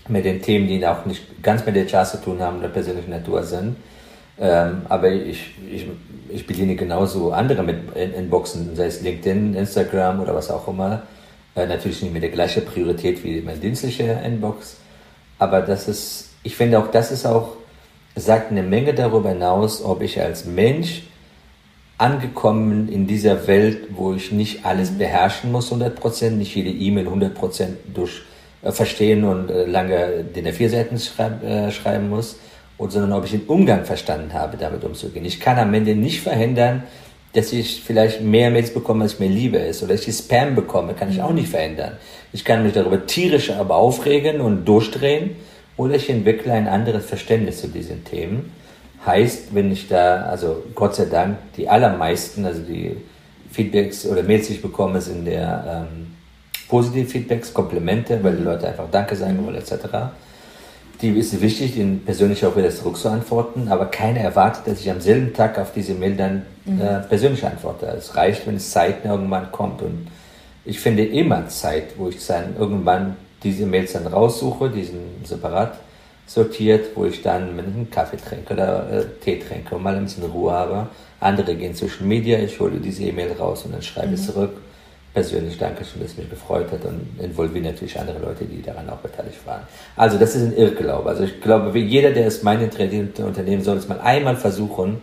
Mit 0.09 0.25
den 0.25 0.43
Themen, 0.43 0.67
die 0.67 0.85
auch 0.87 1.07
nicht 1.07 1.43
ganz 1.43 1.65
mit 1.65 1.77
der 1.77 1.87
HR 1.87 2.05
zu 2.05 2.21
tun 2.21 2.41
haben 2.41 2.59
oder 2.59 2.69
persönlichen 2.69 3.11
Natur 3.11 3.43
sind. 3.45 3.77
Ähm, 4.39 4.83
aber 4.89 5.11
ich, 5.11 5.55
ich, 5.71 5.87
ich 6.29 6.47
bediene 6.47 6.75
genauso 6.75 7.33
andere 7.33 7.63
mit 7.63 7.77
Inboxen, 7.95 8.75
sei 8.75 8.87
es 8.87 9.03
LinkedIn, 9.03 9.55
Instagram 9.55 10.21
oder 10.21 10.35
was 10.35 10.51
auch 10.51 10.67
immer. 10.67 11.03
Äh, 11.55 11.67
natürlich 11.67 12.03
nicht 12.03 12.13
mit 12.13 12.23
der 12.23 12.31
gleichen 12.31 12.65
Priorität 12.65 13.23
wie 13.23 13.41
mein 13.43 13.61
dienstlicher 13.61 14.23
Inbox. 14.23 14.77
Aber 15.39 15.61
das 15.61 15.89
ist, 15.89 16.31
ich 16.43 16.57
finde 16.57 16.79
auch, 16.79 16.89
das 16.91 17.13
ist 17.13 17.27
auch, 17.27 17.57
sagt 18.17 18.51
eine 18.51 18.63
Menge 18.63 18.95
darüber 18.95 19.31
hinaus, 19.31 19.83
ob 19.85 20.03
ich 20.03 20.21
als 20.21 20.45
Mensch 20.45 21.03
angekommen 21.99 22.89
in 22.89 23.07
dieser 23.07 23.47
Welt, 23.47 23.89
wo 23.91 24.15
ich 24.15 24.33
nicht 24.33 24.65
alles 24.65 24.91
mhm. 24.91 24.99
beherrschen 24.99 25.53
muss 25.53 25.73
100%, 25.73 26.31
nicht 26.31 26.55
jede 26.55 26.71
E-Mail 26.71 27.07
100% 27.07 27.67
durch 27.95 28.23
verstehen 28.71 29.25
und 29.25 29.51
äh, 29.51 29.65
lange 29.65 30.25
den 30.25 30.53
vier 30.53 30.71
Seiten 30.71 30.99
schreib, 30.99 31.43
äh, 31.43 31.71
schreiben 31.73 32.09
muss, 32.09 32.37
und, 32.79 32.93
sondern 32.93 33.13
ob 33.13 33.25
ich 33.25 33.33
den 33.33 33.47
Umgang 33.47 33.85
verstanden 33.85 34.33
habe, 34.33 34.57
damit 34.57 34.85
umzugehen. 34.85 35.25
Ich 35.25 35.41
kann 35.41 35.59
am 35.59 35.75
Ende 35.75 35.95
nicht 35.95 36.21
verhindern, 36.21 36.85
dass 37.33 37.53
ich 37.53 37.83
vielleicht 37.83 38.21
mehr 38.21 38.51
Mails 38.51 38.73
bekomme, 38.75 39.05
als 39.05 39.19
mir 39.19 39.29
lieber 39.29 39.61
ist, 39.61 39.83
oder 39.83 39.95
dass 39.95 40.07
ich 40.07 40.15
Spam 40.15 40.55
bekomme, 40.55 40.95
kann 40.95 41.11
ich 41.11 41.23
auch 41.23 41.33
nicht 41.33 41.49
verändern. 41.49 41.97
Ich 42.33 42.45
kann 42.45 42.63
mich 42.63 42.73
darüber 42.73 43.07
tierisch 43.07 43.51
aber 43.51 43.77
aufregen 43.77 44.41
und 44.41 44.65
durchdrehen, 44.65 45.31
oder 45.77 45.95
ich 45.95 46.11
entwickle 46.11 46.53
ein 46.53 46.69
anderes 46.69 47.07
Verständnis 47.07 47.61
zu 47.61 47.69
diesen 47.69 48.05
Themen. 48.05 48.53
Heißt, 49.05 49.55
wenn 49.55 49.73
ich 49.73 49.89
da, 49.89 50.23
also 50.23 50.63
Gott 50.75 50.95
sei 50.95 51.07
Dank, 51.07 51.39
die 51.57 51.69
allermeisten, 51.69 52.45
also 52.45 52.61
die 52.61 52.97
Feedbacks 53.51 54.07
oder 54.07 54.23
Mails, 54.23 54.47
die 54.47 54.55
ich 54.55 54.63
bekomme, 54.63 55.01
sind 55.01 55.25
der 55.25 55.89
ähm, 55.91 56.12
positive 56.73 57.07
Feedbacks, 57.07 57.53
Komplimente, 57.53 58.19
weil 58.25 58.37
die 58.37 58.45
Leute 58.45 58.67
einfach 58.67 58.91
Danke 58.91 59.15
sagen 59.15 59.45
wollen, 59.45 59.57
etc 59.57 60.13
die 61.03 61.11
ist 61.19 61.41
wichtig, 61.41 61.77
ihnen 61.77 62.05
persönlich 62.05 62.47
auch 62.47 62.57
wieder 62.57 62.71
zurückzuantworten, 62.71 63.69
aber 63.69 63.87
keiner 63.87 64.21
erwartet, 64.21 64.69
dass 64.69 64.81
ich 64.81 64.91
am 64.91 65.01
selben 65.01 65.35
Tag 65.35 65.59
auf 65.59 65.73
diese 65.73 65.95
Mail 65.95 66.17
dann 66.17 66.47
mhm. 66.65 66.81
äh, 66.81 67.01
persönlich 67.01 67.45
antworte. 67.45 67.87
Es 67.87 68.15
reicht, 68.15 68.47
wenn 68.47 68.55
es 68.57 68.71
Zeit 68.71 69.05
irgendwann 69.05 69.51
kommt. 69.51 69.83
Und 69.83 70.07
ich 70.65 70.79
finde 70.79 71.05
immer 71.05 71.49
Zeit, 71.49 71.99
wo 71.99 72.09
ich 72.09 72.25
dann 72.25 72.55
irgendwann 72.57 73.17
diese 73.43 73.67
Mails 73.67 73.95
dann 73.95 74.07
raussuche, 74.07 74.71
diesen 74.71 75.01
separat 75.25 75.75
sortiert, 76.25 76.91
wo 76.95 77.05
ich 77.05 77.21
dann 77.21 77.57
mit 77.57 77.67
einem 77.67 77.91
Kaffee 77.91 78.17
trinke 78.17 78.55
oder 78.55 78.91
äh, 78.93 79.05
Tee 79.25 79.41
trinke 79.41 79.75
und 79.75 79.83
mal 79.83 79.97
ein 79.97 80.05
bisschen 80.05 80.25
Ruhe 80.25 80.53
habe. 80.53 80.87
Andere 81.19 81.57
gehen 81.57 81.75
Social 81.75 82.07
Media, 82.07 82.39
ich 82.39 82.61
hole 82.61 82.79
diese 82.79 83.03
E-Mail 83.03 83.33
raus 83.33 83.65
und 83.65 83.73
dann 83.73 83.83
schreibe 83.83 84.09
mhm. 84.09 84.15
ich 84.15 84.23
zurück 84.23 84.53
persönlich 85.13 85.59
Dankeschön, 85.59 86.01
dass 86.01 86.13
es 86.13 86.17
mich 86.17 86.31
gefreut 86.31 86.73
hat 86.73 86.85
und 86.85 87.19
involviert 87.23 87.65
natürlich 87.65 87.99
andere 87.99 88.19
Leute, 88.19 88.45
die 88.45 88.63
daran 88.63 88.89
auch 88.89 88.99
beteiligt 88.99 89.47
waren. 89.47 89.63
Also 89.97 90.19
das 90.19 90.35
ist 90.35 90.43
ein 90.43 90.57
Irrglaube. 90.57 91.09
Also 91.09 91.25
ich 91.25 91.41
glaube, 91.41 91.75
wie 91.75 91.85
jeder, 91.85 92.13
der 92.13 92.27
es 92.27 92.43
meint, 92.43 92.63
Unternehmen 92.63 93.63
soll 93.63 93.77
es 93.77 93.89
mal 93.89 94.01
einmal 94.01 94.37
versuchen 94.37 95.03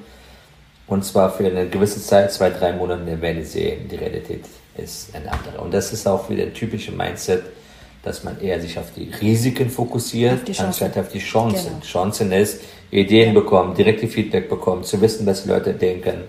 und 0.88 1.06
zwar 1.06 1.32
für 1.32 1.46
eine 1.46 1.68
gewisse 1.68 2.02
Zeit, 2.02 2.32
zwei, 2.34 2.50
drei 2.50 2.74
Monate, 2.74 3.06
dann 3.06 3.22
werden 3.22 3.44
sie 3.44 3.60
sehen, 3.60 3.88
die 3.88 3.96
Realität 3.96 4.46
ist 4.76 5.14
eine 5.16 5.32
andere. 5.32 5.62
Und 5.62 5.74
das 5.74 5.94
ist 5.94 6.08
auch 6.08 6.28
wieder 6.30 6.44
ein 6.44 6.54
typisches 6.54 6.96
Mindset, 6.96 7.44
dass 8.02 8.24
man 8.24 8.42
eher 8.42 8.60
sich 8.60 8.80
auf 8.80 8.92
die 8.96 9.12
Risiken 9.22 9.70
fokussiert, 9.70 10.50
auf 10.50 10.60
anstatt 10.60 10.98
auf 10.98 11.10
die 11.10 11.20
Chancen. 11.20 11.74
Genau. 11.74 11.86
Chancen 11.86 12.32
ist, 12.32 12.62
Ideen 12.90 13.36
ja. 13.36 13.40
bekommen, 13.40 13.76
direkte 13.76 14.08
Feedback 14.08 14.50
bekommen, 14.50 14.84
zu 14.84 15.00
wissen, 15.00 15.28
was 15.28 15.44
die 15.44 15.50
Leute 15.50 15.74
denken 15.74 16.24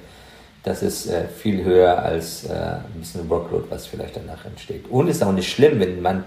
das 0.62 0.83
ist 0.83 1.07
äh, 1.07 1.27
viel 1.29 1.64
höher 1.64 1.99
als 1.99 2.44
äh, 2.44 2.53
ein 2.53 3.01
bisschen 3.01 3.29
Workload, 3.29 3.64
was 3.70 3.87
vielleicht 3.87 4.16
danach 4.16 4.44
entsteht. 4.44 4.88
Und 4.90 5.09
es 5.09 5.16
ist 5.16 5.23
auch 5.23 5.33
nicht 5.33 5.51
schlimm, 5.51 5.81
wenn 5.81 6.03
man, 6.03 6.25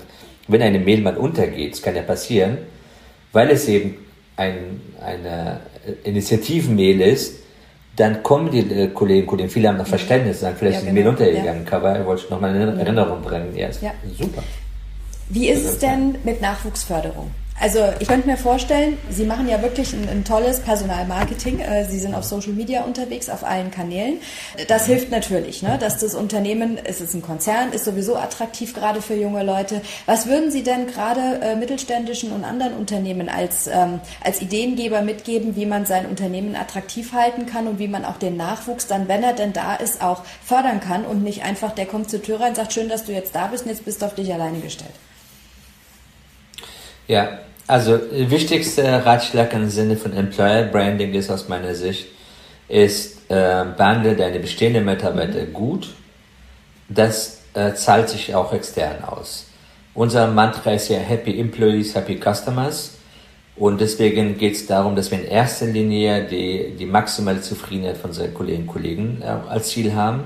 wenn 0.48 0.62
eine 0.62 0.80
Mail 0.80 1.02
mal 1.02 1.18
untergeht, 1.18 1.74
das 1.74 1.82
kann 1.82 1.96
ja 1.96 2.02
passieren, 2.02 2.58
weil 3.32 3.50
es 3.52 3.68
eben 3.68 3.96
ein, 4.36 4.82
eine 5.04 5.60
Initiativmail 6.04 7.02
ist, 7.02 7.44
dann 7.96 8.24
kommen 8.24 8.50
die 8.50 8.60
äh, 8.60 8.88
Kollegen, 8.88 9.28
Kollegen, 9.28 9.50
viele 9.50 9.68
haben 9.68 9.78
noch 9.78 9.88
Verständnis, 9.88 10.40
sagen, 10.40 10.56
vielleicht 10.58 10.76
ja, 10.76 10.80
ist 10.80 10.88
die 10.88 10.94
Mail 10.94 11.04
genau. 11.04 11.12
untergegangen, 11.12 11.64
ja. 11.64 11.70
Cover, 11.70 12.06
wollte 12.06 12.24
ich 12.24 12.30
nochmal 12.30 12.56
in 12.56 12.80
Erinnerung 12.80 13.22
bringen. 13.22 13.56
Ja, 13.56 13.70
ja. 13.82 13.94
super. 14.18 14.42
Wie 15.30 15.50
ist 15.50 15.66
es 15.66 15.78
denn 15.78 16.16
mit 16.24 16.42
Nachwuchsförderung? 16.42 17.32
Also 17.60 17.80
ich 18.00 18.08
könnte 18.08 18.28
mir 18.28 18.36
vorstellen, 18.36 18.98
Sie 19.10 19.26
machen 19.26 19.48
ja 19.48 19.62
wirklich 19.62 19.94
ein, 19.94 20.10
ein 20.10 20.26
tolles 20.26 20.60
Personalmarketing. 20.60 21.60
Äh, 21.60 21.86
Sie 21.86 22.00
sind 22.00 22.16
auf 22.16 22.24
Social 22.24 22.54
Media 22.54 22.84
unterwegs, 22.84 23.30
auf 23.30 23.44
allen 23.44 23.72
Kanälen. 23.72 24.20
Das 24.68 24.88
hilft 24.88 25.12
natürlich, 25.12 25.62
ne? 25.62 25.78
dass 25.80 26.00
das 26.00 26.16
Unternehmen, 26.16 26.80
es 26.84 27.00
ist 27.00 27.14
ein 27.14 27.22
Konzern, 27.22 27.72
ist 27.72 27.86
sowieso 27.86 28.16
attraktiv 28.16 28.74
gerade 28.74 29.02
für 29.02 29.14
junge 29.14 29.44
Leute. 29.44 29.82
Was 30.08 30.28
würden 30.28 30.52
Sie 30.52 30.64
denn 30.64 30.88
gerade 30.88 31.40
äh, 31.42 31.56
mittelständischen 31.56 32.32
und 32.32 32.44
anderen 32.44 32.74
Unternehmen 32.74 33.30
als, 33.30 33.68
ähm, 33.68 34.02
als 34.24 34.42
Ideengeber 34.42 35.02
mitgeben, 35.02 35.56
wie 35.56 35.66
man 35.66 35.86
sein 35.86 36.08
Unternehmen 36.08 36.56
attraktiv 36.56 37.14
halten 37.14 37.46
kann 37.46 37.68
und 37.68 37.78
wie 37.78 37.88
man 37.88 38.04
auch 38.04 38.18
den 38.18 38.36
Nachwuchs 38.36 38.88
dann, 38.88 39.08
wenn 39.08 39.24
er 39.24 39.34
denn 39.34 39.54
da 39.54 39.76
ist, 39.76 40.02
auch 40.02 40.24
fördern 40.44 40.80
kann 40.80 41.06
und 41.06 41.24
nicht 41.24 41.44
einfach, 41.44 41.72
der 41.72 41.86
kommt 41.86 42.10
zur 42.10 42.22
Tür 42.22 42.40
rein 42.40 42.50
und 42.50 42.56
sagt, 42.56 42.74
schön, 42.74 42.90
dass 42.90 43.06
du 43.06 43.12
jetzt 43.12 43.36
da 43.36 43.48
bist 43.48 43.64
und 43.66 43.70
jetzt 43.70 43.86
bist 43.86 44.02
du 44.02 44.08
auf 44.08 44.16
dich 44.16 44.34
alleine 44.34 44.60
gestellt. 44.60 44.94
Ja, 47.08 47.40
also 47.68 48.00
wichtigste 48.12 49.06
Ratschlag 49.06 49.54
im 49.54 49.70
Sinne 49.70 49.98
von 49.98 50.14
Employer 50.14 50.64
Branding 50.64 51.14
ist 51.14 51.30
aus 51.30 51.48
meiner 51.50 51.76
Sicht, 51.76 52.08
ist, 52.68 53.30
äh, 53.30 53.66
behandle 53.78 54.16
deine 54.16 54.40
bestehenden 54.40 54.86
Mitarbeiter 54.86 55.46
gut. 55.46 55.90
Das 56.90 57.42
äh, 57.54 57.74
zahlt 57.74 58.10
sich 58.10 58.34
auch 58.36 58.54
extern 58.54 59.04
aus. 59.04 59.48
Unser 59.94 60.28
Mantra 60.28 60.72
ist 60.74 60.90
ja 60.90 60.98
Happy 60.98 61.40
Employees, 61.40 61.96
Happy 61.96 62.20
Customers. 62.20 62.96
Und 63.56 63.80
deswegen 63.82 64.38
geht 64.38 64.56
es 64.56 64.66
darum, 64.66 64.96
dass 64.96 65.12
wir 65.12 65.20
in 65.20 65.26
erster 65.26 65.68
Linie 65.68 66.24
die, 66.24 66.76
die 66.78 66.86
maximale 66.86 67.42
Zufriedenheit 67.42 67.98
von 67.98 68.10
unseren 68.10 68.34
Kolleginnen 68.34 68.68
und 68.68 68.74
Kollegen 68.74 69.22
äh, 69.22 69.50
als 69.50 69.70
Ziel 69.70 69.94
haben 69.94 70.24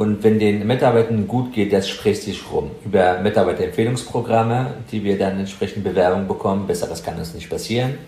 und 0.00 0.24
wenn 0.24 0.38
den 0.38 0.66
Mitarbeitern 0.66 1.28
gut 1.28 1.52
geht, 1.52 1.74
das 1.74 1.86
spricht 1.86 2.22
sich 2.22 2.40
rum. 2.50 2.70
Über 2.86 3.20
Mitarbeiterempfehlungsprogramme, 3.20 4.76
die 4.90 5.04
wir 5.04 5.18
dann 5.18 5.38
entsprechend 5.38 5.84
Bewerbung 5.84 6.26
bekommen. 6.26 6.66
Besseres 6.66 7.02
kann 7.02 7.18
uns 7.18 7.34
nicht 7.34 7.50
passieren. 7.50 7.98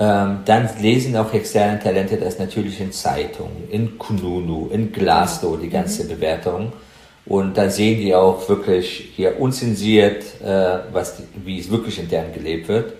Ähm, 0.00 0.38
dann 0.46 0.70
lesen 0.80 1.14
auch 1.18 1.34
externe 1.34 1.78
Talente 1.78 2.16
das 2.16 2.38
natürlich 2.38 2.80
in 2.80 2.92
Zeitungen, 2.92 3.68
in 3.70 3.98
Kununu, 3.98 4.70
in 4.72 4.90
Glassdoor, 4.90 5.58
die 5.58 5.68
ganze 5.68 6.04
mhm. 6.04 6.08
Bewertung. 6.08 6.72
Und 7.26 7.58
da 7.58 7.68
sehen 7.68 8.00
die 8.00 8.14
auch 8.14 8.48
wirklich 8.48 9.10
hier 9.14 9.38
unzensiert, 9.38 10.24
äh, 10.42 10.78
was 10.92 11.18
die, 11.18 11.24
wie 11.44 11.60
es 11.60 11.70
wirklich 11.70 11.98
intern 11.98 12.32
gelebt 12.32 12.68
wird. 12.68 12.94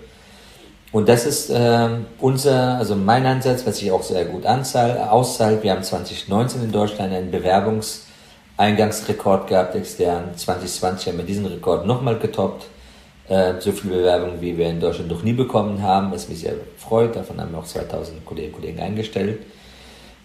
Und 0.91 1.09
das 1.09 1.25
ist 1.25 1.49
äh, 1.49 1.89
unser, 2.19 2.77
also 2.77 2.95
mein 2.95 3.25
Ansatz, 3.25 3.65
was 3.65 3.79
sich 3.79 3.91
auch 3.91 4.03
sehr 4.03 4.25
gut 4.25 4.45
auszahlt. 4.45 5.63
Wir 5.63 5.71
haben 5.71 5.81
2019 5.81 6.65
in 6.65 6.71
Deutschland 6.71 7.11
einen 7.11 7.31
Bewerbungseingangsrekord 8.57 9.47
gehabt, 9.47 9.75
extern. 9.75 10.35
2020 10.35 11.07
haben 11.07 11.17
wir 11.17 11.25
diesen 11.25 11.45
Rekord 11.45 11.85
nochmal 11.85 12.19
getoppt. 12.19 12.67
Äh, 13.27 13.53
so 13.59 13.71
viele 13.71 13.95
Bewerbungen, 13.95 14.41
wie 14.41 14.57
wir 14.57 14.69
in 14.69 14.79
Deutschland 14.79 15.09
noch 15.09 15.23
nie 15.23 15.33
bekommen 15.33 15.81
haben, 15.81 16.11
was 16.11 16.29
mich 16.29 16.39
sehr 16.41 16.53
freut. 16.77 17.15
Davon 17.15 17.39
haben 17.39 17.51
wir 17.51 17.59
auch 17.59 17.65
2000 17.65 18.25
Kolleginnen 18.25 18.53
und 18.53 18.61
Kollegen 18.61 18.79
eingestellt. 18.79 19.39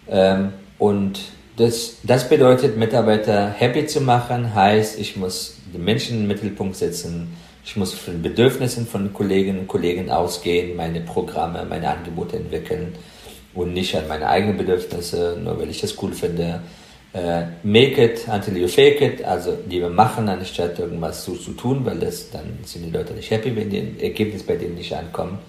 Ähm, 0.09 0.53
und 0.77 1.19
das, 1.57 1.97
das 2.03 2.29
bedeutet, 2.29 2.77
Mitarbeiter 2.77 3.49
happy 3.49 3.85
zu 3.85 4.01
machen, 4.01 4.53
heißt, 4.53 4.99
ich 4.99 5.17
muss 5.17 5.57
den 5.73 5.83
Menschen 5.83 6.19
den 6.19 6.27
Mittelpunkt 6.27 6.75
setzen, 6.75 7.35
Ich 7.65 7.75
muss 7.75 7.93
von 7.93 8.15
den 8.15 8.21
Bedürfnissen 8.21 8.87
von 8.87 9.13
Kolleginnen 9.13 9.59
und 9.59 9.67
Kollegen 9.67 10.09
ausgehen, 10.09 10.75
meine 10.75 11.01
Programme, 11.01 11.65
meine 11.69 11.89
Angebote 11.89 12.37
entwickeln 12.37 12.95
und 13.53 13.73
nicht 13.73 13.95
an 13.95 14.07
meine 14.07 14.27
eigenen 14.27 14.57
Bedürfnisse, 14.57 15.37
nur 15.43 15.59
weil 15.59 15.69
ich 15.69 15.81
das 15.81 16.01
cool 16.01 16.13
finde. 16.13 16.61
Äh, 17.11 17.45
make 17.63 17.97
it 17.97 18.27
until 18.27 18.55
you 18.55 18.67
fake 18.67 19.01
it, 19.01 19.25
also 19.25 19.57
lieber 19.67 19.89
machen, 19.89 20.29
anstatt 20.29 20.77
irgendwas 20.77 21.25
so 21.25 21.33
zu 21.33 21.53
tun, 21.53 21.83
weil 21.83 21.97
das, 21.97 22.29
dann 22.29 22.59
sind 22.63 22.85
die 22.85 22.91
Leute 22.91 23.13
nicht 23.13 23.31
happy, 23.31 23.55
wenn 23.55 23.69
die 23.71 23.95
Ergebnisse 23.99 24.45
bei 24.45 24.55
denen 24.55 24.75
nicht 24.75 24.93
ankommen. 24.93 25.39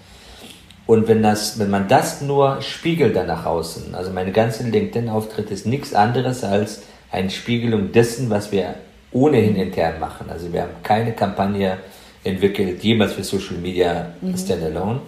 Und 0.86 1.06
wenn, 1.06 1.22
das, 1.22 1.58
wenn 1.58 1.68
man 1.70 1.86
das 1.86 2.22
nur 2.22 2.62
spiegelt 2.62 3.14
dann 3.14 3.26
nach 3.26 3.44
außen, 3.44 3.94
also 3.94 4.10
meine 4.10 4.32
ganze 4.32 4.64
LinkedIn-Auftritt 4.64 5.50
ist 5.50 5.66
nichts 5.66 5.92
anderes 5.92 6.44
als 6.44 6.82
eine 7.12 7.28
Spiegelung 7.28 7.92
dessen, 7.92 8.30
was 8.30 8.50
wir 8.52 8.76
ohnehin 9.12 9.56
intern 9.56 10.00
machen. 10.00 10.30
Also 10.30 10.52
wir 10.52 10.62
haben 10.62 10.82
keine 10.82 11.12
Kampagne 11.12 11.76
entwickelt, 12.24 12.82
jemals 12.82 13.12
für 13.12 13.22
Social 13.22 13.56
Media 13.56 14.14
mhm. 14.20 14.36
Standalone 14.36 15.00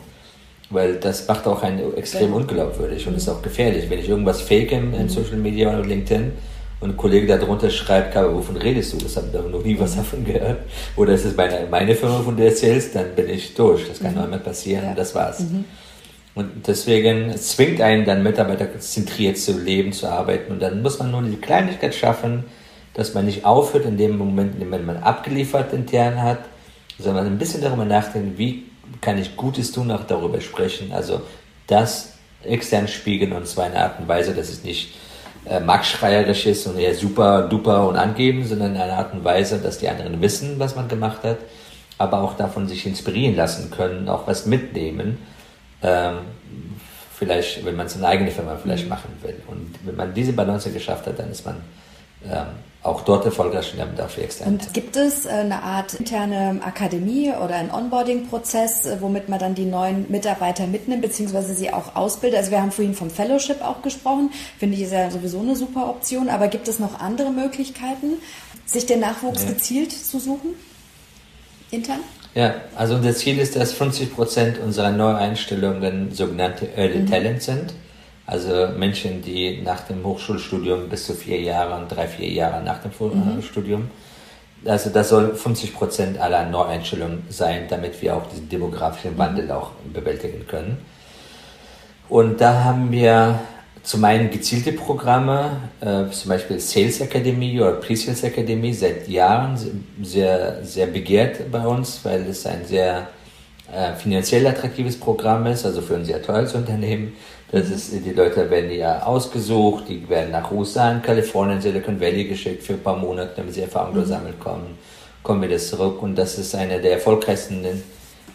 weil 0.73 0.97
das 0.97 1.29
macht 1.29 1.47
auch 1.47 1.63
einen 1.63 1.97
extrem 1.97 2.31
ja. 2.31 2.37
unglaubwürdig 2.37 3.07
und 3.07 3.17
ist 3.17 3.29
auch 3.29 3.43
gefährlich. 3.43 3.89
Wenn 3.91 3.99
ich 3.99 4.09
irgendwas 4.09 4.41
fake 4.41 4.73
in, 4.73 4.95
in 4.95 5.09
Social 5.09 5.37
Media 5.37 5.69
oder 5.69 5.85
LinkedIn 5.85 6.33
und 6.81 6.91
ein 6.91 6.97
Kollege 6.97 7.27
darunter 7.27 7.71
schreibt, 7.71 8.17
wovon 8.17 8.57
redest 8.57 8.93
du? 8.93 8.99
Das 8.99 9.17
habe 9.17 9.29
ich 9.33 9.53
noch 9.53 9.65
nie 9.65 9.79
was 9.79 9.97
davon 9.97 10.25
gehört. 10.25 10.59
Oder 10.97 11.13
ist 11.13 11.25
es 11.25 11.37
meine, 11.37 11.67
meine 11.71 11.95
Firma, 11.95 12.21
von 12.21 12.37
der 12.37 12.47
du 12.47 12.53
erzählst, 12.53 12.95
dann 12.95 13.15
bin 13.15 13.29
ich 13.29 13.55
durch. 13.55 13.87
Das 13.89 14.01
kann 14.01 14.15
mhm. 14.15 14.23
einmal 14.23 14.41
passieren 14.41 14.85
ja. 14.85 14.91
und 14.91 14.99
das 14.99 15.15
war's. 15.15 15.41
Mhm. 15.41 15.65
Und 16.35 16.67
deswegen 16.67 17.37
zwingt 17.37 17.81
einen 17.81 18.05
dann 18.07 18.23
Mitarbeiter 18.23 18.67
zentriert 18.81 19.37
zu 19.37 19.59
leben, 19.59 19.93
zu 19.93 20.09
arbeiten. 20.09 20.53
Und 20.53 20.63
dann 20.63 20.81
muss 20.81 20.99
man 20.99 21.11
nur 21.11 21.23
die 21.23 21.37
Kleinigkeit 21.37 21.95
schaffen, 21.95 22.45
dass 22.95 23.15
man 23.15 23.27
nicht 23.27 23.45
aufhört 23.45 23.85
in 23.85 23.97
dem 23.97 24.17
Moment, 24.17 24.55
in 24.55 24.71
dem 24.71 24.87
man 24.87 24.97
abgeliefert 24.97 25.73
intern 25.73 26.23
hat, 26.23 26.41
sondern 26.99 27.27
ein 27.27 27.39
bisschen 27.39 27.61
darüber 27.61 27.85
nachdenken, 27.85 28.39
wie 28.39 28.65
kann 29.01 29.19
ich 29.19 29.37
Gutes 29.37 29.73
tun, 29.73 29.91
auch 29.91 30.05
darüber 30.05 30.41
sprechen. 30.41 30.93
Also 30.93 31.23
das 31.67 32.15
extern 32.45 32.89
spiegeln 32.89 33.33
und 33.33 33.47
zwar 33.47 33.67
in 33.67 33.73
einer 33.73 33.85
Art 33.85 34.01
und 34.01 34.09
Weise, 34.09 34.35
dass 34.35 34.49
es 34.49 34.65
nicht 34.65 34.95
äh, 35.47 35.61
marktschreierisch 35.61 36.47
ist 36.47 36.67
und 36.67 36.79
eher 36.79 36.95
super, 36.95 37.49
duper 37.49 37.89
und 37.89 37.97
angeben, 37.97 38.45
sondern 38.45 38.75
in 38.75 38.81
einer 38.81 38.99
Art 38.99 39.13
und 39.13 39.25
Weise, 39.25 39.59
dass 39.59 39.79
die 39.79 39.89
anderen 39.89 40.21
wissen, 40.21 40.59
was 40.59 40.77
man 40.77 40.89
gemacht 40.89 41.23
hat, 41.25 41.39
aber 41.99 42.23
auch 42.23 42.37
davon 42.37 42.69
sich 42.69 42.87
inspirieren 42.87 43.37
lassen 43.37 43.71
können, 43.71 44.09
auch 44.09 44.27
was 44.27 44.47
mitnehmen. 44.47 45.19
Ähm, 45.83 46.19
vielleicht, 47.15 47.65
wenn 47.65 47.77
man 47.77 47.87
es 47.87 47.95
in 47.95 48.05
eine 48.05 48.13
eigene 48.13 48.31
Firma 48.31 48.57
vielleicht 48.61 48.85
mhm. 48.85 48.91
machen 48.91 49.11
will. 49.23 49.41
Und 49.47 49.75
wenn 49.85 49.97
man 49.97 50.15
diese 50.15 50.33
Balance 50.33 50.71
geschafft 50.71 51.07
hat, 51.07 51.19
dann 51.19 51.31
ist 51.31 51.45
man 51.45 51.57
auch 52.83 53.03
dort 53.03 53.25
erfolgreich 53.25 53.73
und 53.73 53.79
damit 53.79 54.01
auch 54.01 54.09
für 54.09 54.23
externe. 54.23 54.53
Und 54.53 54.75
gibt 54.75 54.97
es 54.97 55.25
äh, 55.25 55.31
eine 55.31 55.63
Art 55.63 55.95
interne 55.95 56.61
Akademie 56.65 57.31
oder 57.31 57.55
einen 57.55 57.71
Onboarding-Prozess, 57.71 58.87
äh, 58.87 58.97
womit 59.01 59.29
man 59.29 59.39
dann 59.39 59.55
die 59.55 59.67
neuen 59.67 60.11
Mitarbeiter 60.11 60.67
mitnimmt, 60.67 61.03
beziehungsweise 61.03 61.55
sie 61.55 61.73
auch 61.73 61.95
ausbildet? 61.95 62.39
Also 62.39 62.51
wir 62.51 62.61
haben 62.61 62.73
vorhin 62.73 62.95
vom 62.95 63.09
Fellowship 63.09 63.63
auch 63.63 63.83
gesprochen, 63.83 64.31
finde 64.59 64.77
ich 64.77 64.83
ist 64.83 64.93
ja 64.93 65.11
sowieso 65.11 65.41
eine 65.41 65.55
super 65.55 65.89
Option, 65.89 66.29
aber 66.29 66.49
gibt 66.49 66.67
es 66.67 66.81
noch 66.81 66.99
andere 66.99 67.31
Möglichkeiten, 67.31 68.15
sich 68.67 68.85
den 68.85 68.99
Nachwuchs 68.99 69.45
ja. 69.45 69.51
gezielt 69.51 69.93
zu 69.93 70.19
suchen? 70.19 70.51
Intern? 71.71 72.01
Ja, 72.35 72.55
also 72.75 72.97
unser 72.97 73.15
Ziel 73.15 73.39
ist, 73.39 73.55
dass 73.55 73.73
50 73.73 74.15
Prozent 74.15 74.59
unserer 74.59 74.91
Neueinstellungen 74.91 76.13
sogenannte 76.13 76.67
Early 76.77 77.01
mhm. 77.01 77.11
Talent 77.11 77.43
sind. 77.43 77.75
Also 78.33 78.69
Menschen, 78.79 79.21
die 79.21 79.61
nach 79.61 79.83
dem 79.83 80.03
Hochschulstudium 80.07 80.89
bis 80.89 81.05
zu 81.05 81.13
vier 81.13 81.39
Jahre 81.39 81.79
und 81.79 81.89
drei, 81.95 82.09
vier 82.09 82.31
Jahre 82.31 82.63
nach 82.65 82.79
dem 82.79 82.91
mhm. 82.99 83.43
Studium. 83.43 83.91
Also 84.65 84.89
das 84.89 85.11
soll 85.11 85.35
50 85.35 85.75
Prozent 85.75 86.19
aller 86.19 86.47
Neueinstellungen 86.47 87.25
sein, 87.29 87.67
damit 87.69 88.01
wir 88.01 88.17
auch 88.17 88.27
diesen 88.31 88.49
demografischen 88.49 89.19
Wandel 89.19 89.51
auch 89.51 89.73
bewältigen 89.93 90.47
können. 90.47 90.79
Und 92.09 92.41
da 92.41 92.65
haben 92.65 92.91
wir 92.91 93.39
zum 93.83 94.03
einen 94.03 94.31
gezielte 94.31 94.73
Programme, 94.73 95.51
äh, 95.83 96.09
zum 96.11 96.31
Beispiel 96.31 96.59
Sales 96.59 97.03
Academy 97.03 97.61
oder 97.61 97.73
Pre-Sales 97.73 98.23
Academy, 98.23 98.73
seit 98.73 99.09
Jahren 99.09 99.59
sehr, 100.03 100.65
sehr 100.65 100.87
begehrt 100.87 101.51
bei 101.51 101.67
uns, 101.67 102.01
weil 102.03 102.23
es 102.23 102.47
ein 102.47 102.65
sehr 102.65 103.09
äh, 103.71 103.93
finanziell 103.95 104.47
attraktives 104.47 104.99
Programm 104.99 105.45
ist, 105.47 105.67
also 105.67 105.83
für 105.83 105.97
ein 105.97 106.05
sehr 106.07 106.23
teures 106.23 106.55
Unternehmen. 106.55 107.13
Das 107.53 107.69
ist, 107.69 107.93
die 107.93 108.13
Leute 108.13 108.49
werden 108.49 108.71
ja 108.71 109.03
ausgesucht, 109.03 109.85
die 109.87 110.09
werden 110.09 110.31
nach 110.31 110.51
USA 110.51 110.91
in 110.91 111.03
Kalifornien, 111.03 111.61
Silicon 111.61 112.01
Valley 112.01 112.25
geschickt 112.25 112.63
für 112.63 112.73
ein 112.73 112.83
paar 112.83 112.97
Monate, 112.97 113.33
damit 113.37 113.53
sie 113.53 113.61
Erfahrung 113.61 113.95
mhm. 113.95 114.07
sammeln 114.07 114.41
kommen, 114.41 114.79
kommen 115.23 115.43
wieder 115.43 115.59
zurück. 115.59 116.03
Und 116.03 116.17
das 116.17 116.39
ist 116.39 116.55
eine 116.55 116.81
der 116.81 116.93
erfolgreichsten 116.93 117.63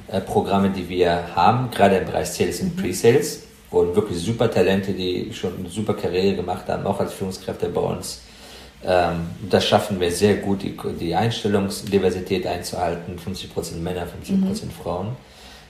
äh, 0.07 0.21
Programme, 0.21 0.69
die 0.69 0.87
wir 0.87 1.35
haben, 1.35 1.71
gerade 1.71 1.97
im 1.97 2.05
Bereich 2.05 2.27
Sales 2.27 2.61
und 2.61 2.77
mhm. 2.77 2.79
Pre-Sales, 2.79 3.41
wo 3.71 3.95
wirklich 3.95 4.19
super 4.19 4.51
Talente, 4.51 4.93
die 4.93 5.33
schon 5.33 5.57
eine 5.57 5.69
super 5.69 5.95
Karriere 5.95 6.35
gemacht 6.35 6.67
haben, 6.67 6.85
auch 6.85 6.99
als 6.99 7.13
Führungskräfte 7.13 7.69
bei 7.69 7.81
uns. 7.81 8.21
Ähm, 8.85 9.31
das 9.49 9.65
schaffen 9.65 9.99
wir 9.99 10.11
sehr 10.11 10.35
gut, 10.35 10.61
die, 10.61 10.77
die 10.99 11.15
Einstellungsdiversität 11.15 12.45
einzuhalten, 12.45 13.17
50% 13.17 13.77
Männer, 13.77 14.03
50% 14.03 14.05
mhm. 14.35 14.55
Frauen 14.83 15.07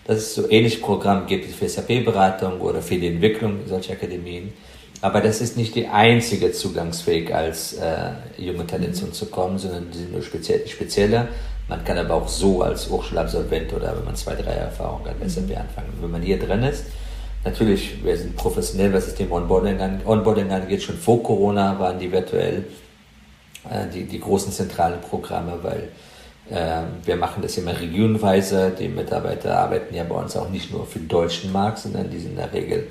dass 0.07 0.17
es 0.17 0.35
so 0.35 0.49
ähnliche 0.49 0.79
Programme 0.79 1.25
gibt 1.25 1.45
für 1.53 1.67
SAP-Beratung 1.67 2.61
oder 2.61 2.81
für 2.81 2.95
die 2.95 3.07
Entwicklung 3.07 3.59
solcher 3.67 3.93
Akademien. 3.93 4.53
Aber 5.01 5.21
das 5.21 5.41
ist 5.41 5.57
nicht 5.57 5.75
die 5.75 5.87
einzige 5.87 6.51
Zugangsweg, 6.51 7.31
als 7.31 7.73
äh, 7.73 8.11
junge 8.37 8.65
Talente 8.65 9.11
zu 9.11 9.25
kommen, 9.27 9.59
sondern 9.59 9.91
die 9.91 9.99
sind 9.99 10.13
nur 10.13 10.23
speziell, 10.23 10.65
spezieller. 10.67 11.27
Man 11.67 11.83
kann 11.83 11.97
aber 11.97 12.15
auch 12.15 12.27
so 12.27 12.61
als 12.61 12.89
Hochschulabsolvent 12.89 13.73
oder 13.73 13.95
wenn 13.95 14.05
man 14.05 14.15
zwei, 14.15 14.33
drei 14.35 14.51
Jahre 14.51 14.67
Erfahrung 14.67 15.05
hat, 15.05 15.19
bei 15.19 15.27
SAP 15.27 15.51
anfangen. 15.51 15.93
wenn 16.01 16.09
man 16.09 16.21
hier 16.21 16.39
drin 16.39 16.63
ist, 16.63 16.85
natürlich, 17.43 18.03
wir 18.03 18.17
sind 18.17 18.35
professionell, 18.37 18.93
was 18.93 19.05
das 19.05 19.15
Thema 19.15 19.35
Onboarding, 19.35 19.79
an, 19.81 20.01
Onboarding 20.05 20.49
angeht. 20.49 20.81
Schon 20.81 20.97
vor 20.97 21.21
Corona 21.21 21.77
waren 21.77 21.99
die 21.99 22.11
virtuell 22.11 22.63
äh, 23.69 23.85
die, 23.93 24.05
die 24.05 24.19
großen 24.19 24.51
zentralen 24.51 25.01
Programme, 25.01 25.59
weil 25.61 25.89
wir 26.49 27.15
machen 27.17 27.41
das 27.41 27.57
immer 27.57 27.77
regionweise. 27.77 28.71
Die 28.79 28.87
Mitarbeiter 28.87 29.57
arbeiten 29.57 29.93
ja 29.93 30.05
bei 30.05 30.15
uns 30.15 30.37
auch 30.37 30.49
nicht 30.49 30.71
nur 30.71 30.85
für 30.85 30.99
den 30.99 31.09
deutschen 31.09 31.51
Markt, 31.51 31.79
sondern 31.79 32.09
die 32.09 32.19
sind 32.19 32.31
in 32.31 32.37
der 32.37 32.53
Regel 32.53 32.87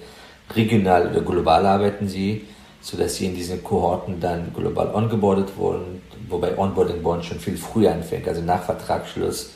regional 0.54 1.10
oder 1.10 1.20
global 1.22 1.66
arbeiten 1.66 2.08
sie, 2.08 2.46
sodass 2.80 3.16
sie 3.16 3.26
in 3.26 3.34
diesen 3.34 3.64
Kohorten 3.64 4.20
dann 4.20 4.52
global 4.54 4.94
ongeboardet 4.94 5.56
wurden, 5.56 6.02
wobei 6.28 6.56
Onboarding 6.56 7.02
bei 7.02 7.10
uns 7.10 7.26
schon 7.26 7.40
viel 7.40 7.56
früher 7.56 7.92
anfängt, 7.92 8.28
also 8.28 8.42
nach 8.42 8.62
Vertragsschluss. 8.62 9.50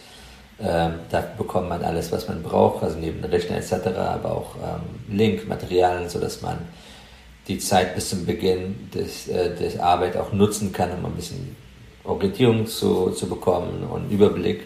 Ähm, 0.62 0.94
da 1.10 1.24
bekommt 1.38 1.68
man 1.68 1.82
alles, 1.82 2.12
was 2.12 2.28
man 2.28 2.42
braucht, 2.42 2.82
also 2.82 2.98
neben 2.98 3.24
Rechner 3.24 3.56
etc., 3.56 3.86
aber 3.96 4.32
auch 4.32 4.54
ähm, 4.56 5.16
Link, 5.16 5.48
Materialien, 5.48 6.08
sodass 6.08 6.42
man 6.42 6.58
die 7.48 7.58
Zeit 7.58 7.94
bis 7.94 8.10
zum 8.10 8.26
Beginn 8.26 8.90
des, 8.94 9.28
äh, 9.28 9.56
des 9.56 9.78
Arbeit 9.78 10.16
auch 10.16 10.32
nutzen 10.32 10.72
kann, 10.72 10.90
um 10.92 11.06
ein 11.06 11.14
bisschen 11.14 11.56
Orientierung 12.10 12.66
zu, 12.66 13.10
zu 13.10 13.28
bekommen 13.28 13.84
und 13.90 14.10
Überblick. 14.10 14.62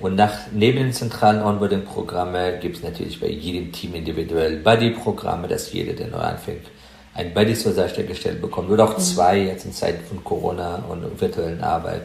Und 0.00 0.16
nach, 0.16 0.32
neben 0.52 0.78
den 0.78 0.92
zentralen 0.92 1.42
Onboarding-Programme 1.42 2.58
gibt 2.60 2.76
es 2.76 2.82
natürlich 2.82 3.20
bei 3.20 3.28
jedem 3.28 3.70
Team 3.70 3.94
individuell 3.94 4.56
Buddy-Programme, 4.58 5.46
dass 5.46 5.72
jeder, 5.72 5.92
der 5.92 6.08
neu 6.08 6.18
anfängt, 6.18 6.66
ein 7.14 7.34
Buddy 7.34 7.54
zur 7.54 7.72
Seite 7.72 8.04
gestellt 8.04 8.40
bekommt. 8.40 8.70
Oder 8.70 8.84
auch 8.84 8.96
mhm. 8.96 9.02
zwei 9.02 9.38
jetzt 9.40 9.66
in 9.66 9.72
Zeiten 9.72 10.04
von 10.06 10.24
Corona 10.24 10.84
und 10.88 11.20
virtuellen 11.20 11.60
Arbeit, 11.60 12.04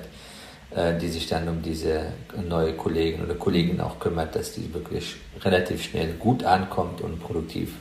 äh, 0.76 0.98
die 0.98 1.08
sich 1.08 1.28
dann 1.28 1.48
um 1.48 1.62
diese 1.62 2.08
neue 2.48 2.74
Kollegin 2.74 3.24
oder 3.24 3.36
Kollegin 3.36 3.80
auch 3.80 4.00
kümmert, 4.00 4.36
dass 4.36 4.54
die 4.54 4.74
wirklich 4.74 5.16
relativ 5.42 5.84
schnell 5.84 6.14
gut 6.20 6.44
ankommt 6.44 7.00
und 7.02 7.22
produktiv 7.22 7.76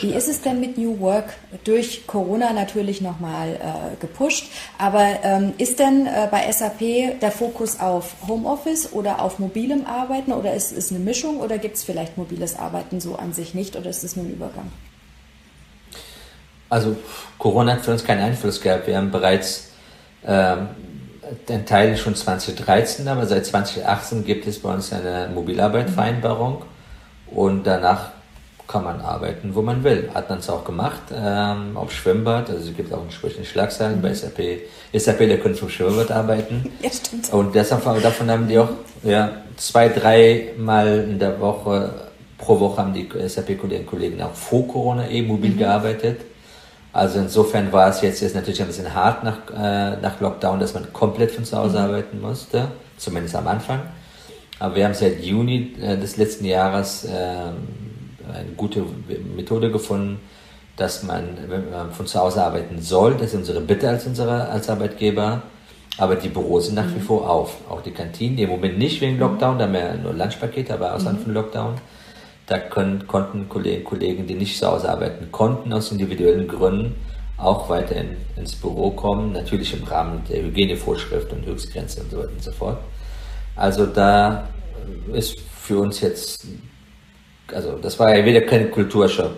wie 0.00 0.12
ist 0.12 0.28
es 0.28 0.42
denn 0.42 0.60
mit 0.60 0.78
New 0.78 0.98
Work? 1.00 1.34
Durch 1.64 2.06
Corona 2.06 2.52
natürlich 2.52 3.00
nochmal 3.00 3.54
äh, 3.54 3.96
gepusht, 4.00 4.50
aber 4.78 5.04
ähm, 5.22 5.54
ist 5.58 5.78
denn 5.78 6.06
äh, 6.06 6.28
bei 6.30 6.50
SAP 6.50 7.20
der 7.20 7.30
Fokus 7.30 7.78
auf 7.78 8.14
Homeoffice 8.26 8.92
oder 8.92 9.20
auf 9.22 9.38
mobilem 9.38 9.86
Arbeiten 9.86 10.32
oder 10.32 10.54
ist 10.54 10.72
es 10.72 10.90
eine 10.90 11.00
Mischung 11.00 11.38
oder 11.38 11.58
gibt 11.58 11.76
es 11.76 11.84
vielleicht 11.84 12.18
mobiles 12.18 12.58
Arbeiten 12.58 13.00
so 13.00 13.16
an 13.16 13.32
sich 13.32 13.54
nicht 13.54 13.76
oder 13.76 13.90
ist 13.90 14.02
es 14.02 14.16
nur 14.16 14.24
ein 14.24 14.32
Übergang? 14.32 14.72
Also 16.68 16.96
Corona 17.38 17.74
hat 17.74 17.82
für 17.82 17.92
uns 17.92 18.02
keinen 18.02 18.22
Einfluss 18.22 18.60
gehabt. 18.60 18.88
Wir 18.88 18.96
haben 18.96 19.12
bereits 19.12 19.70
ähm, 20.26 20.68
den 21.48 21.64
Teil 21.64 21.96
schon 21.96 22.14
2013, 22.14 23.06
aber 23.06 23.26
seit 23.26 23.46
2018 23.46 24.24
gibt 24.24 24.46
es 24.46 24.60
bei 24.60 24.72
uns 24.72 24.92
eine 24.92 25.30
Mobilarbeitvereinbarung 25.32 26.64
und 27.30 27.64
danach 27.64 28.10
kann 28.66 28.84
man 28.84 29.00
arbeiten, 29.00 29.54
wo 29.54 29.62
man 29.62 29.84
will. 29.84 30.10
Hat 30.12 30.28
man 30.28 30.38
es 30.38 30.50
auch 30.50 30.64
gemacht, 30.64 31.02
ähm, 31.14 31.76
auf 31.76 31.92
Schwimmbad, 31.92 32.50
also 32.50 32.68
es 32.68 32.76
gibt 32.76 32.92
auch 32.92 33.02
entsprechende 33.02 33.46
Schlagzeilen 33.46 34.02
bei 34.02 34.12
SAP. 34.12 34.40
SAP, 34.92 35.18
der 35.18 35.38
können 35.38 35.54
vom 35.54 35.68
Schwimmbad 35.68 36.10
arbeiten. 36.10 36.72
Ja, 36.82 36.90
stimmt. 36.90 37.32
Und 37.32 37.54
deshalb, 37.54 37.84
davon 38.02 38.30
haben 38.30 38.48
die 38.48 38.58
auch 38.58 38.68
ja, 39.02 39.30
zwei, 39.56 39.88
drei 39.88 40.52
Mal 40.58 41.06
in 41.08 41.18
der 41.18 41.40
Woche, 41.40 41.90
pro 42.38 42.58
Woche 42.60 42.78
haben 42.78 42.92
die 42.92 43.08
SAP-Kolleginnen 43.08 43.84
und 43.84 43.86
Kollegen 43.86 44.22
auch 44.22 44.34
vor 44.34 44.66
Corona 44.68 45.08
eh 45.08 45.22
mobil 45.22 45.52
mhm. 45.52 45.58
gearbeitet. 45.58 46.20
Also 46.92 47.18
insofern 47.18 47.72
war 47.72 47.90
es 47.90 48.00
jetzt, 48.00 48.20
jetzt 48.22 48.34
natürlich 48.34 48.60
ein 48.60 48.68
bisschen 48.68 48.94
hart 48.94 49.22
nach, 49.22 49.38
äh, 49.50 49.96
nach 50.00 50.20
Lockdown, 50.20 50.60
dass 50.60 50.74
man 50.74 50.92
komplett 50.92 51.30
von 51.30 51.44
zu 51.44 51.56
Hause 51.56 51.78
mhm. 51.78 51.84
arbeiten 51.84 52.20
musste, 52.20 52.68
zumindest 52.96 53.36
am 53.36 53.46
Anfang. 53.46 53.80
Aber 54.58 54.74
wir 54.74 54.84
haben 54.86 54.94
seit 54.94 55.22
Juni 55.22 55.74
äh, 55.80 55.96
des 55.96 56.16
letzten 56.16 56.46
Jahres 56.46 57.04
äh, 57.04 57.10
eine 58.32 58.50
gute 58.56 58.84
Methode 59.36 59.70
gefunden, 59.70 60.20
dass 60.76 61.02
man, 61.02 61.24
wenn 61.48 61.70
man 61.70 61.92
von 61.92 62.06
zu 62.06 62.18
Hause 62.20 62.44
arbeiten 62.44 62.80
soll, 62.80 63.14
das 63.14 63.28
ist 63.28 63.34
unsere 63.34 63.60
Bitte 63.60 63.88
als, 63.88 64.06
unsere, 64.06 64.48
als 64.48 64.68
Arbeitgeber, 64.68 65.42
aber 65.98 66.16
die 66.16 66.28
Büros 66.28 66.66
sind 66.66 66.74
nach 66.74 66.88
wie 66.88 66.98
mhm. 66.98 67.02
vor 67.02 67.30
auf. 67.30 67.56
Auch 67.70 67.80
die 67.80 67.92
Kantinen, 67.92 68.38
im 68.38 68.50
Moment 68.50 68.78
nicht 68.78 69.00
wegen 69.00 69.18
Lockdown, 69.18 69.58
da 69.58 69.64
haben 69.64 69.72
wir 69.72 69.94
nur 69.94 70.12
Lunchpakete, 70.12 70.74
aber 70.74 70.94
außerhalb 70.94 71.18
mhm. 71.18 71.22
von 71.22 71.34
Lockdown. 71.34 71.74
Da 72.46 72.58
können, 72.58 73.06
konnten 73.06 73.48
Kollegen, 73.48 73.84
Kollegen, 73.84 74.26
die 74.26 74.34
nicht 74.34 74.58
zu 74.58 74.66
Hause 74.66 74.88
arbeiten 74.90 75.32
konnten, 75.32 75.72
aus 75.72 75.90
individuellen 75.90 76.46
Gründen, 76.46 76.94
auch 77.38 77.68
weiterhin 77.68 78.16
ins 78.36 78.54
Büro 78.54 78.90
kommen, 78.90 79.32
natürlich 79.32 79.74
im 79.74 79.84
Rahmen 79.84 80.22
der 80.28 80.42
Hygienevorschrift 80.42 81.32
und 81.32 81.44
Höchstgrenze 81.44 82.02
und 82.02 82.10
so 82.10 82.18
weiter 82.18 82.30
und 82.30 82.42
so 82.42 82.52
fort. 82.52 82.78
Also 83.56 83.86
da 83.86 84.48
ist 85.12 85.40
für 85.40 85.78
uns 85.80 86.00
jetzt, 86.00 86.46
also 87.52 87.72
das 87.78 87.98
war 87.98 88.16
ja 88.16 88.24
wieder 88.24 88.42
kein 88.42 88.70
Kulturschock. 88.70 89.32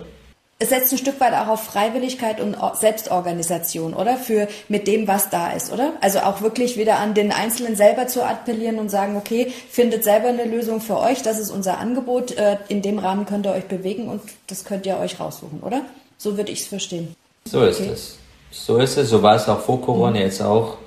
Es 0.61 0.69
setzt 0.69 0.91
ein 0.91 0.97
Stück 0.97 1.21
weit 1.21 1.33
auch 1.33 1.47
auf 1.47 1.63
Freiwilligkeit 1.63 2.41
und 2.41 2.57
Selbstorganisation, 2.75 3.93
oder? 3.93 4.17
Für 4.17 4.49
mit 4.67 4.87
dem, 4.87 5.07
was 5.07 5.29
da 5.29 5.51
ist, 5.51 5.71
oder? 5.71 5.93
Also 6.01 6.19
auch 6.19 6.41
wirklich 6.41 6.77
wieder 6.77 6.99
an 6.99 7.13
den 7.13 7.31
Einzelnen 7.31 7.77
selber 7.77 8.07
zu 8.07 8.25
appellieren 8.25 8.77
und 8.77 8.89
sagen, 8.89 9.15
okay, 9.15 9.53
findet 9.69 10.03
selber 10.03 10.27
eine 10.27 10.43
Lösung 10.43 10.81
für 10.81 10.99
euch, 10.99 11.21
das 11.21 11.39
ist 11.39 11.49
unser 11.49 11.77
Angebot, 11.77 12.31
äh, 12.31 12.57
in 12.67 12.81
dem 12.81 12.99
Rahmen 12.99 13.25
könnt 13.25 13.45
ihr 13.45 13.53
euch 13.53 13.65
bewegen 13.65 14.09
und 14.09 14.21
das 14.47 14.65
könnt 14.65 14.85
ihr 14.85 14.99
euch 14.99 15.21
raussuchen, 15.21 15.61
oder? 15.61 15.81
So 16.17 16.35
würde 16.35 16.51
ich 16.51 16.59
es 16.59 16.67
verstehen. 16.67 17.15
So 17.45 17.63
ist 17.63 17.79
okay. 17.79 17.91
es. 17.93 18.17
So 18.51 18.79
ist 18.79 18.97
es, 18.97 19.09
so 19.09 19.23
war 19.23 19.35
es 19.35 19.47
auch 19.47 19.61
vor 19.61 19.81
Corona, 19.81 20.11
mhm. 20.11 20.25
jetzt 20.25 20.41
auch. 20.41 20.77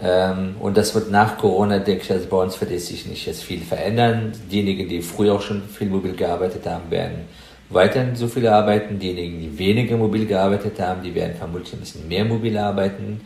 Ähm, 0.00 0.56
und 0.60 0.76
das 0.76 0.94
wird 0.94 1.10
nach 1.10 1.38
Corona, 1.38 1.78
denke 1.78 2.02
ich, 2.02 2.10
also 2.10 2.26
bei 2.28 2.36
uns 2.36 2.60
wird 2.60 2.70
es 2.72 2.88
sich 2.88 3.06
nicht 3.06 3.26
jetzt 3.26 3.44
viel 3.44 3.60
verändern. 3.60 4.32
Diejenigen, 4.50 4.88
die 4.88 5.02
früher 5.02 5.34
auch 5.34 5.42
schon 5.42 5.62
viel 5.68 5.88
mobil 5.88 6.14
gearbeitet 6.14 6.66
haben, 6.66 6.90
werden 6.90 7.28
weiterhin 7.70 8.16
so 8.16 8.26
viele 8.26 8.52
arbeiten. 8.52 8.98
Diejenigen, 8.98 9.40
die 9.40 9.58
weniger 9.58 9.96
mobil 9.96 10.26
gearbeitet 10.26 10.80
haben, 10.80 11.02
die 11.02 11.14
werden 11.14 11.36
vermutlich 11.36 11.72
ein 11.74 11.80
bisschen 11.80 12.08
mehr 12.08 12.24
mobil 12.24 12.56
arbeiten. 12.58 13.20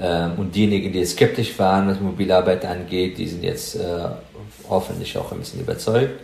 Ähm, 0.00 0.32
und 0.38 0.54
diejenigen, 0.54 0.92
die 0.92 1.04
skeptisch 1.04 1.58
waren, 1.58 1.88
was 1.88 2.00
Mobilarbeit 2.00 2.64
angeht, 2.64 3.18
die 3.18 3.28
sind 3.28 3.44
jetzt 3.44 3.76
äh, 3.76 4.08
hoffentlich 4.68 5.16
auch 5.16 5.30
ein 5.32 5.38
bisschen 5.38 5.60
überzeugt. 5.60 6.20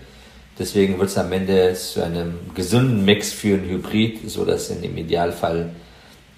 Deswegen 0.58 0.98
wird 0.98 1.10
es 1.10 1.18
am 1.18 1.30
Ende 1.30 1.72
zu 1.74 2.02
einem 2.02 2.34
gesunden 2.54 3.04
Mix 3.04 3.32
führen, 3.32 3.68
Hybrid, 3.68 4.28
so 4.28 4.44
dass 4.44 4.70
in 4.70 4.82
dem 4.82 4.96
Idealfall 4.96 5.70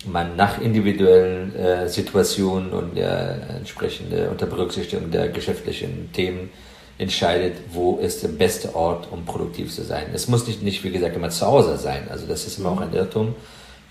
man 0.06 0.36
nach 0.36 0.60
individuellen 0.60 1.54
äh, 1.54 1.88
Situationen 1.88 2.72
und 2.72 2.96
der 2.96 3.56
entsprechende 3.58 4.30
unter 4.30 4.46
Berücksichtigung 4.46 5.10
der 5.10 5.28
geschäftlichen 5.28 6.10
Themen 6.12 6.50
entscheidet, 6.98 7.54
wo 7.72 7.96
ist 7.96 8.22
der 8.22 8.28
beste 8.28 8.74
Ort, 8.74 9.08
um 9.10 9.24
produktiv 9.24 9.74
zu 9.74 9.82
sein. 9.82 10.06
Es 10.12 10.28
muss 10.28 10.46
nicht, 10.46 10.62
nicht 10.62 10.84
wie 10.84 10.90
gesagt, 10.90 11.16
immer 11.16 11.30
zu 11.30 11.46
Hause 11.46 11.76
sein. 11.78 12.08
Also 12.10 12.26
das 12.26 12.46
ist 12.46 12.58
immer 12.58 12.70
auch 12.70 12.80
ein 12.80 12.92
Irrtum. 12.92 13.34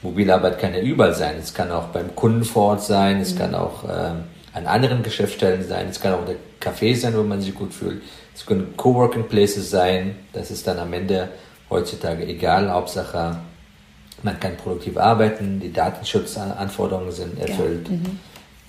Mobilarbeit 0.01 0.59
kann 0.59 0.73
ja 0.73 0.81
überall 0.81 1.13
sein. 1.13 1.35
Es 1.39 1.53
kann 1.53 1.71
auch 1.71 1.87
beim 1.87 2.15
Kunden 2.15 2.43
vor 2.43 2.67
Ort 2.69 2.83
sein. 2.83 3.19
Es 3.19 3.33
mhm. 3.33 3.37
kann 3.39 3.55
auch 3.55 3.83
ähm, 3.83 4.23
an 4.53 4.67
anderen 4.67 5.03
Geschäftsstellen 5.03 5.67
sein. 5.67 5.87
Es 5.89 5.99
kann 5.99 6.13
auch 6.13 6.25
der 6.25 6.35
Café 6.61 6.95
sein, 6.95 7.15
wo 7.17 7.23
man 7.23 7.41
sich 7.41 7.53
gut 7.53 7.73
fühlt. 7.73 8.01
Es 8.35 8.45
können 8.45 8.75
Coworking 8.77 9.27
Places 9.27 9.69
sein. 9.69 10.15
Das 10.33 10.51
ist 10.51 10.67
dann 10.67 10.77
am 10.79 10.93
Ende 10.93 11.29
heutzutage 11.69 12.25
egal. 12.25 12.71
Hauptsache, 12.71 13.37
man 14.23 14.39
kann 14.39 14.57
produktiv 14.57 14.97
arbeiten. 14.97 15.59
Die 15.59 15.71
Datenschutzanforderungen 15.71 17.11
sind 17.11 17.39
erfüllt. 17.39 17.87
Ja. 17.87 17.95
Mhm. 17.95 18.19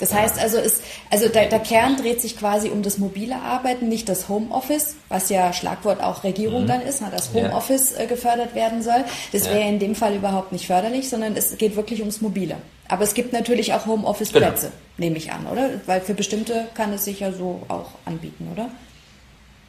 Das 0.01 0.15
heißt 0.15 0.41
also, 0.41 0.57
ist, 0.57 0.83
also 1.11 1.29
der, 1.29 1.47
der, 1.47 1.59
Kern 1.59 1.97
dreht 1.97 2.23
sich 2.23 2.39
quasi 2.39 2.71
um 2.71 2.83
das 2.83 2.97
mobile 2.97 3.37
Arbeiten, 3.37 3.89
nicht 3.89 4.09
das 4.09 4.31
Homeoffice, 4.31 4.97
was 5.11 5.29
ja 5.29 5.53
Schlagwort 5.53 6.03
auch 6.03 6.25
Regierung 6.25 6.63
mhm. 6.63 6.69
dann 6.69 6.81
ist, 6.81 7.03
dass 7.03 7.35
Homeoffice 7.35 7.93
ja. 7.93 8.05
Äh, 8.05 8.07
gefördert 8.07 8.55
werden 8.55 8.83
soll. 8.83 9.05
Das 9.33 9.49
wäre 9.49 9.69
in 9.69 9.79
dem 9.79 9.95
Fall 9.95 10.17
überhaupt 10.17 10.53
nicht 10.53 10.67
förderlich, 10.67 11.11
sondern 11.11 11.37
es 11.37 11.57
geht 11.59 11.77
wirklich 11.77 12.01
ums 12.01 12.23
Mobile. 12.23 12.57
Aber 12.89 13.05
es 13.05 13.15
gibt 13.15 13.33
natürlich 13.33 13.75
auch 13.75 13.87
Homeoffice-Plätze, 13.87 14.69
genau. 14.69 14.73
nehme 14.97 15.17
ich 15.19 15.31
an, 15.33 15.47
oder? 15.47 15.69
Weil 15.87 16.01
für 16.01 16.15
bestimmte 16.15 16.67
kann 16.75 16.93
es 16.95 17.05
sich 17.05 17.21
ja 17.21 17.31
so 17.31 17.63
auch 17.69 17.91
anbieten, 18.07 18.49
oder? 18.53 18.71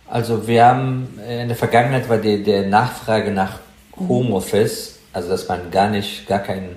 Also 0.08 0.48
wir 0.48 0.66
haben 0.66 1.20
in 1.30 1.48
der 1.48 1.58
Vergangenheit 1.58 2.10
war 2.10 2.18
die, 2.18 2.42
der 2.42 2.68
Nachfrage 2.68 3.32
nach 3.32 3.60
mhm. 3.98 4.08
Homeoffice, 4.08 5.00
also 5.14 5.30
dass 5.30 5.47
man 5.47 5.72
gar 5.72 5.89
nicht, 5.89 6.28
gar 6.28 6.39
keinen 6.39 6.76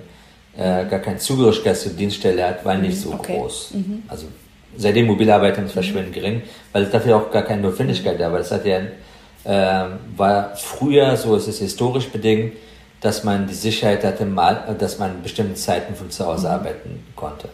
äh, 0.57 0.85
gar 0.85 0.99
keinen 0.99 1.19
Zugehörigkeit 1.19 1.77
zur 1.77 1.91
Dienststelle 1.93 2.47
hat, 2.47 2.65
war 2.65 2.75
nicht 2.75 2.99
so 2.99 3.13
okay. 3.13 3.37
groß. 3.37 3.71
Mhm. 3.73 4.03
Also 4.07 4.27
seitdem 4.77 5.07
Mobilarbeiter 5.07 5.63
ist 5.63 5.73
verschwindend 5.73 6.09
mhm. 6.09 6.13
gering, 6.13 6.41
weil 6.71 6.83
es 6.83 6.91
dafür 6.91 7.17
auch 7.17 7.31
gar 7.31 7.43
keine 7.43 7.61
Notwendigkeit 7.61 8.19
da 8.19 8.31
war. 8.31 8.39
Das 8.39 8.51
hat 8.51 8.65
ja, 8.65 8.79
äh, 9.43 9.89
war 10.15 10.55
früher, 10.55 11.15
so 11.17 11.35
ist 11.35 11.47
es 11.47 11.59
historisch 11.59 12.07
bedingt, 12.07 12.53
dass 13.01 13.23
man 13.23 13.47
die 13.47 13.53
Sicherheit 13.53 14.03
hatte, 14.03 14.25
mal, 14.25 14.75
dass 14.79 14.97
man 14.97 15.21
bestimmte 15.21 15.55
Zeiten 15.55 15.93
von 15.93 16.09
zu 16.09 16.25
Hause 16.25 16.47
mhm. 16.47 16.53
arbeiten 16.53 17.03
konnte. 17.15 17.49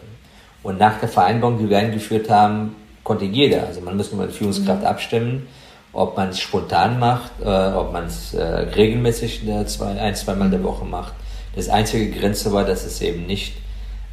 Und 0.62 0.78
nach 0.78 1.00
der 1.00 1.08
Vereinbarung, 1.08 1.58
die 1.58 1.68
wir 1.68 1.78
eingeführt 1.78 2.30
haben, 2.30 2.76
konnte 3.02 3.24
jeder, 3.24 3.66
also 3.66 3.80
man 3.80 3.96
muss 3.96 4.12
nur 4.12 4.24
mit 4.24 4.32
Führungskraft 4.32 4.82
mhm. 4.82 4.86
abstimmen, 4.86 5.48
ob 5.92 6.16
man 6.16 6.30
es 6.30 6.40
spontan 6.40 6.98
macht, 6.98 7.32
äh, 7.42 7.46
ob 7.46 7.92
man 7.92 8.06
es 8.06 8.34
äh, 8.34 8.42
regelmäßig 8.42 9.46
äh, 9.46 9.66
zwei, 9.66 9.98
ein, 10.00 10.14
zweimal 10.14 10.50
der 10.50 10.62
Woche 10.62 10.84
macht 10.84 11.14
das 11.54 11.68
einzige 11.68 12.18
Grenze 12.18 12.52
war, 12.52 12.64
dass 12.64 12.84
es 12.84 13.00
eben 13.00 13.26
nicht 13.26 13.54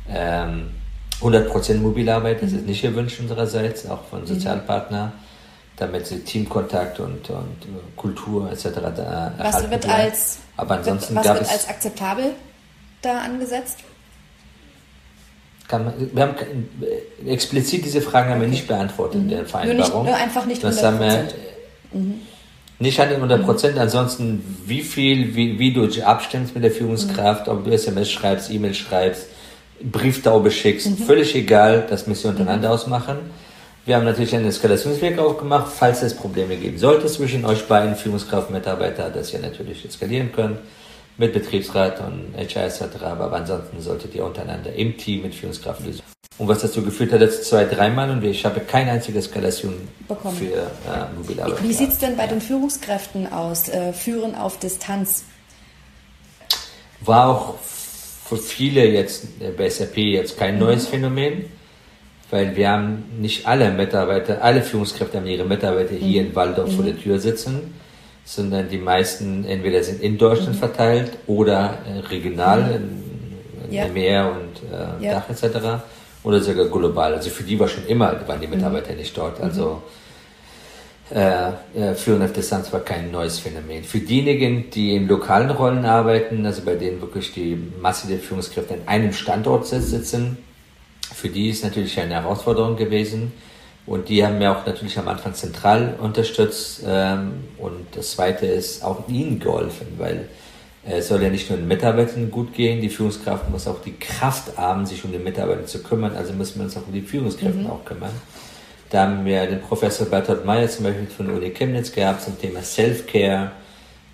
ähm, 0.10 0.72
100% 1.22 1.76
Mobilarbeit, 1.76 2.42
das 2.42 2.52
ist 2.52 2.66
nicht 2.66 2.84
erwünscht 2.84 3.20
unsererseits, 3.20 3.90
auch 3.90 4.04
von 4.10 4.22
mhm. 4.22 4.28
Sozialpartnern, 4.28 5.12
damit 5.78 6.08
sie 6.08 6.20
Teamkontakt 6.20 7.00
und, 7.00 7.30
und 7.30 7.96
Kultur 7.96 8.52
etc. 8.52 8.66
Da 8.96 9.34
was 9.38 9.70
wird 9.70 9.88
als, 9.88 10.40
Aber 10.58 10.76
ansonsten 10.76 11.16
was 11.16 11.24
gab 11.24 11.40
wird 11.40 11.50
als 11.50 11.68
akzeptabel 11.70 12.34
da 13.02 13.20
angesetzt? 13.20 13.80
Man, 15.72 15.94
wir 16.14 16.24
haben 16.24 16.36
explizit 17.28 17.86
diese 17.86 18.02
Fragen 18.02 18.32
haben 18.32 18.42
wir 18.42 18.48
nicht 18.48 18.68
beantwortet 18.68 19.22
in 19.22 19.30
der 19.30 19.46
Vereinbarung. 19.46 19.78
Nur, 19.78 20.04
nicht, 20.04 20.12
nur 20.12 20.16
einfach 20.16 20.46
nicht 20.48 20.64
100%. 20.64 20.66
Das 20.66 20.84
haben 20.84 21.00
wir, 21.00 21.28
mhm. 21.92 22.22
Nicht 22.82 22.98
an 23.02 23.10
den 23.10 23.18
100 23.18 23.44
Prozent, 23.44 23.78
ansonsten 23.78 24.42
wie 24.66 24.82
viel, 24.82 25.36
wie, 25.36 25.60
wie 25.60 25.74
du 25.74 25.86
dich 25.86 26.06
abstimmst 26.06 26.56
mit 26.56 26.64
der 26.64 26.72
Führungskraft, 26.72 27.48
mhm. 27.48 27.54
ob 27.54 27.66
du 27.66 27.72
SMS 27.72 28.10
schreibst, 28.10 28.50
E-Mail 28.50 28.74
schreibst, 28.74 29.28
Brieftaube 29.82 30.50
schickst, 30.50 30.88
mhm. 30.88 30.98
völlig 30.98 31.36
egal, 31.36 31.86
das 31.90 32.08
müssen 32.08 32.24
wir 32.24 32.30
untereinander 32.32 32.70
mhm. 32.70 32.74
ausmachen. 32.74 33.18
Wir 33.86 33.96
haben 33.96 34.06
natürlich 34.06 34.34
einen 34.34 34.46
Eskalationsweg 34.46 35.20
aufgemacht, 35.20 35.74
falls 35.74 36.04
es 36.04 36.14
Probleme 36.14 36.56
geben 36.56 36.78
sollte 36.78 37.08
zwischen 37.08 37.44
euch 37.44 37.66
beiden, 37.66 37.96
Führungskraft, 37.96 38.50
und 38.50 38.56
Mitarbeiter, 38.56 39.10
dass 39.10 39.34
ihr 39.34 39.40
natürlich 39.40 39.84
eskalieren 39.84 40.32
könnt 40.32 40.60
mit 41.18 41.34
Betriebsrat 41.34 42.00
und 42.00 42.34
HR 42.38 42.66
etc. 42.66 42.82
Aber 43.04 43.34
ansonsten 43.34 43.82
solltet 43.82 44.16
ihr 44.16 44.24
untereinander 44.24 44.72
im 44.74 44.96
Team 44.98 45.24
mit 45.24 45.36
Führungskraft 45.36 45.86
lösen. 45.86 46.02
Und 46.40 46.48
was 46.48 46.62
dazu 46.62 46.82
geführt 46.82 47.12
hat, 47.12 47.20
jetzt 47.20 47.44
zwei, 47.44 47.66
dreimal 47.66 48.10
und 48.10 48.24
ich 48.24 48.46
habe 48.46 48.62
keine 48.62 48.92
einzige 48.92 49.20
Eskalation 49.20 49.74
bekommen 50.08 50.38
für 50.38 50.54
äh, 50.54 51.14
Mobilarbeit. 51.18 51.62
Wie 51.62 51.74
sieht 51.74 51.90
es 51.90 51.98
denn 51.98 52.16
bei 52.16 52.28
den 52.28 52.40
Führungskräften 52.40 53.32
aus? 53.32 53.68
Äh, 53.68 53.92
Führen 53.92 54.36
auf 54.36 54.58
Distanz? 54.58 55.26
War 57.02 57.28
auch 57.28 57.56
für 57.60 58.38
viele 58.38 58.88
jetzt 58.88 59.26
äh, 59.42 59.50
bei 59.50 59.70
SAP 59.70 59.98
jetzt 59.98 60.38
kein 60.38 60.54
mhm. 60.54 60.62
neues 60.62 60.88
Phänomen, 60.88 61.44
weil 62.32 62.56
wir 62.56 62.70
haben 62.70 63.04
nicht 63.20 63.46
alle 63.46 63.70
Mitarbeiter, 63.72 64.42
alle 64.42 64.62
Führungskräfte 64.62 65.18
haben 65.18 65.28
ihre 65.28 65.44
Mitarbeiter 65.44 65.92
mhm. 65.92 65.98
hier 65.98 66.22
in 66.22 66.34
Waldorf 66.36 66.70
mhm. 66.72 66.76
vor 66.76 66.86
der 66.86 66.98
Tür 66.98 67.20
sitzen, 67.20 67.74
sondern 68.24 68.70
die 68.70 68.78
meisten 68.78 69.44
entweder 69.44 69.84
sind 69.84 70.02
in 70.02 70.18
Deutschland 70.18 70.56
mhm. 70.56 70.60
verteilt 70.60 71.12
oder 71.28 71.80
äh, 71.86 72.00
regional 72.08 72.62
mhm. 72.62 72.76
in, 72.76 73.68
in 73.68 73.74
ja. 73.74 73.88
Meer 73.90 74.32
und 74.32 74.72
äh, 74.72 75.06
ja. 75.06 75.16
Dach 75.16 75.30
etc 75.30 75.84
oder 76.30 76.42
sogar 76.42 76.66
global. 76.66 77.16
Also 77.16 77.32
für 77.32 77.44
die 77.44 77.60
war 77.60 77.68
schon 77.68 77.86
immer, 77.88 78.16
waren 78.28 78.40
die 78.40 78.48
mhm. 78.48 78.56
Mitarbeiter 78.56 78.92
mhm. 78.92 79.00
nicht 79.00 79.18
dort. 79.18 79.42
Also 79.42 79.82
äh, 81.12 81.50
äh, 81.76 81.96
Führen 81.96 82.22
auf 82.22 82.34
Distanz 82.34 82.72
war 82.72 82.82
kein 82.82 83.10
neues 83.12 83.40
Phänomen. 83.40 83.84
Für 83.84 84.00
diejenigen, 84.00 84.70
die 84.70 84.96
in 84.96 85.08
lokalen 85.08 85.50
Rollen 85.50 85.86
arbeiten, 85.86 86.46
also 86.46 86.62
bei 86.62 86.76
denen 86.76 87.02
wirklich 87.02 87.34
die 87.34 87.58
Masse 87.82 88.08
der 88.08 88.20
Führungskräfte 88.20 88.76
an 88.76 88.82
einem 88.86 89.12
Standort 89.12 89.66
sitzen, 89.66 90.38
für 91.12 91.30
die 91.30 91.50
ist 91.50 91.64
natürlich 91.64 92.00
eine 92.00 92.14
Herausforderung 92.14 92.76
gewesen. 92.76 93.32
Und 93.88 94.08
die 94.08 94.24
haben 94.24 94.38
mir 94.38 94.52
auch 94.52 94.68
natürlich 94.68 95.00
am 95.00 95.08
Anfang 95.08 95.34
zentral 95.34 95.96
unterstützt. 96.00 96.84
Ähm, 96.88 97.46
und 97.58 97.88
das 97.96 98.12
Zweite 98.12 98.46
ist 98.46 98.84
auch 98.84 99.08
ihnen 99.08 99.40
geholfen, 99.40 99.88
weil 99.98 100.28
es 100.98 101.08
soll 101.08 101.22
ja 101.22 101.30
nicht 101.30 101.50
nur 101.50 101.60
den 101.60 101.68
Mitarbeitern 101.68 102.32
gut 102.32 102.54
gehen, 102.54 102.82
die 102.82 102.90
Führungskraft 102.90 103.50
muss 103.50 103.68
auch 103.68 103.82
die 103.82 103.94
Kraft 103.94 104.58
haben, 104.58 104.86
sich 104.86 105.04
um 105.04 105.12
die 105.12 105.20
Mitarbeiter 105.20 105.66
zu 105.66 105.84
kümmern, 105.84 106.16
also 106.16 106.34
müssen 106.34 106.60
wir 106.60 106.66
uns 106.66 106.78
auch 106.78 106.88
um 106.88 106.94
die 106.94 107.02
Führungskräfte 107.02 107.60
mhm. 107.60 107.68
auch 107.68 107.86
kümmern. 107.86 108.12
Da 108.90 109.04
haben 109.04 109.24
wir 109.24 109.46
den 109.46 109.62
Professor 109.62 110.08
Bertolt 110.08 110.46
Meyer 110.46 110.68
zum 110.68 110.86
Beispiel 110.86 111.06
von 111.06 111.28
der 111.28 111.36
Uni 111.36 111.52
Chemnitz 111.52 111.92
gehabt 111.92 112.24
zum 112.24 112.40
Thema 112.40 112.62
Self-Care, 112.62 113.52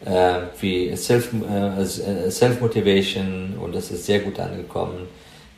äh, 0.04 0.34
wie 0.60 0.94
Self, 0.98 1.30
äh, 1.34 2.30
Self-Motivation 2.30 3.56
und 3.62 3.74
das 3.74 3.92
ist 3.92 4.06
sehr 4.06 4.20
gut 4.20 4.38
angekommen. 4.40 5.08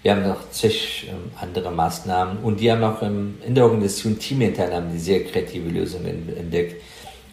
Wir 0.04 0.12
haben 0.12 0.28
noch 0.28 0.50
zig 0.52 1.08
ähm, 1.10 1.32
andere 1.42 1.72
Maßnahmen 1.72 2.38
und 2.44 2.60
die 2.60 2.72
haben 2.72 2.84
auch 2.84 3.02
ähm, 3.02 3.40
in 3.46 3.56
der 3.56 3.64
Organisation 3.64 4.20
teamintern 4.20 4.72
haben 4.72 4.92
die 4.92 5.00
sehr 5.00 5.24
kreative 5.24 5.70
Lösungen 5.70 6.32
entdeckt, 6.38 6.82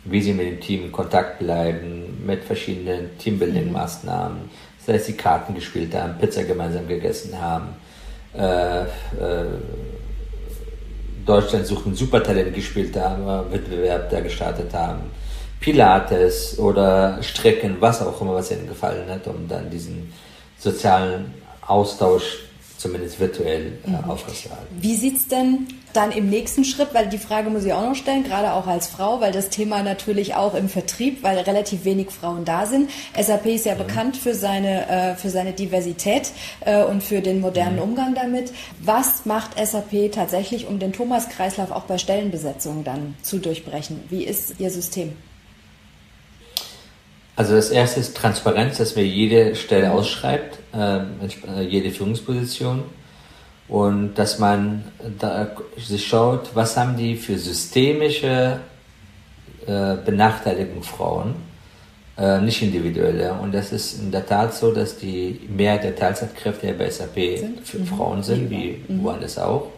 wie 0.05 0.20
sie 0.20 0.32
mit 0.32 0.46
dem 0.46 0.61
Team 0.61 0.84
in 0.84 0.92
Kontakt 0.92 1.38
bleiben, 1.38 2.24
mit 2.26 2.44
verschiedenen 2.44 3.11
Teambuilding-Maßnahmen, 3.18 4.50
sei 4.84 4.94
es 4.94 5.07
die 5.07 5.14
Karten 5.14 5.55
gespielt 5.55 5.94
haben, 5.94 6.18
Pizza 6.18 6.44
gemeinsam 6.44 6.86
gegessen 6.86 7.40
haben, 7.40 7.68
äh, 8.36 8.82
äh, 8.82 8.86
Deutschland 11.24 11.66
sucht 11.66 11.86
ein 11.86 11.94
Supertalent 11.94 12.55
gespielt 12.55 12.96
haben, 12.96 13.50
Wettbewerb 13.50 14.11
da 14.11 14.20
gestartet 14.20 14.74
haben, 14.74 15.02
Pilates 15.61 16.59
oder 16.59 17.22
Strecken, 17.22 17.76
was 17.80 18.02
auch 18.02 18.20
immer, 18.20 18.34
was 18.34 18.50
ihnen 18.50 18.68
gefallen 18.68 19.09
hat, 19.09 19.26
um 19.26 19.48
dann 19.48 19.70
diesen 19.70 20.12
sozialen 20.59 21.32
Austausch 21.66 22.40
zumindest 22.76 23.18
virtuell 23.18 23.78
äh, 23.86 23.90
mhm. 23.90 24.11
aufrechterhalten. 24.11 24.76
Wie 24.78 24.94
sieht 24.94 25.16
es 25.16 25.28
denn 25.28 25.66
dann 25.95 26.12
im 26.12 26.28
nächsten 26.28 26.64
Schritt, 26.64 26.88
weil 26.92 27.09
die 27.09 27.18
Frage 27.18 27.51
muss 27.51 27.64
ich 27.64 27.72
auch 27.72 27.82
noch 27.82 27.95
stellen, 27.95 28.24
gerade 28.24 28.53
auch 28.53 28.66
als 28.66 28.88
Frau, 28.88 29.20
weil 29.20 29.32
das 29.32 29.49
Thema 29.49 29.82
natürlich 29.82 30.34
auch 30.34 30.55
im 30.55 30.68
Vertrieb, 30.68 31.22
weil 31.22 31.38
relativ 31.38 31.84
wenig 31.84 32.11
Frauen 32.11 32.45
da 32.45 32.66
sind. 32.66 32.90
SAP 33.18 33.47
ist 33.47 33.66
ja 33.66 33.74
mhm. 33.74 33.78
bekannt 33.78 34.16
für 34.16 34.34
seine, 34.34 34.88
äh, 34.88 35.14
für 35.14 35.30
seine 35.30 35.53
Diversität 35.53 36.30
äh, 36.61 36.82
und 36.84 37.03
für 37.03 37.20
den 37.20 37.40
modernen 37.40 37.76
mhm. 37.76 37.82
Umgang 37.82 38.14
damit. 38.14 38.53
Was 38.80 39.24
macht 39.24 39.53
SAP 39.59 40.12
tatsächlich, 40.12 40.66
um 40.66 40.78
den 40.78 40.92
Thomas-Kreislauf 40.92 41.70
auch 41.70 41.84
bei 41.84 41.99
Stellenbesetzungen 41.99 42.84
dann 42.84 43.14
zu 43.22 43.38
durchbrechen? 43.38 44.01
Wie 44.11 44.24
ist 44.24 44.57
Ihr 44.59 44.70
System? 44.70 45.12
Also 47.36 47.55
das 47.55 47.70
erste 47.70 48.01
ist 48.01 48.16
Transparenz, 48.16 48.78
dass 48.78 48.95
wir 48.95 49.07
jede 49.07 49.57
Stelle 49.57 49.92
ausschreibt, 49.92 50.59
ähm, 50.72 51.18
äh, 51.57 51.62
jede 51.62 51.90
Führungsposition 51.90 52.84
und 53.68 54.14
dass 54.14 54.38
man 54.38 54.84
da 55.18 55.48
sich 55.78 56.06
schaut, 56.06 56.50
was 56.54 56.76
haben 56.76 56.96
die 56.96 57.16
für 57.16 57.38
systemische 57.38 58.60
äh, 59.66 59.96
Benachteiligungen 60.04 60.82
Frauen, 60.82 61.34
äh, 62.18 62.40
nicht 62.40 62.62
individuelle. 62.62 63.32
Und 63.34 63.54
das 63.54 63.72
ist 63.72 64.00
in 64.00 64.12
der 64.12 64.26
Tat 64.26 64.54
so, 64.54 64.72
dass 64.72 64.98
die 64.98 65.40
Mehrheit 65.48 65.84
der 65.84 65.96
Teilzeitkräfte 65.96 66.72
bei 66.74 66.90
SAP 66.90 67.38
sind? 67.38 67.60
für 67.66 67.78
mhm. 67.78 67.86
Frauen 67.86 68.22
sind, 68.22 68.50
wie 68.50 68.82
mhm. 68.86 69.02
woanders 69.02 69.38
auch. 69.38 69.68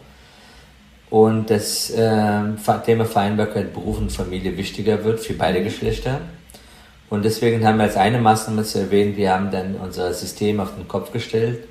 Und 1.09 1.49
das 1.49 1.89
äh, 1.91 2.41
Thema 2.85 3.05
Vereinbarkeit 3.05 3.73
Beruf 3.73 3.97
und 3.97 4.11
Familie 4.11 4.57
wichtiger 4.57 5.03
wird 5.05 5.21
für 5.21 5.33
beide 5.33 5.63
Geschlechter. 5.63 6.19
Und 7.09 7.23
deswegen 7.23 7.65
haben 7.65 7.77
wir 7.77 7.85
als 7.85 7.95
eine 7.95 8.19
Maßnahme 8.19 8.63
zu 8.63 8.79
erwähnen, 8.79 9.15
wir 9.15 9.33
haben 9.33 9.49
dann 9.49 9.75
unser 9.75 10.13
System 10.13 10.59
auf 10.59 10.75
den 10.75 10.89
Kopf 10.89 11.13
gestellt, 11.13 11.63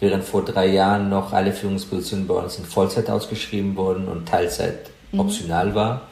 während 0.00 0.24
vor 0.24 0.44
drei 0.44 0.66
Jahren 0.66 1.08
noch 1.08 1.32
alle 1.32 1.52
Führungspositionen 1.52 2.26
bei 2.26 2.34
uns 2.34 2.58
in 2.58 2.64
Vollzeit 2.64 3.10
ausgeschrieben 3.10 3.76
wurden 3.76 4.08
und 4.08 4.28
Teilzeit 4.28 4.90
mhm. 5.12 5.20
optional 5.20 5.74
war. 5.74 6.02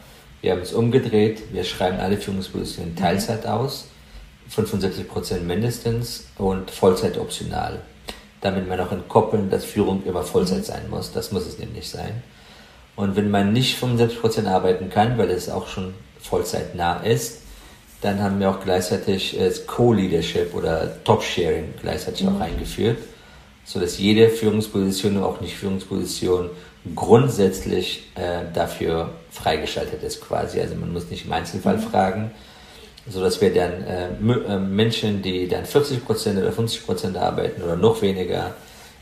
Wir 0.40 0.52
haben 0.52 0.62
es 0.62 0.72
umgedreht, 0.72 1.52
wir 1.52 1.64
schreiben 1.64 1.98
alle 1.98 2.16
Führungspositionen 2.16 2.90
in 2.90 2.94
mhm. 2.94 3.00
Teilzeit 3.00 3.46
aus, 3.46 3.88
75 4.48 5.08
Prozent 5.08 5.46
mindestens 5.46 6.26
und 6.38 6.70
Vollzeit 6.70 7.18
optional. 7.18 7.80
Damit 8.40 8.68
wir 8.68 8.76
noch 8.76 8.92
entkoppeln, 8.92 9.50
dass 9.50 9.64
Führung 9.64 10.04
immer 10.04 10.22
Vollzeit 10.22 10.58
mhm. 10.58 10.64
sein 10.64 10.90
muss. 10.90 11.12
Das 11.12 11.32
muss 11.32 11.46
es 11.46 11.58
nämlich 11.58 11.88
sein. 11.88 12.22
Und 12.96 13.14
wenn 13.14 13.30
man 13.30 13.52
nicht 13.52 13.76
75 13.76 14.20
Prozent 14.20 14.48
arbeiten 14.48 14.88
kann, 14.88 15.18
weil 15.18 15.30
es 15.30 15.50
auch 15.50 15.68
schon 15.68 15.94
Vollzeit 16.20 16.74
nah 16.74 17.00
ist, 17.00 17.42
dann 18.00 18.22
haben 18.22 18.40
wir 18.40 18.50
auch 18.50 18.60
gleichzeitig 18.60 19.38
äh, 19.38 19.50
Co-Leadership 19.66 20.54
oder 20.54 21.02
Top-Sharing 21.04 21.74
gleichzeitig 21.80 22.26
mhm. 22.26 22.36
auch 22.36 22.40
eingeführt, 22.40 22.98
sodass 23.66 23.98
jede 23.98 24.30
Führungsposition 24.30 25.18
und 25.18 25.24
auch 25.24 25.40
nicht 25.40 25.56
Führungsposition 25.56 26.50
grundsätzlich 26.94 28.04
äh, 28.14 28.44
dafür 28.54 29.10
freigeschaltet 29.30 30.02
ist 30.02 30.22
quasi. 30.22 30.60
Also 30.60 30.74
man 30.76 30.92
muss 30.92 31.10
nicht 31.10 31.26
im 31.26 31.32
Einzelfall 31.32 31.76
mhm. 31.76 31.82
fragen, 31.82 32.30
sodass 33.08 33.40
wir 33.40 33.52
dann 33.52 33.82
äh, 33.82 34.08
äh 34.08 34.58
Menschen, 34.58 35.20
die 35.20 35.48
dann 35.48 35.64
40% 35.64 36.38
oder 36.38 36.50
50% 36.50 37.18
arbeiten 37.18 37.62
oder 37.62 37.76
noch 37.76 38.00
weniger, 38.02 38.54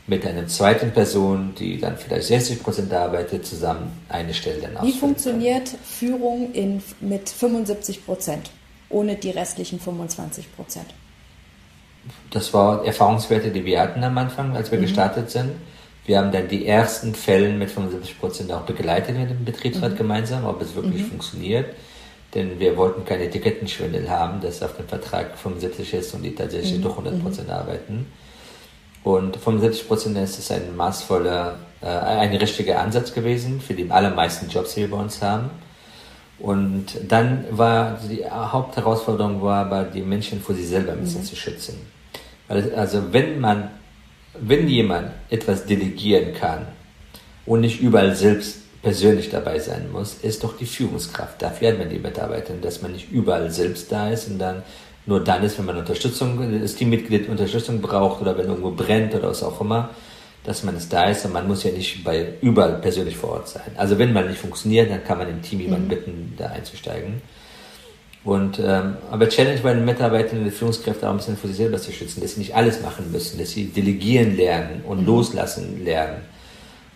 mit 0.07 0.23
einer 0.23 0.45
zweiten 0.45 0.91
Person, 0.91 1.55
die 1.57 1.79
dann 1.79 1.97
vielleicht 1.97 2.29
60% 2.29 2.93
arbeitet, 2.93 3.43
zusammen 3.43 3.91
eine 4.07 4.35
Stelle 4.35 4.61
dann 4.61 4.85
Wie 4.85 4.91
funktioniert 4.91 5.71
kann. 5.71 5.79
Führung 5.83 6.51
in, 6.53 6.83
mit 7.01 7.27
75%? 7.27 8.37
ohne 8.89 9.15
die 9.15 9.29
restlichen 9.29 9.79
25 9.79 10.55
Prozent. 10.55 10.87
Das 12.31 12.53
war 12.53 12.85
Erfahrungswerte, 12.85 13.49
die 13.49 13.65
wir 13.65 13.79
hatten 13.79 14.03
am 14.03 14.17
Anfang, 14.17 14.55
als 14.55 14.71
wir 14.71 14.77
mhm. 14.77 14.83
gestartet 14.83 15.29
sind. 15.29 15.51
Wir 16.05 16.19
haben 16.19 16.31
dann 16.31 16.47
die 16.47 16.67
ersten 16.67 17.15
Fälle 17.15 17.49
mit 17.49 17.71
75 17.71 18.19
Prozent 18.19 18.51
auch 18.51 18.61
begleitet 18.61 19.17
mit 19.17 19.29
dem 19.29 19.43
Betriebsrat 19.43 19.93
mhm. 19.93 19.97
gemeinsam, 19.97 20.45
ob 20.45 20.61
es 20.61 20.75
wirklich 20.75 21.03
mhm. 21.03 21.07
funktioniert. 21.07 21.73
Denn 22.33 22.59
wir 22.59 22.75
wollten 22.77 23.05
keine 23.05 23.23
Etikettenschwindel 23.23 24.09
haben, 24.09 24.41
dass 24.41 24.61
auf 24.61 24.75
dem 24.75 24.87
Vertrag 24.87 25.37
75 25.37 25.93
ist 25.93 26.13
und 26.13 26.23
die 26.23 26.35
tatsächlich 26.35 26.77
mhm. 26.77 26.83
doch 26.83 26.97
100 26.97 27.23
Prozent 27.23 27.47
mhm. 27.47 27.53
arbeiten. 27.53 28.07
Und 29.03 29.37
75 29.37 29.87
Prozent 29.87 30.17
ist 30.17 30.37
es 30.37 30.51
ein 30.51 30.75
maßvoller, 30.75 31.59
äh, 31.81 31.85
ein 31.85 32.35
richtiger 32.35 32.81
Ansatz 32.81 33.13
gewesen 33.13 33.61
für 33.61 33.73
die 33.73 33.89
allermeisten 33.89 34.49
Jobs, 34.49 34.73
die 34.73 34.81
wir 34.81 34.91
bei 34.91 34.97
uns 34.97 35.21
haben. 35.21 35.49
Und 36.37 36.87
dann 37.07 37.45
war 37.51 37.99
die 38.09 38.25
Hauptherausforderung 38.29 39.41
war 39.41 39.65
aber 39.65 39.83
die 39.83 40.01
Menschen 40.01 40.41
vor 40.41 40.53
sich 40.53 40.67
selber 40.67 40.91
ein 40.91 40.99
bisschen 40.99 41.21
mhm. 41.21 41.25
zu 41.25 41.35
schützen. 41.35 41.94
Also 42.47 43.13
wenn 43.13 43.39
man, 43.39 43.71
wenn 44.39 44.67
jemand 44.67 45.11
etwas 45.29 45.65
delegieren 45.65 46.33
kann 46.33 46.67
und 47.45 47.61
nicht 47.61 47.81
überall 47.81 48.15
selbst 48.15 48.59
persönlich 48.81 49.29
dabei 49.29 49.57
sein 49.59 49.91
muss, 49.91 50.15
ist 50.21 50.43
doch 50.43 50.55
die 50.57 50.67
Führungskraft. 50.67 51.41
Dafür 51.41 51.71
hat 51.71 51.79
man 51.79 51.89
die 51.89 51.97
Mitarbeiter, 51.97 52.53
dass 52.61 52.83
man 52.83 52.91
nicht 52.91 53.11
überall 53.11 53.49
selbst 53.49 53.91
da 53.91 54.09
ist 54.09 54.29
und 54.29 54.37
dann 54.37 54.63
nur 55.07 55.23
dann 55.23 55.43
ist, 55.43 55.57
wenn 55.57 55.65
man 55.65 55.77
Unterstützung, 55.77 56.61
das 56.61 56.75
Teammitglied 56.75 57.29
Unterstützung 57.29 57.81
braucht 57.81 58.21
oder 58.21 58.37
wenn 58.37 58.47
irgendwo 58.47 58.71
brennt 58.71 59.13
oder 59.13 59.29
was 59.29 59.43
auch 59.43 59.61
immer, 59.61 59.91
dass 60.43 60.63
man 60.63 60.75
es 60.75 60.89
da 60.89 61.05
ist 61.05 61.25
und 61.25 61.33
man 61.33 61.47
muss 61.47 61.63
ja 61.63 61.71
nicht 61.71 62.03
bei 62.03 62.33
überall 62.41 62.75
persönlich 62.75 63.17
vor 63.17 63.31
Ort 63.31 63.49
sein. 63.49 63.71
Also 63.75 63.97
wenn 63.97 64.13
man 64.13 64.27
nicht 64.27 64.39
funktioniert, 64.39 64.89
dann 64.89 65.03
kann 65.03 65.17
man 65.17 65.29
im 65.29 65.41
Team 65.41 65.59
jemanden 65.59 65.85
mhm. 65.85 65.89
bitten, 65.89 66.33
da 66.37 66.47
einzusteigen. 66.47 67.21
Und 68.25 68.59
ähm, 68.59 68.97
aber 69.11 69.29
Challenge 69.29 69.61
bei 69.61 69.73
den 69.73 69.85
Mitarbeitern 69.85 70.39
und 70.39 70.45
den 70.45 70.51
Führungskräften 70.51 71.07
auch 71.07 71.11
ein 71.11 71.17
bisschen 71.17 71.37
vor 71.37 71.47
sich 71.47 71.57
selber 71.57 71.77
zu 71.77 71.91
schützen, 71.91 72.21
dass 72.21 72.33
sie 72.33 72.39
nicht 72.39 72.55
alles 72.55 72.81
machen 72.81 73.11
müssen, 73.11 73.37
dass 73.37 73.51
sie 73.51 73.65
delegieren 73.65 74.35
lernen 74.35 74.81
und 74.85 75.01
mhm. 75.01 75.05
loslassen 75.05 75.85
lernen 75.85 76.21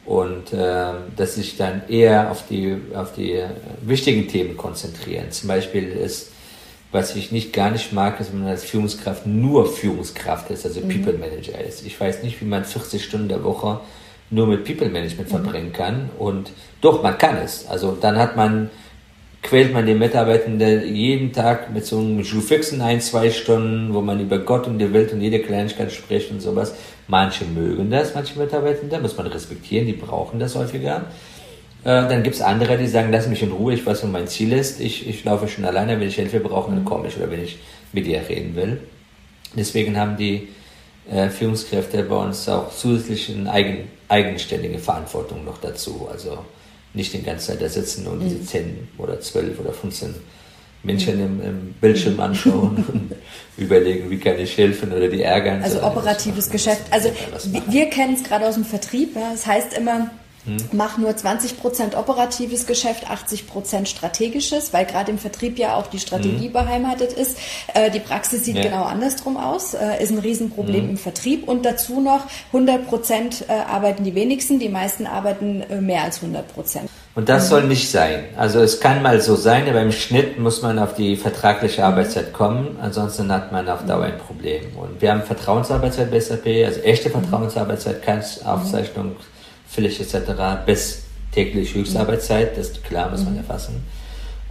und 0.05 0.51
äh, 0.51 0.85
dass 1.15 1.35
sie 1.35 1.41
sich 1.41 1.55
dann 1.55 1.83
eher 1.87 2.31
auf 2.31 2.47
die 2.49 2.75
auf 2.95 3.13
die 3.13 3.43
wichtigen 3.83 4.27
Themen 4.27 4.57
konzentrieren. 4.57 5.29
Zum 5.29 5.47
Beispiel 5.47 5.89
ist 5.89 6.31
was 6.91 7.15
ich 7.15 7.31
nicht 7.31 7.53
gar 7.53 7.69
nicht 7.69 7.93
mag, 7.93 8.19
ist, 8.19 8.31
wenn 8.31 8.39
man 8.39 8.49
als 8.49 8.63
Führungskraft 8.63 9.27
nur 9.27 9.71
Führungskraft 9.71 10.49
ist, 10.49 10.65
also 10.65 10.81
mhm. 10.81 10.89
People 10.89 11.13
Manager 11.13 11.59
ist. 11.59 11.85
Ich 11.85 11.99
weiß 11.99 12.23
nicht, 12.23 12.41
wie 12.41 12.45
man 12.45 12.65
40 12.65 13.03
Stunden 13.03 13.29
der 13.29 13.43
Woche 13.43 13.79
nur 14.31 14.47
mit 14.47 14.65
People 14.65 14.89
Management 14.89 15.31
mhm. 15.31 15.35
verbringen 15.35 15.73
kann. 15.73 16.09
Und 16.17 16.51
doch, 16.81 17.03
man 17.03 17.17
kann 17.17 17.37
es. 17.37 17.67
Also 17.67 17.97
dann 17.99 18.17
hat 18.17 18.35
man, 18.35 18.69
quält 19.41 19.73
man 19.73 19.85
den 19.85 19.99
Mitarbeitern 19.99 20.59
jeden 20.93 21.31
Tag 21.31 21.73
mit 21.73 21.85
so 21.85 21.99
einem 21.99 22.23
Schuhfixen 22.23 22.81
ein, 22.81 23.01
zwei 23.01 23.29
Stunden, 23.29 23.93
wo 23.93 24.01
man 24.01 24.19
über 24.19 24.39
Gott 24.39 24.67
und 24.67 24.79
die 24.79 24.93
Welt 24.93 25.13
und 25.13 25.21
jede 25.21 25.39
Kleinigkeit 25.39 25.91
spricht 25.91 26.31
und 26.31 26.41
sowas. 26.41 26.75
Manche 27.07 27.45
mögen 27.45 27.89
das, 27.89 28.13
manche 28.13 28.37
Mitarbeiter, 28.37 28.85
da 28.89 28.99
muss 28.99 29.17
man 29.17 29.27
respektieren, 29.27 29.87
die 29.87 29.93
brauchen 29.93 30.39
das 30.39 30.55
häufiger. 30.55 31.05
Äh, 31.83 32.07
dann 32.07 32.23
gibt 32.23 32.35
es 32.35 32.41
andere, 32.41 32.77
die 32.77 32.87
sagen, 32.87 33.09
lass 33.11 33.27
mich 33.27 33.41
in 33.41 33.51
Ruhe, 33.51 33.73
ich 33.73 33.85
weiß, 33.85 34.03
was 34.03 34.11
mein 34.11 34.27
Ziel 34.27 34.51
ist. 34.51 34.81
Ich, 34.81 35.07
ich 35.07 35.23
laufe 35.23 35.47
schon 35.47 35.65
alleine, 35.65 35.99
wenn 35.99 36.07
ich 36.07 36.15
Hilfe 36.15 36.39
brauche, 36.41 36.71
dann 36.71 36.83
komme 36.83 37.07
ich 37.07 37.17
oder 37.17 37.31
wenn 37.31 37.43
ich 37.43 37.57
mit 37.93 38.05
dir 38.05 38.21
reden 38.27 38.55
will. 38.55 38.81
Deswegen 39.55 39.97
haben 39.97 40.17
die 40.17 40.49
äh, 41.09 41.29
Führungskräfte 41.29 42.03
bei 42.03 42.15
uns 42.15 42.47
auch 42.49 42.69
zusätzlich 42.71 43.33
eine 43.35 43.49
eigen, 43.51 43.87
eigenständige 44.09 44.77
Verantwortung 44.77 45.45
noch 45.45 45.57
dazu. 45.59 46.07
Also 46.11 46.39
nicht 46.93 47.13
die 47.13 47.21
ganze 47.21 47.47
Zeit 47.47 47.61
da 47.61 47.69
sitzen 47.69 48.07
und 48.07 48.19
diese 48.19 48.43
10 48.43 48.65
mhm. 48.65 48.87
oder 48.97 49.19
12 49.19 49.59
oder 49.59 49.73
15 49.73 50.15
Menschen 50.83 51.15
mhm. 51.15 51.23
im, 51.23 51.41
im, 51.41 51.73
Bildschirm 51.73 52.15
mhm. 52.15 52.19
anschauen 52.21 52.85
und 52.93 53.15
überlegen, 53.57 54.09
wie 54.09 54.17
kann 54.17 54.39
ich 54.39 54.57
helfen 54.57 54.91
oder 54.91 55.07
die 55.07 55.21
ärgern. 55.21 55.61
Also 55.61 55.83
operatives 55.83 56.49
Geschäft. 56.49 56.83
Also 56.91 57.11
wir, 57.45 57.63
wir 57.67 57.89
kennen 57.89 58.13
es 58.13 58.23
gerade 58.23 58.47
aus 58.47 58.55
dem 58.55 58.65
Vertrieb. 58.65 59.15
Ja. 59.15 59.31
Das 59.31 59.45
heißt 59.45 59.77
immer, 59.77 60.09
Mach 60.71 60.97
nur 60.97 61.15
20 61.15 61.59
Prozent 61.59 61.95
operatives 61.95 62.65
Geschäft, 62.65 63.09
80 63.09 63.47
Prozent 63.47 63.89
strategisches, 63.89 64.73
weil 64.73 64.85
gerade 64.85 65.11
im 65.11 65.17
Vertrieb 65.17 65.57
ja 65.57 65.75
auch 65.75 65.87
die 65.87 65.99
Strategie 65.99 66.49
mhm. 66.49 66.53
beheimatet 66.53 67.13
ist. 67.13 67.37
Äh, 67.73 67.91
die 67.91 67.99
Praxis 67.99 68.45
sieht 68.45 68.57
ja. 68.57 68.63
genau 68.63 68.83
andersrum 68.83 69.37
aus, 69.37 69.73
äh, 69.73 70.01
ist 70.01 70.11
ein 70.11 70.19
Riesenproblem 70.19 70.83
mhm. 70.85 70.89
im 70.91 70.97
Vertrieb 70.97 71.47
und 71.47 71.65
dazu 71.65 71.99
noch 72.01 72.21
100 72.53 72.87
Prozent 72.87 73.45
äh, 73.47 73.53
arbeiten 73.53 74.03
die 74.03 74.15
wenigsten, 74.15 74.59
die 74.59 74.69
meisten 74.69 75.07
arbeiten 75.07 75.61
äh, 75.69 75.81
mehr 75.81 76.03
als 76.03 76.17
100 76.17 76.47
Prozent. 76.53 76.89
Und 77.15 77.27
das 77.27 77.45
mhm. 77.45 77.49
soll 77.49 77.63
nicht 77.63 77.91
sein. 77.91 78.25
Also 78.37 78.59
es 78.59 78.79
kann 78.79 79.01
mal 79.01 79.19
so 79.19 79.35
sein, 79.35 79.67
aber 79.67 79.81
im 79.81 79.91
Schnitt 79.91 80.39
muss 80.39 80.61
man 80.61 80.79
auf 80.79 80.93
die 80.93 81.17
vertragliche 81.17 81.83
Arbeitszeit 81.83 82.33
kommen, 82.33 82.77
ansonsten 82.81 83.31
hat 83.31 83.51
man 83.51 83.67
auf 83.67 83.85
Dauer 83.85 84.03
ein 84.03 84.19
Problem. 84.19 84.61
Und 84.77 85.01
wir 85.01 85.11
haben 85.11 85.23
Vertrauensarbeitszeit 85.23 86.11
bei 86.11 86.19
SAP, 86.19 86.45
also 86.65 86.79
echte 86.81 87.09
mhm. 87.09 87.23
Vertrauensarbeitszeit, 87.23 88.01
keine 88.03 88.23
Aufzeichnung. 88.45 89.15
Pflicht 89.69 90.01
etc. 90.01 90.31
bis 90.65 91.03
täglich 91.31 91.73
Höchstarbeitszeit, 91.75 92.57
das 92.57 92.69
ist 92.69 92.83
klar, 92.83 93.09
muss 93.09 93.23
man 93.23 93.33
mhm. 93.33 93.39
erfassen. 93.39 93.83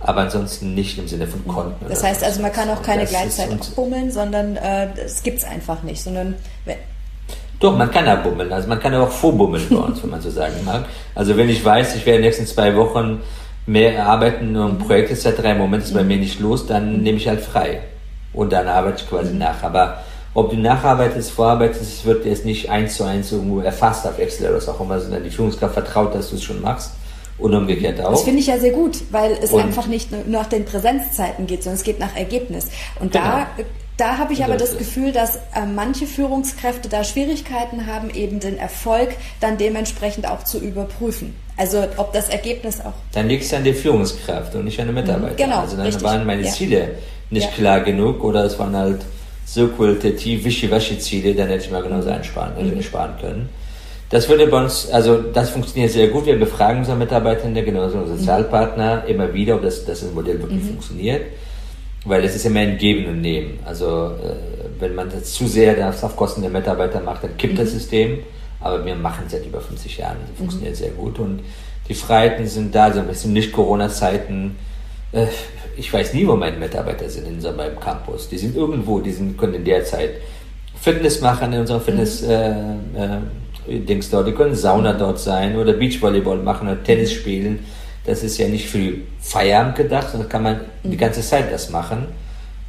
Aber 0.01 0.21
ansonsten 0.21 0.75
nicht 0.75 0.97
im 0.99 1.09
Sinne 1.09 1.27
von 1.27 1.47
Konten. 1.49 1.87
Das 1.89 2.05
heißt 2.05 2.23
also, 2.23 2.41
man 2.41 2.53
kann 2.53 2.71
auch 2.71 2.83
keine 2.83 3.05
Gleitzeit 3.05 3.51
abbummeln, 3.51 4.12
sondern 4.12 4.57
äh, 4.57 4.89
es 5.05 5.25
gibt 5.25 5.39
es 5.39 5.45
einfach 5.45 5.83
nicht, 5.83 6.01
sondern 6.01 6.37
doch, 7.61 7.77
man 7.77 7.91
kann 7.91 8.07
abbummeln. 8.07 8.53
Also 8.53 8.69
man 8.69 8.79
kann 8.79 8.95
auch 8.95 9.11
vorbummeln 9.11 9.66
bei 9.69 9.77
uns, 9.77 10.03
wenn 10.03 10.11
man 10.11 10.21
so 10.21 10.31
sagen 10.31 10.55
mag. 10.64 10.85
Also 11.14 11.37
wenn 11.37 11.49
ich 11.49 11.64
weiß, 11.64 11.97
ich 11.97 12.07
werde 12.07 12.19
in 12.19 12.23
den 12.23 12.29
nächsten 12.29 12.47
zwei 12.47 12.77
Wochen 12.77 13.21
mehr 13.66 14.07
arbeiten 14.07 14.57
und 14.57 14.71
ein 14.71 14.79
Projekt 14.79 15.11
ist 15.11 15.23
seit 15.23 15.43
drei 15.43 15.55
Momente 15.55 15.87
ist 15.87 15.95
bei 15.95 16.05
mir 16.05 16.16
nicht 16.16 16.39
los, 16.39 16.66
dann 16.66 17.03
nehme 17.03 17.19
ich 17.19 17.27
halt 17.27 17.41
frei. 17.41 17.81
Und 18.33 18.53
dann 18.53 18.69
arbeite 18.69 19.03
ich 19.03 19.09
quasi 19.09 19.35
nach. 19.35 19.62
Aber 19.64 20.05
ob 20.35 20.51
du 20.51 20.57
nacharbeitest, 20.57 21.31
vorarbeitest, 21.31 21.83
es 21.83 22.05
wird 22.05 22.24
jetzt 22.24 22.45
nicht 22.45 22.70
eins 22.70 22.97
zu 22.97 23.05
eins 23.05 23.33
irgendwo 23.33 23.61
erfasst 23.61 24.07
auf 24.07 24.18
Excel 24.18 24.49
oder 24.49 24.57
was 24.57 24.68
auch 24.68 24.81
immer, 24.81 25.01
sondern 25.01 25.24
die 25.24 25.31
Führungskraft 25.31 25.74
vertraut, 25.74 26.14
dass 26.14 26.31
du 26.31 26.37
es 26.37 26.43
schon 26.43 26.61
machst. 26.61 26.93
Und 27.39 27.55
umgekehrt 27.55 28.01
auch. 28.01 28.11
Das 28.11 28.24
finde 28.24 28.41
ich 28.41 28.49
ja 28.49 28.59
sehr 28.59 28.72
gut, 28.72 28.99
weil 29.12 29.39
es 29.41 29.53
und 29.53 29.62
einfach 29.62 29.87
nicht 29.87 30.11
nur 30.11 30.22
nach 30.26 30.47
den 30.47 30.64
Präsenzzeiten 30.64 31.47
geht, 31.47 31.62
sondern 31.62 31.76
es 31.76 31.85
geht 31.85 32.01
nach 32.01 32.16
Ergebnis. 32.16 32.66
Und 32.99 33.12
genau. 33.12 33.24
da 33.24 33.47
da 33.99 34.16
habe 34.16 34.33
ich 34.33 34.45
aber 34.45 34.57
das 34.57 34.79
Gefühl, 34.79 35.11
dass 35.11 35.37
äh, 35.37 35.66
manche 35.74 36.07
Führungskräfte 36.07 36.89
da 36.89 37.03
Schwierigkeiten 37.03 37.87
haben, 37.87 38.11
eben 38.11 38.39
den 38.39 38.57
Erfolg 38.57 39.11
dann 39.41 39.59
dementsprechend 39.59 40.29
auch 40.29 40.45
zu 40.45 40.59
überprüfen. 40.59 41.35
Also 41.57 41.85
ob 41.97 42.12
das 42.12 42.29
Ergebnis 42.29 42.81
auch. 42.81 42.93
Dann 43.12 43.29
liegt 43.29 43.43
es 43.43 43.53
an 43.53 43.64
der 43.64 43.74
Führungskraft 43.74 44.55
und 44.55 44.66
nicht 44.66 44.79
an 44.79 44.87
der 44.87 44.95
mhm. 44.95 45.01
Mitarbeiter. 45.01 45.35
Genau. 45.35 45.59
Also 45.59 45.76
dann 45.76 45.87
richtig. 45.87 46.05
waren 46.05 46.24
meine 46.24 46.43
ja. 46.43 46.53
Ziele 46.53 46.91
nicht 47.31 47.47
ja. 47.47 47.51
klar 47.51 47.81
genug 47.81 48.22
oder 48.22 48.45
es 48.45 48.57
waren 48.61 48.76
halt 48.76 49.01
so 49.49 49.68
qualitativ 49.68 50.44
Wischiwaschi-Ziele, 50.44 51.34
dann 51.34 51.49
hätte 51.49 51.64
ich 51.64 51.70
mal 51.70 51.82
genauso 51.82 52.11
einsparen, 52.11 52.53
also 52.57 52.74
mhm. 52.74 52.82
sparen 52.82 53.14
können. 53.18 53.49
Das 54.11 54.28
würde 54.28 54.46
bei 54.46 54.62
uns, 54.62 54.90
also 54.90 55.22
das 55.22 55.51
funktioniert 55.51 55.90
sehr 55.90 56.09
gut. 56.09 56.26
Wir 56.26 56.38
befragen 56.38 56.80
unsere 56.80 56.99
Mitarbeitende, 56.99 57.62
genauso 57.62 57.99
unsere 57.99 58.18
Sozialpartner, 58.18 59.03
mhm. 59.03 59.09
immer 59.09 59.32
wieder, 59.32 59.55
ob 59.55 59.62
das, 59.62 59.86
das 59.86 60.03
Modell 60.12 60.40
wirklich 60.40 60.62
mhm. 60.62 60.68
funktioniert. 60.68 61.22
Weil 62.05 62.24
es 62.24 62.36
ist 62.36 62.44
immer 62.44 62.61
ein 62.61 62.76
Geben 62.76 63.07
und 63.07 63.22
Nehmen. 63.22 63.59
Also 63.64 64.12
äh, 64.22 64.80
wenn 64.80 64.94
man 64.94 65.11
das 65.11 65.32
zu 65.32 65.46
sehr 65.46 65.74
das 65.74 66.05
auf 66.05 66.14
Kosten 66.14 66.42
der 66.42 66.51
Mitarbeiter 66.51 67.01
macht, 67.01 67.24
dann 67.24 67.36
kippt 67.38 67.55
mhm. 67.55 67.59
das 67.59 67.72
System. 67.72 68.18
Aber 68.61 68.84
wir 68.84 68.94
machen 68.96 69.24
es 69.26 69.32
seit 69.32 69.46
über 69.46 69.61
50 69.61 69.96
Jahren. 69.96 70.16
Das 70.28 70.36
funktioniert 70.36 70.74
mhm. 70.74 70.78
sehr 70.78 70.90
gut. 70.90 71.18
Und 71.18 71.40
die 71.88 71.94
Freiheiten 71.94 72.46
sind 72.46 72.74
da, 72.74 72.92
so 72.92 73.01
ein 73.01 73.07
bisschen 73.07 73.32
nicht 73.32 73.53
Corona-Zeiten. 73.53 74.57
Äh, 75.12 75.26
ich 75.76 75.92
weiß 75.92 76.14
nie, 76.14 76.26
wo 76.26 76.34
meine 76.34 76.56
Mitarbeiter 76.56 77.09
sind 77.09 77.26
in 77.26 77.34
unserem 77.34 77.59
Campus. 77.78 78.28
Die 78.28 78.38
sind 78.38 78.56
irgendwo, 78.56 79.00
die 79.00 79.12
sind, 79.12 79.38
können 79.38 79.54
in 79.54 79.64
der 79.64 79.84
Zeit 79.84 80.11
Fitness 80.80 81.20
machen 81.20 81.52
in 81.52 81.61
unserem 81.61 81.80
Fitness 81.80 82.22
mhm. 82.22 82.30
äh, 82.30 83.16
äh, 83.68 83.80
Dings 83.80 84.11
dort, 84.11 84.26
die 84.26 84.32
können 84.32 84.54
Sauna 84.54 84.94
dort 84.94 85.18
sein 85.18 85.56
oder 85.56 85.74
Beachvolleyball 85.74 86.38
machen 86.38 86.68
oder 86.68 86.82
Tennis 86.82 87.12
spielen. 87.12 87.61
Das 88.06 88.22
ist 88.22 88.38
ja 88.38 88.48
nicht 88.48 88.66
für 88.66 88.94
Feierabend 89.20 89.76
gedacht, 89.76 90.11
sondern 90.11 90.28
kann 90.28 90.42
man 90.42 90.61
die 90.82 90.88
mhm. 90.88 90.98
ganze 90.98 91.20
Zeit 91.20 91.52
das 91.52 91.70
machen. 91.70 92.06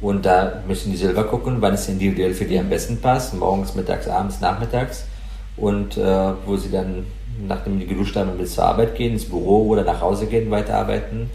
Und 0.00 0.24
da 0.24 0.62
müssen 0.66 0.92
die 0.92 0.96
selber 0.96 1.24
gucken, 1.24 1.56
wann 1.60 1.74
es 1.74 1.88
individuell 1.88 2.32
für 2.32 2.44
die 2.44 2.58
am 2.58 2.68
besten 2.70 3.00
passt. 3.00 3.34
Morgens, 3.34 3.74
mittags, 3.74 4.08
abends, 4.08 4.40
nachmittags. 4.40 5.04
Und 5.56 5.96
äh, 5.96 6.32
wo 6.46 6.56
sie 6.56 6.70
dann, 6.70 7.06
nachdem 7.46 7.78
die 7.78 7.86
geduscht 7.86 8.16
haben, 8.16 8.36
bis 8.38 8.54
zur 8.54 8.64
Arbeit 8.64 8.94
gehen, 8.94 9.12
ins 9.12 9.26
Büro 9.26 9.68
oder 9.68 9.84
nach 9.84 10.00
Hause 10.00 10.26
gehen, 10.26 10.50
weiterarbeiten, 10.50 11.30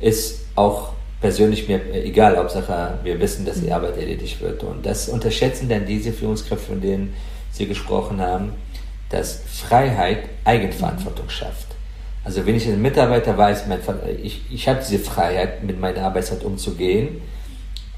ist 0.00 0.40
auch 0.54 0.92
persönlich 1.20 1.68
mir 1.68 1.80
egal, 1.94 2.36
Hauptsache 2.36 2.98
wir 3.02 3.18
wissen, 3.18 3.46
dass 3.46 3.60
die 3.60 3.68
mhm. 3.68 3.72
Arbeit 3.72 3.96
erledigt 3.96 4.40
wird. 4.40 4.62
Und 4.62 4.84
das 4.84 5.08
unterschätzen 5.08 5.68
dann 5.68 5.86
diese 5.86 6.12
Führungskräfte, 6.12 6.66
von 6.66 6.80
denen 6.80 7.14
Sie 7.50 7.66
gesprochen 7.66 8.20
haben, 8.20 8.52
dass 9.10 9.40
Freiheit 9.46 10.24
Eigenverantwortung 10.44 11.28
schafft. 11.30 11.68
Also 12.24 12.44
wenn 12.46 12.56
ich 12.56 12.66
als 12.66 12.76
Mitarbeiter 12.76 13.36
weiß, 13.36 13.66
mein, 13.68 13.80
ich, 14.22 14.42
ich 14.50 14.68
habe 14.68 14.80
diese 14.80 14.98
Freiheit, 14.98 15.62
mit 15.62 15.78
meiner 15.78 16.02
Arbeitszeit 16.02 16.42
umzugehen, 16.42 17.20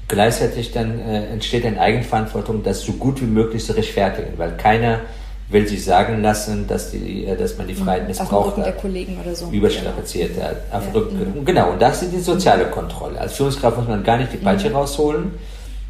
gleichzeitig 0.07 0.71
dann 0.71 0.99
äh, 0.99 1.25
entsteht 1.27 1.65
eine 1.65 1.79
Eigenverantwortung, 1.79 2.63
das 2.63 2.81
so 2.81 2.93
gut 2.93 3.21
wie 3.21 3.25
möglich 3.25 3.65
zu 3.65 3.73
rechtfertigen, 3.73 4.37
weil 4.37 4.55
keiner 4.57 5.01
will 5.49 5.67
sich 5.67 5.83
sagen 5.83 6.21
lassen, 6.21 6.67
dass, 6.67 6.91
die, 6.91 7.25
äh, 7.25 7.37
dass 7.37 7.57
man 7.57 7.67
die 7.67 7.73
Freiheit 7.73 8.01
mhm. 8.01 8.07
missbraucht 8.09 8.57
hat, 8.57 8.65
der 8.65 8.73
Kollegen 8.73 9.17
oder 9.23 9.33
so. 9.33 9.49
überstrapaziert 9.49 10.33
genau. 10.33 10.47
hat. 10.47 10.57
Auf 10.71 10.83
ja. 10.93 10.99
Mhm. 11.01 11.45
Genau, 11.45 11.71
und 11.71 11.81
das 11.81 12.03
ist 12.03 12.13
die 12.13 12.19
soziale 12.19 12.65
Kontrolle. 12.65 13.19
Als 13.19 13.33
Führungskraft 13.33 13.77
muss 13.77 13.87
man 13.87 14.03
gar 14.03 14.17
nicht 14.17 14.33
die 14.33 14.37
Peitsche 14.37 14.69
mhm. 14.69 14.75
rausholen. 14.75 15.31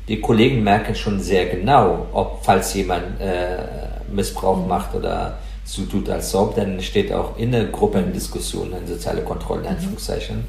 Die 0.07 0.21
Kollegen 0.21 0.63
merken 0.63 0.95
schon 0.95 1.19
sehr 1.19 1.47
genau, 1.47 2.05
ob 2.13 2.39
falls 2.43 2.73
jemand 2.75 3.19
äh, 3.19 3.57
Missbrauch 4.11 4.61
mhm. 4.61 4.67
macht 4.67 4.95
oder 4.95 5.37
so 5.65 5.83
tut, 5.83 6.09
als 6.09 6.33
ob, 6.33 6.55
dann 6.55 6.79
steht 6.79 7.11
auch 7.11 7.37
in 7.37 7.51
der 7.51 7.65
Gruppe 7.65 7.99
in 7.99 8.13
Diskussion 8.13 8.73
eine 8.73 8.87
soziale 8.87 9.21
Kontrolle, 9.21 9.61
in 9.61 9.65
mhm. 9.65 9.75
Anführungszeichen. 9.75 10.37
Mhm. 10.37 10.43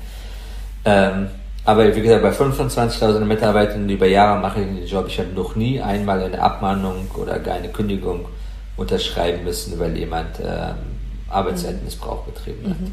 Ähm, 0.84 1.26
aber 1.64 1.94
wie 1.94 2.00
gesagt, 2.00 2.22
bei 2.22 2.30
25.000 2.30 3.20
Mitarbeitern 3.24 3.88
über 3.88 4.06
Jahre 4.06 4.40
mache 4.40 4.60
ich 4.60 4.66
den 4.66 4.86
Job. 4.86 5.06
Ich 5.08 5.18
habe 5.18 5.28
noch 5.34 5.56
nie 5.56 5.80
einmal 5.80 6.22
eine 6.22 6.40
Abmahnung 6.40 7.10
oder 7.14 7.38
gar 7.40 7.56
eine 7.56 7.68
Kündigung 7.68 8.26
unterschreiben 8.78 9.44
müssen, 9.44 9.78
weil 9.78 9.96
jemand 9.96 10.38
ähm, 10.40 10.76
Arbeitszeitmissbrauch 11.28 12.22
betrieben 12.22 12.70
hat. 12.70 12.80
Mhm. 12.80 12.92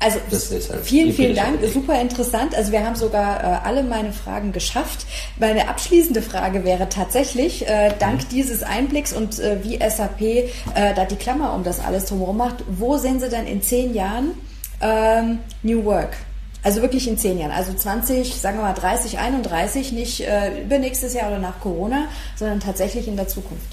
Also 0.00 0.18
halt 0.18 0.84
vielen, 0.84 1.12
vielen 1.12 1.36
Dank. 1.36 1.60
Super 1.72 2.00
interessant. 2.00 2.56
Also 2.56 2.72
wir 2.72 2.84
haben 2.84 2.96
sogar 2.96 3.40
äh, 3.40 3.58
alle 3.64 3.84
meine 3.84 4.12
Fragen 4.12 4.50
geschafft. 4.50 5.06
Meine 5.38 5.68
abschließende 5.68 6.22
Frage 6.22 6.64
wäre 6.64 6.88
tatsächlich, 6.88 7.68
äh, 7.68 7.94
dank 8.00 8.24
mhm. 8.24 8.28
dieses 8.32 8.64
Einblicks 8.64 9.12
und 9.12 9.38
äh, 9.38 9.62
wie 9.62 9.78
SAP 9.78 10.20
äh, 10.20 10.48
da 10.74 11.04
die 11.04 11.14
Klammer 11.14 11.54
um 11.54 11.62
das 11.62 11.78
alles 11.78 12.06
drumherum 12.06 12.36
macht, 12.36 12.64
wo 12.66 12.96
sehen 12.98 13.20
Sie 13.20 13.28
denn 13.28 13.46
in 13.46 13.62
zehn 13.62 13.94
Jahren 13.94 14.32
ähm, 14.80 15.38
New 15.62 15.84
Work? 15.84 16.16
Also 16.64 16.82
wirklich 16.82 17.06
in 17.06 17.16
zehn 17.16 17.38
Jahren. 17.38 17.52
Also 17.52 17.72
20, 17.72 18.34
sagen 18.34 18.58
wir 18.58 18.62
mal 18.62 18.72
30, 18.72 19.20
31, 19.20 19.92
nicht 19.92 20.20
äh, 20.20 20.62
übernächstes 20.62 21.14
Jahr 21.14 21.28
oder 21.28 21.38
nach 21.38 21.60
Corona, 21.60 22.08
sondern 22.34 22.58
tatsächlich 22.58 23.06
in 23.06 23.16
der 23.16 23.28
Zukunft. 23.28 23.68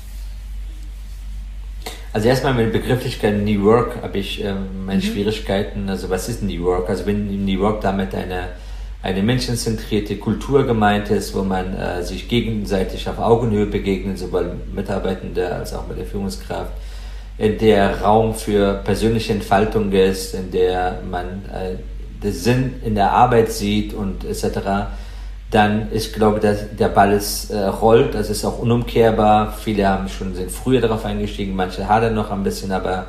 Also 2.12 2.28
erstmal 2.28 2.56
mit 2.56 2.74
der 2.74 2.80
Begrifflichkeit 2.80 3.38
New 3.38 3.64
Work 3.66 4.02
habe 4.02 4.18
ich 4.18 4.44
äh, 4.44 4.54
meine 4.86 5.00
mhm. 5.00 5.06
Schwierigkeiten. 5.06 5.90
Also 5.90 6.10
was 6.10 6.28
ist 6.28 6.42
New 6.42 6.64
Work? 6.64 6.90
Also 6.90 7.06
wenn 7.06 7.46
New 7.46 7.60
Work 7.60 7.82
damit 7.82 8.16
eine, 8.16 8.50
eine 9.04 9.22
menschenzentrierte 9.22 10.18
Kultur 10.18 10.66
gemeint 10.66 11.12
ist, 11.12 11.36
wo 11.36 11.44
man 11.44 11.76
äh, 11.76 12.04
sich 12.04 12.28
gegenseitig 12.28 13.08
auf 13.08 13.20
Augenhöhe 13.20 13.68
begegnet, 13.68 14.18
sowohl 14.18 14.56
Mitarbeitende 14.74 15.54
als 15.54 15.74
auch 15.74 15.88
mit 15.88 16.00
der 16.00 16.06
Führungskraft, 16.06 16.72
in 17.38 17.58
der 17.60 18.02
Raum 18.02 18.34
für 18.34 18.82
persönliche 18.84 19.34
Entfaltung 19.34 19.92
ist, 19.92 20.34
in 20.34 20.50
der 20.52 21.02
man 21.10 21.46
äh, 21.54 21.76
den 22.24 22.34
Sinn 22.34 22.74
in 22.84 22.96
der 22.96 23.12
Arbeit 23.12 23.52
sieht 23.52 23.94
und 23.94 24.26
etc., 24.26 24.44
dann 25.52 25.88
ich 25.92 26.14
glaube, 26.14 26.40
dass 26.40 26.76
der 26.78 26.90
Ball 26.90 27.12
ist, 27.12 27.50
äh, 27.50 27.58
rollt, 27.58 28.14
das 28.14 28.30
ist 28.30 28.46
auch 28.46 28.60
unumkehrbar. 28.60 29.54
Viele 29.54 29.88
haben 29.88 30.08
schon 30.08 30.36
sind 30.36 30.52
früher 30.52 30.82
darauf 30.82 31.06
eingestiegen, 31.06 31.56
manche 31.56 31.88
hadern 31.88 32.14
noch 32.14 32.30
ein 32.30 32.44
bisschen, 32.44 32.72
aber 32.72 33.08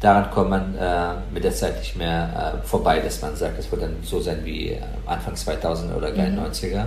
daran 0.00 0.30
kommt 0.30 0.50
man 0.50 0.76
äh, 0.76 1.14
mit 1.32 1.42
der 1.42 1.52
Zeit 1.52 1.78
nicht 1.78 1.96
mehr 1.96 2.60
äh, 2.62 2.66
vorbei, 2.66 3.00
dass 3.00 3.20
man 3.22 3.34
sagt, 3.34 3.58
es 3.58 3.70
wird 3.70 3.82
dann 3.82 3.96
so 4.02 4.20
sein 4.20 4.38
wie 4.44 4.70
äh, 4.70 4.78
Anfang 5.06 5.34
2000 5.34 5.94
oder 5.96 6.12
gar 6.12 6.26
mhm. 6.26 6.38
90er. 6.38 6.84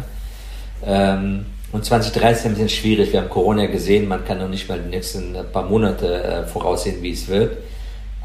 Ähm, 0.85 1.45
und 1.73 1.83
2030 1.83 2.37
ist 2.37 2.45
ein 2.45 2.51
bisschen 2.51 2.69
schwierig. 2.69 3.11
Wir 3.11 3.21
haben 3.21 3.29
Corona 3.29 3.65
gesehen, 3.65 4.07
man 4.07 4.23
kann 4.23 4.37
noch 4.37 4.47
nicht 4.47 4.69
mal 4.69 4.79
die 4.79 4.89
nächsten 4.89 5.35
paar 5.51 5.65
Monate 5.65 6.23
äh, 6.23 6.43
voraussehen, 6.45 7.01
wie 7.01 7.11
es 7.11 7.27
wird. 7.27 7.57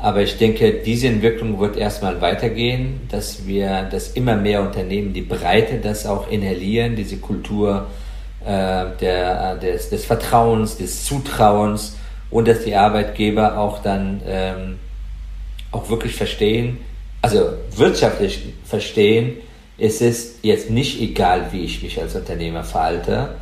Aber 0.01 0.23
ich 0.23 0.39
denke, 0.39 0.75
diese 0.75 1.09
Entwicklung 1.09 1.59
wird 1.59 1.77
erstmal 1.77 2.21
weitergehen, 2.21 3.01
dass 3.11 3.47
wir, 3.47 3.83
dass 3.91 4.13
immer 4.13 4.37
mehr 4.37 4.63
Unternehmen 4.63 5.13
die 5.13 5.23
Breite 5.23 5.79
das 5.79 6.07
auch 6.07 6.31
inhalieren, 6.31 6.95
diese 6.95 7.17
Kultur 7.17 7.89
äh, 8.45 8.85
der, 9.01 9.57
des, 9.57 9.91
des 9.91 10.05
Vertrauens, 10.05 10.77
des 10.77 11.05
Zutrauens 11.05 11.97
und 12.31 12.47
dass 12.47 12.63
die 12.63 12.77
Arbeitgeber 12.77 13.59
auch 13.59 13.83
dann 13.83 14.21
ähm, 14.27 14.79
auch 15.73 15.91
wirklich 15.91 16.15
verstehen, 16.15 16.79
also 17.21 17.55
wirtschaftlich 17.75 18.55
verstehen, 18.65 19.39
es 19.79 20.01
ist 20.01 20.39
jetzt 20.43 20.71
nicht 20.71 21.01
egal, 21.01 21.49
wie 21.53 21.65
ich 21.65 21.83
mich 21.83 22.01
als 22.01 22.15
Unternehmer 22.15 22.63
verhalte, 22.63 23.37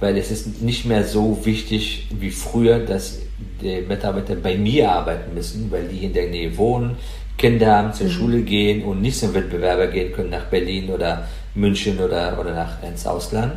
weil 0.00 0.16
es 0.16 0.30
ist 0.30 0.62
nicht 0.62 0.86
mehr 0.86 1.04
so 1.04 1.44
wichtig 1.44 2.08
wie 2.18 2.30
früher, 2.30 2.78
dass 2.78 3.18
die 3.60 3.82
Mitarbeiter 3.82 4.36
bei 4.36 4.56
mir 4.56 4.90
arbeiten 4.90 5.34
müssen, 5.34 5.70
weil 5.70 5.84
die 5.88 6.04
in 6.04 6.12
der 6.12 6.28
Nähe 6.28 6.56
wohnen, 6.56 6.96
Kinder 7.36 7.76
haben, 7.76 7.92
zur 7.92 8.06
mhm. 8.06 8.10
Schule 8.10 8.40
gehen 8.42 8.82
und 8.84 9.00
nicht 9.00 9.18
zum 9.18 9.32
Wettbewerber 9.32 9.86
gehen 9.86 10.12
können 10.12 10.30
nach 10.30 10.46
Berlin 10.46 10.90
oder 10.90 11.26
München 11.54 11.98
oder, 11.98 12.38
oder 12.40 12.52
nach, 12.52 12.82
ins 12.82 13.06
Ausland. 13.06 13.52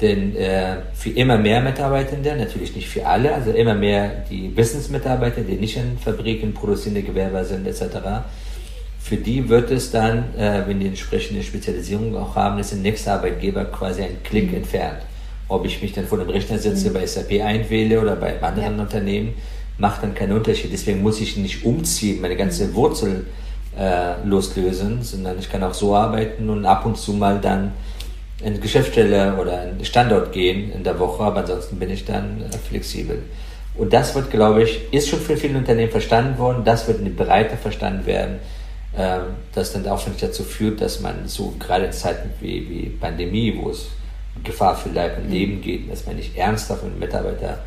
Denn 0.00 0.34
äh, 0.36 0.76
für 0.94 1.10
immer 1.10 1.38
mehr 1.38 1.60
Mitarbeitende, 1.60 2.34
natürlich 2.36 2.74
nicht 2.74 2.88
für 2.88 3.06
alle, 3.06 3.32
also 3.32 3.52
immer 3.52 3.74
mehr 3.74 4.24
die 4.28 4.54
Wissensmitarbeiter, 4.56 5.42
die 5.42 5.54
nicht 5.54 5.76
in 5.76 5.98
Fabriken 5.98 6.52
produzierende 6.52 7.02
Gewerber 7.02 7.44
sind 7.44 7.66
etc., 7.66 7.98
für 8.98 9.16
die 9.18 9.50
wird 9.50 9.70
es 9.70 9.90
dann, 9.90 10.34
äh, 10.34 10.62
wenn 10.66 10.80
die 10.80 10.86
entsprechende 10.86 11.42
Spezialisierung 11.42 12.16
auch 12.16 12.36
haben, 12.36 12.58
ist 12.58 12.72
der 12.72 12.78
nächste 12.78 13.12
Arbeitgeber 13.12 13.66
quasi 13.66 14.02
ein 14.02 14.22
Klick 14.24 14.50
mhm. 14.50 14.56
entfernt. 14.56 15.02
Ob 15.48 15.66
ich 15.66 15.82
mich 15.82 15.92
dann 15.92 16.06
vor 16.06 16.18
dem 16.18 16.30
Rechner 16.30 16.58
sitze, 16.58 16.90
mhm. 16.90 16.94
bei 16.94 17.06
SAP 17.06 17.42
einwähle 17.42 18.00
oder 18.00 18.16
bei 18.16 18.40
anderen 18.42 18.76
ja. 18.76 18.82
Unternehmen, 18.82 19.34
macht 19.78 20.02
dann 20.02 20.14
keinen 20.14 20.32
Unterschied. 20.32 20.72
Deswegen 20.72 21.02
muss 21.02 21.20
ich 21.20 21.36
nicht 21.36 21.64
umziehen, 21.64 22.20
meine 22.20 22.36
ganze 22.36 22.66
mhm. 22.66 22.74
Wurzel 22.74 23.26
äh, 23.78 24.24
loslösen, 24.24 25.02
sondern 25.02 25.38
ich 25.38 25.50
kann 25.50 25.62
auch 25.62 25.74
so 25.74 25.94
arbeiten 25.94 26.48
und 26.48 26.64
ab 26.64 26.86
und 26.86 26.96
zu 26.96 27.12
mal 27.12 27.40
dann 27.40 27.72
in 28.42 28.60
Geschäftsstelle 28.60 29.36
oder 29.40 29.60
einen 29.60 29.84
Standort 29.84 30.32
gehen 30.32 30.72
in 30.72 30.84
der 30.84 30.98
Woche, 30.98 31.22
aber 31.22 31.40
ansonsten 31.40 31.78
bin 31.78 31.90
ich 31.90 32.04
dann 32.04 32.42
äh, 32.42 32.56
flexibel. 32.56 33.22
Und 33.76 33.92
das 33.92 34.14
wird, 34.14 34.30
glaube 34.30 34.62
ich, 34.62 34.92
ist 34.92 35.08
schon 35.08 35.18
für 35.18 35.36
viele 35.36 35.58
Unternehmen 35.58 35.90
verstanden 35.90 36.38
worden, 36.38 36.62
das 36.64 36.86
wird 36.86 37.00
in 37.00 37.16
der 37.16 37.24
Breite 37.24 37.56
verstanden 37.56 38.06
werden, 38.06 38.38
äh, 38.96 39.18
das 39.54 39.72
dann 39.72 39.86
auch 39.88 40.06
nicht 40.06 40.22
dazu 40.22 40.44
führt, 40.44 40.80
dass 40.80 41.00
man 41.00 41.26
so 41.26 41.54
gerade 41.58 41.86
in 41.86 41.92
Zeiten 41.92 42.30
wie, 42.40 42.68
wie 42.68 42.88
Pandemie, 42.90 43.58
wo 43.60 43.70
es 43.70 43.88
Gefahr 44.42 44.76
für 44.76 44.88
Leib 44.90 45.18
und 45.18 45.30
Leben 45.30 45.60
geht, 45.60 45.90
dass 45.90 46.06
man 46.06 46.16
nicht 46.16 46.36
ernsthaft 46.36 46.84
mit 46.84 46.98
Mitarbeitern 46.98 47.58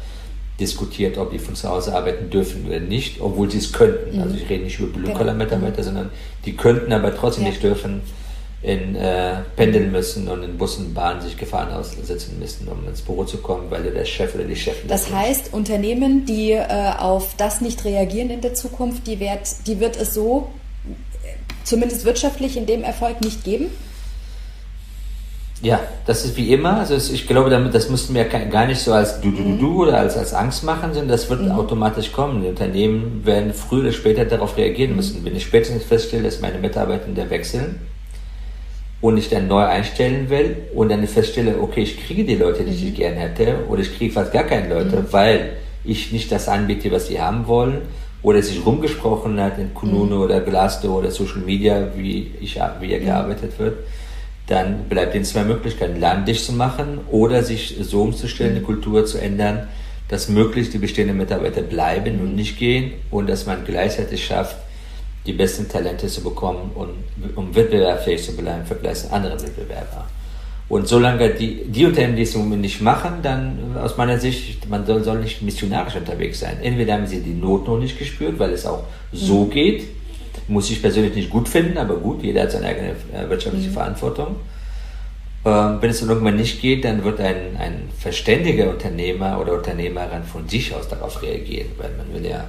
diskutiert, 0.60 1.18
ob 1.18 1.32
die 1.32 1.40
von 1.40 1.56
zu 1.56 1.70
Hause 1.70 1.96
arbeiten 1.96 2.30
dürfen 2.30 2.66
oder 2.68 2.80
nicht, 2.80 3.22
obwohl 3.22 3.50
sie 3.50 3.60
es 3.60 3.72
könnten. 3.72 4.18
Mhm. 4.18 4.24
Also 4.24 4.36
ich 4.36 4.50
rede 4.50 4.64
nicht 4.64 4.80
über 4.80 5.00
Blue-Collar-Mitarbeiter, 5.00 5.78
genau. 5.78 5.86
sondern 5.86 6.10
die 6.46 6.56
könnten 6.56 6.92
aber 6.92 7.16
trotzdem 7.16 7.44
ja. 7.44 7.52
nicht 7.52 7.64
dürfen 7.64 8.02
in 8.64 8.96
äh, 8.96 9.36
pendeln 9.56 9.92
müssen 9.92 10.28
und 10.28 10.42
in 10.42 10.58
Bussen 10.58 10.88
und 10.88 10.94
Bahnen 10.96 11.22
sich 11.22 11.38
Gefahren 11.38 11.72
aussetzen 11.72 12.40
müssen, 12.40 12.68
um 12.68 12.88
ins 12.88 13.02
Büro 13.02 13.24
zu 13.24 13.38
kommen, 13.38 13.70
weil 13.70 13.84
der 13.84 14.04
Chef 14.04 14.34
oder 14.34 14.46
die 14.46 14.56
Chefin. 14.56 14.90
Das 14.90 15.12
heißt, 15.12 15.54
Unternehmen, 15.54 16.26
die 16.26 16.54
äh, 16.54 16.66
auf 16.98 17.36
das 17.38 17.62
nicht 17.62 17.86
reagieren 17.86 18.32
in 18.32 18.42
der 18.42 18.56
Zukunft, 18.56 19.06
die 19.06 19.20
wird, 19.20 19.68
die 19.68 19.80
wird 19.80 19.96
es 19.96 20.16
so 20.16 20.48
zumindest 21.64 22.06
wirtschaftlich 22.06 22.58
in 22.58 22.66
dem 22.66 22.84
Erfolg 22.84 23.22
nicht 23.22 23.44
geben? 23.44 23.68
Ja, 25.62 25.80
das 26.06 26.24
ist 26.24 26.38
wie 26.38 26.54
immer. 26.54 26.78
Also 26.78 26.96
ich 26.96 27.28
glaube, 27.28 27.50
damit, 27.50 27.74
das 27.74 27.90
müssten 27.90 28.14
wir 28.14 28.26
gar 28.26 28.68
nicht 28.68 28.80
so 28.80 28.94
als 28.94 29.22
du, 29.22 29.32
du, 29.32 29.44
du, 29.44 29.58
du 29.58 29.84
oder 29.84 29.98
als, 29.98 30.16
als 30.16 30.34
Angst 30.34 30.64
machen, 30.64 30.94
sondern 30.94 31.08
das 31.08 31.30
wird 31.30 31.42
mhm. 31.42 31.52
automatisch 31.52 32.12
kommen. 32.12 32.44
Die 32.44 32.48
Unternehmen 32.48 33.26
werden 33.26 33.54
früher 33.54 33.82
oder 33.82 33.92
später 33.92 34.26
darauf 34.26 34.56
reagieren 34.56 34.92
mhm. 34.92 34.98
müssen. 34.98 35.26
Wenn 35.26 35.36
ich 35.36 35.44
spätestens 35.44 35.84
feststelle, 35.84 36.24
dass 36.24 36.42
meine 36.42 36.60
Mitarbeiter 36.60 37.08
wechseln 37.30 37.80
und 39.02 39.18
ich 39.18 39.30
dann 39.30 39.48
neu 39.48 39.64
einstellen 39.64 40.30
will 40.30 40.58
und 40.76 40.90
dann 40.90 41.06
feststelle, 41.08 41.60
okay, 41.60 41.82
ich 41.82 42.06
kriege 42.06 42.24
die 42.24 42.36
Leute, 42.36 42.64
die 42.64 42.72
mhm. 42.72 42.90
ich 42.90 42.96
gerne 42.96 43.16
hätte, 43.16 43.66
oder 43.68 43.82
ich 43.82 43.98
kriege 43.98 44.14
fast 44.14 44.32
gar 44.32 44.44
keine 44.44 44.70
Leute, 44.70 44.98
mhm. 44.98 45.08
weil 45.10 45.54
ich 45.84 46.12
nicht 46.12 46.32
das 46.32 46.48
anbiete, 46.48 46.92
was 46.92 47.08
sie 47.08 47.20
haben 47.20 47.48
wollen, 47.48 47.82
oder 48.22 48.42
sich 48.42 48.64
rumgesprochen 48.64 49.40
hat 49.40 49.58
in 49.58 49.74
Kununu 49.74 50.18
mhm. 50.18 50.22
oder 50.22 50.42
Glassdoor 50.42 51.00
oder 51.00 51.12
Social 51.12 51.40
Media, 51.40 51.88
wie 51.96 52.32
ich 52.42 52.60
wie 52.80 52.92
er 52.92 53.00
gearbeitet 53.00 53.58
wird 53.58 53.78
dann 54.48 54.86
bleibt 54.86 55.14
ihnen 55.14 55.26
zwei 55.26 55.44
Möglichkeiten, 55.44 56.00
Laden 56.00 56.26
dicht 56.26 56.44
zu 56.44 56.54
machen 56.54 57.00
oder 57.12 57.44
sich 57.44 57.76
so 57.82 58.02
umzustellen, 58.02 58.56
die 58.56 58.62
Kultur 58.62 59.06
zu 59.06 59.20
ändern, 59.20 59.68
dass 60.08 60.30
möglichst 60.30 60.74
die 60.74 60.78
bestehenden 60.78 61.18
Mitarbeiter 61.18 61.62
bleiben 61.62 62.20
und 62.22 62.36
nicht 62.36 62.58
gehen 62.58 62.94
und 63.12 63.28
dass 63.28 63.46
man 63.46 63.66
gleichzeitig 63.66 64.26
schafft, 64.26 64.56
die 65.26 65.34
besten 65.34 65.68
Talente 65.68 66.08
zu 66.08 66.24
bekommen 66.24 66.72
und 66.76 67.36
um 67.36 67.54
wettbewerbsfähig 67.54 68.24
zu 68.24 68.36
bleiben 68.36 68.62
im 68.62 68.66
Vergleich 68.66 69.00
zu 69.00 69.12
anderen 69.12 69.42
Wettbewerbern. 69.42 70.06
Und 70.70 70.88
solange 70.88 71.30
die, 71.30 71.66
die 71.66 71.86
Unternehmen, 71.86 72.16
die 72.16 72.24
es 72.24 72.36
im 72.36 72.42
Moment 72.42 72.62
nicht 72.62 72.82
machen, 72.82 73.20
dann 73.24 73.78
aus 73.78 73.96
meiner 73.98 74.18
Sicht, 74.20 74.68
man 74.70 74.86
soll, 74.86 75.04
soll 75.04 75.20
nicht 75.20 75.42
missionarisch 75.42 75.96
unterwegs 75.96 76.42
sein. 76.42 76.58
Entweder 76.62 76.94
haben 76.94 77.08
sie 77.08 77.22
die 77.22 77.34
Not 77.34 77.68
noch 77.68 77.80
nicht 77.80 77.98
gespürt, 77.98 78.38
weil 78.38 78.52
es 78.52 78.66
auch 78.66 78.84
so 79.14 79.46
mhm. 79.46 79.50
geht, 79.50 79.84
muss 80.48 80.70
ich 80.70 80.82
persönlich 80.82 81.16
nicht 81.16 81.30
gut 81.30 81.50
finden, 81.50 81.78
aber 81.78 81.96
gut, 81.96 82.24
jeder 82.24 82.44
hat 82.44 82.52
seine 82.52 82.68
eigene 82.68 82.90
äh, 83.14 83.30
wirtschaftliche 83.30 83.70
mhm. 83.70 83.74
Verantwortung. 83.74 84.36
Ähm, 85.46 85.78
wenn 85.82 85.90
es 85.90 86.00
dann 86.00 86.10
irgendwann 86.10 86.36
nicht 86.36 86.62
geht, 86.62 86.84
dann 86.84 87.04
wird 87.04 87.20
ein, 87.20 87.58
ein 87.58 87.90
verständiger 87.98 88.70
Unternehmer 88.70 89.40
oder 89.40 89.54
Unternehmerin 89.54 90.24
von 90.24 90.48
sich 90.48 90.74
aus 90.74 90.88
darauf 90.88 91.22
reagieren, 91.22 91.68
weil 91.78 91.92
man 91.98 92.14
will 92.14 92.30
ja 92.30 92.46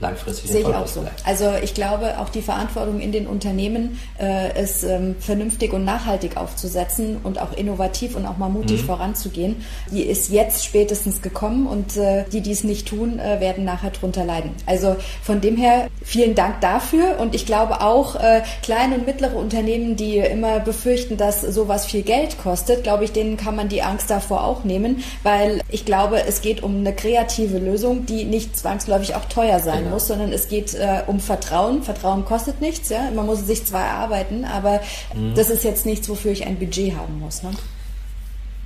langfristig 0.00 0.50
Sehe 0.50 0.60
ich 0.60 0.66
auch 0.66 0.86
so. 0.86 1.04
Also 1.24 1.52
ich 1.62 1.74
glaube, 1.74 2.18
auch 2.18 2.28
die 2.28 2.42
Verantwortung 2.42 3.00
in 3.00 3.12
den 3.12 3.26
Unternehmen 3.26 3.98
äh, 4.20 4.62
ist 4.62 4.84
ähm, 4.84 5.16
vernünftig 5.18 5.72
und 5.72 5.84
nachhaltig 5.84 6.36
aufzusetzen 6.36 7.18
und 7.22 7.40
auch 7.40 7.52
innovativ 7.52 8.16
und 8.16 8.26
auch 8.26 8.36
mal 8.36 8.48
mutig 8.48 8.82
mhm. 8.82 8.86
voranzugehen. 8.86 9.56
Die 9.90 10.02
ist 10.02 10.30
jetzt 10.30 10.64
spätestens 10.64 11.22
gekommen 11.22 11.66
und 11.66 11.96
äh, 11.96 12.24
die, 12.32 12.40
die 12.40 12.52
es 12.52 12.64
nicht 12.64 12.88
tun, 12.88 13.18
äh, 13.18 13.40
werden 13.40 13.64
nachher 13.64 13.90
drunter 13.90 14.24
leiden. 14.24 14.52
Also 14.66 14.96
von 15.22 15.40
dem 15.40 15.56
her 15.56 15.88
vielen 16.02 16.34
Dank 16.34 16.60
dafür 16.60 17.18
und 17.18 17.34
ich 17.34 17.46
glaube 17.46 17.80
auch 17.80 18.16
äh, 18.16 18.42
kleine 18.62 18.96
und 18.96 19.06
mittlere 19.06 19.36
Unternehmen, 19.36 19.96
die 19.96 20.18
immer 20.18 20.60
befürchten, 20.60 21.16
dass 21.16 21.42
sowas 21.42 21.86
viel 21.86 22.02
Geld 22.02 22.38
kostet, 22.38 22.84
glaube 22.84 23.04
ich, 23.04 23.12
denen 23.12 23.36
kann 23.36 23.56
man 23.56 23.68
die 23.68 23.82
Angst 23.82 24.10
davor 24.10 24.44
auch 24.44 24.64
nehmen, 24.64 25.02
weil 25.22 25.60
ich 25.70 25.84
glaube, 25.84 26.22
es 26.26 26.40
geht 26.40 26.62
um 26.62 26.78
eine 26.78 26.94
kreative 26.94 27.58
Lösung, 27.58 28.06
die 28.06 28.24
nicht 28.24 28.56
zwangsläufig 28.56 29.14
auch 29.14 29.24
teuer 29.24 29.58
sein 29.58 29.87
genau. 29.88 29.96
muss, 29.96 30.08
sondern 30.08 30.32
es 30.32 30.48
geht 30.48 30.74
äh, 30.74 31.02
um 31.06 31.20
Vertrauen. 31.20 31.82
Vertrauen 31.82 32.24
kostet 32.24 32.60
nichts, 32.60 32.88
ja. 32.88 33.10
Man 33.14 33.26
muss 33.26 33.46
sich 33.46 33.66
zwar 33.66 33.84
erarbeiten, 33.84 34.44
aber 34.44 34.80
mhm. 35.14 35.34
das 35.34 35.50
ist 35.50 35.64
jetzt 35.64 35.86
nichts, 35.86 36.08
wofür 36.08 36.32
ich 36.32 36.46
ein 36.46 36.58
Budget 36.58 36.96
haben 36.96 37.20
muss. 37.20 37.42
Ne? 37.42 37.50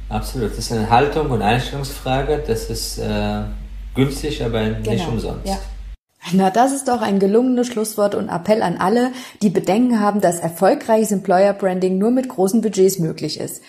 Absolut. 0.09 0.51
Das 0.51 0.59
ist 0.59 0.73
eine 0.73 0.91
Haltung 0.91 1.31
und 1.31 1.43
Einstellungsfrage. 1.43 2.43
Das 2.47 2.65
ist 2.71 2.99
äh, 2.99 3.43
günstig, 3.95 4.45
aber 4.45 4.63
nicht 4.63 4.85
genau. 4.85 5.09
umsonst. 5.09 5.47
Ja. 5.47 5.59
Na, 6.31 6.51
das 6.51 6.73
ist 6.73 6.87
doch 6.87 7.03
ein 7.03 7.19
gelungenes 7.19 7.67
Schlusswort 7.67 8.15
und 8.15 8.29
Appell 8.29 8.63
an 8.63 8.77
alle, 8.79 9.11
die 9.43 9.51
Bedenken 9.51 9.99
haben, 9.99 10.21
dass 10.21 10.39
erfolgreiches 10.39 11.11
Employer 11.11 11.53
Branding 11.53 11.99
nur 11.99 12.13
mit 12.13 12.29
großen 12.29 12.61
Budgets 12.61 13.01
möglich 13.01 13.41
ist. 13.41 13.61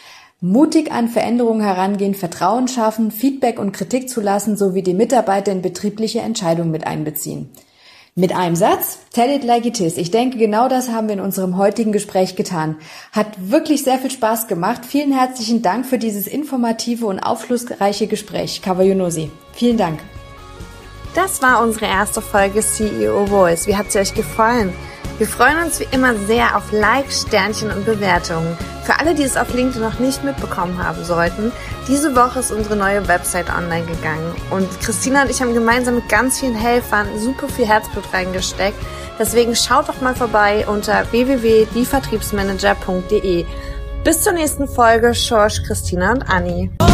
Mutig 0.46 0.92
an 0.92 1.08
Veränderungen 1.08 1.62
herangehen, 1.62 2.16
Vertrauen 2.16 2.68
schaffen, 2.68 3.12
Feedback 3.12 3.60
und 3.60 3.72
Kritik 3.72 4.10
zulassen 4.10 4.58
sowie 4.58 4.82
die 4.82 4.94
Mitarbeiter 4.94 5.54
in 5.54 5.62
betriebliche 5.62 6.20
Entscheidungen 6.20 6.70
mit 6.70 6.86
einbeziehen. 6.86 7.50
Mit 8.14 8.36
einem 8.36 8.58
Satz, 8.58 8.98
tell 9.14 9.34
it 9.34 9.46
like 9.46 9.66
it 9.66 9.80
is. 9.80 9.96
Ich 9.96 10.12
denke, 10.12 10.38
genau 10.38 10.68
das 10.68 10.92
haben 10.92 11.08
wir 11.08 11.14
in 11.14 11.22
unserem 11.22 11.56
heutigen 11.56 11.94
Gespräch 11.94 12.36
getan. 12.36 12.76
Hat 13.14 13.28
wirklich 13.38 13.86
sehr 13.86 13.98
viel 14.00 14.12
Spaß 14.12 14.48
gemacht. 14.48 14.86
Vielen 14.86 15.18
herzlichen 15.18 15.62
Dank 15.62 15.86
für 15.86 15.98
dieses 15.98 16.28
informative 16.28 17.06
und 17.06 17.22
aufschlussreiche 17.22 18.08
Gespräch, 18.08 18.62
Kawayunosi. 18.62 19.32
Vielen 19.54 19.78
Dank. 19.78 20.02
Das 21.16 21.42
war 21.42 21.64
unsere 21.64 21.86
erste 21.86 22.22
Folge 22.22 22.60
CEO 22.60 23.28
Voice. 23.28 23.66
Wie 23.66 23.78
hat 23.78 23.94
sie 23.94 24.00
euch 24.00 24.14
gefallen? 24.14 24.74
Wir 25.20 25.28
freuen 25.28 25.62
uns 25.64 25.80
wie 25.80 25.88
immer 25.92 26.16
sehr 26.28 26.58
auf 26.58 26.72
Likes, 26.72 27.28
Sternchen 27.28 27.70
und 27.70 27.86
Bewertungen. 27.86 28.58
Für 28.84 29.00
alle, 29.00 29.14
die 29.14 29.22
es 29.24 29.38
auf 29.38 29.54
LinkedIn 29.54 29.82
noch 29.82 30.00
nicht 30.00 30.24
mitbekommen 30.24 30.84
haben 30.84 31.04
sollten, 31.04 31.52
diese 31.88 32.16
Woche 32.16 32.40
ist 32.40 32.52
unsere 32.52 32.76
neue 32.76 33.08
Website 33.08 33.56
online 33.56 33.86
gegangen 33.86 34.34
und 34.50 34.68
Christina 34.82 35.22
und 35.22 35.30
ich 35.30 35.40
haben 35.42 35.54
gemeinsam 35.54 35.94
mit 35.96 36.10
ganz 36.10 36.40
vielen 36.40 36.56
Helfern 36.56 37.08
super 37.20 37.48
viel 37.48 37.68
Herzblut 37.68 38.06
reingesteckt. 38.12 38.80
Deswegen 39.20 39.56
schaut 39.56 39.88
doch 39.88 40.02
mal 40.02 40.16
vorbei 40.16 40.66
unter 40.68 41.06
www.dievertriebsmanager.de. 41.12 43.46
Bis 44.04 44.22
zur 44.22 44.34
nächsten 44.34 44.68
Folge, 44.68 45.14
Schorsch, 45.14 45.62
Christina 45.64 46.12
und 46.12 46.24
Anni. 46.24 46.72
Oh, 46.82 46.86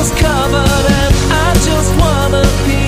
just 0.00 0.16
covered 0.16 0.86
and 1.02 1.14
I 1.30 1.52
just 1.62 1.94
wanna 2.00 2.42
be 2.66 2.79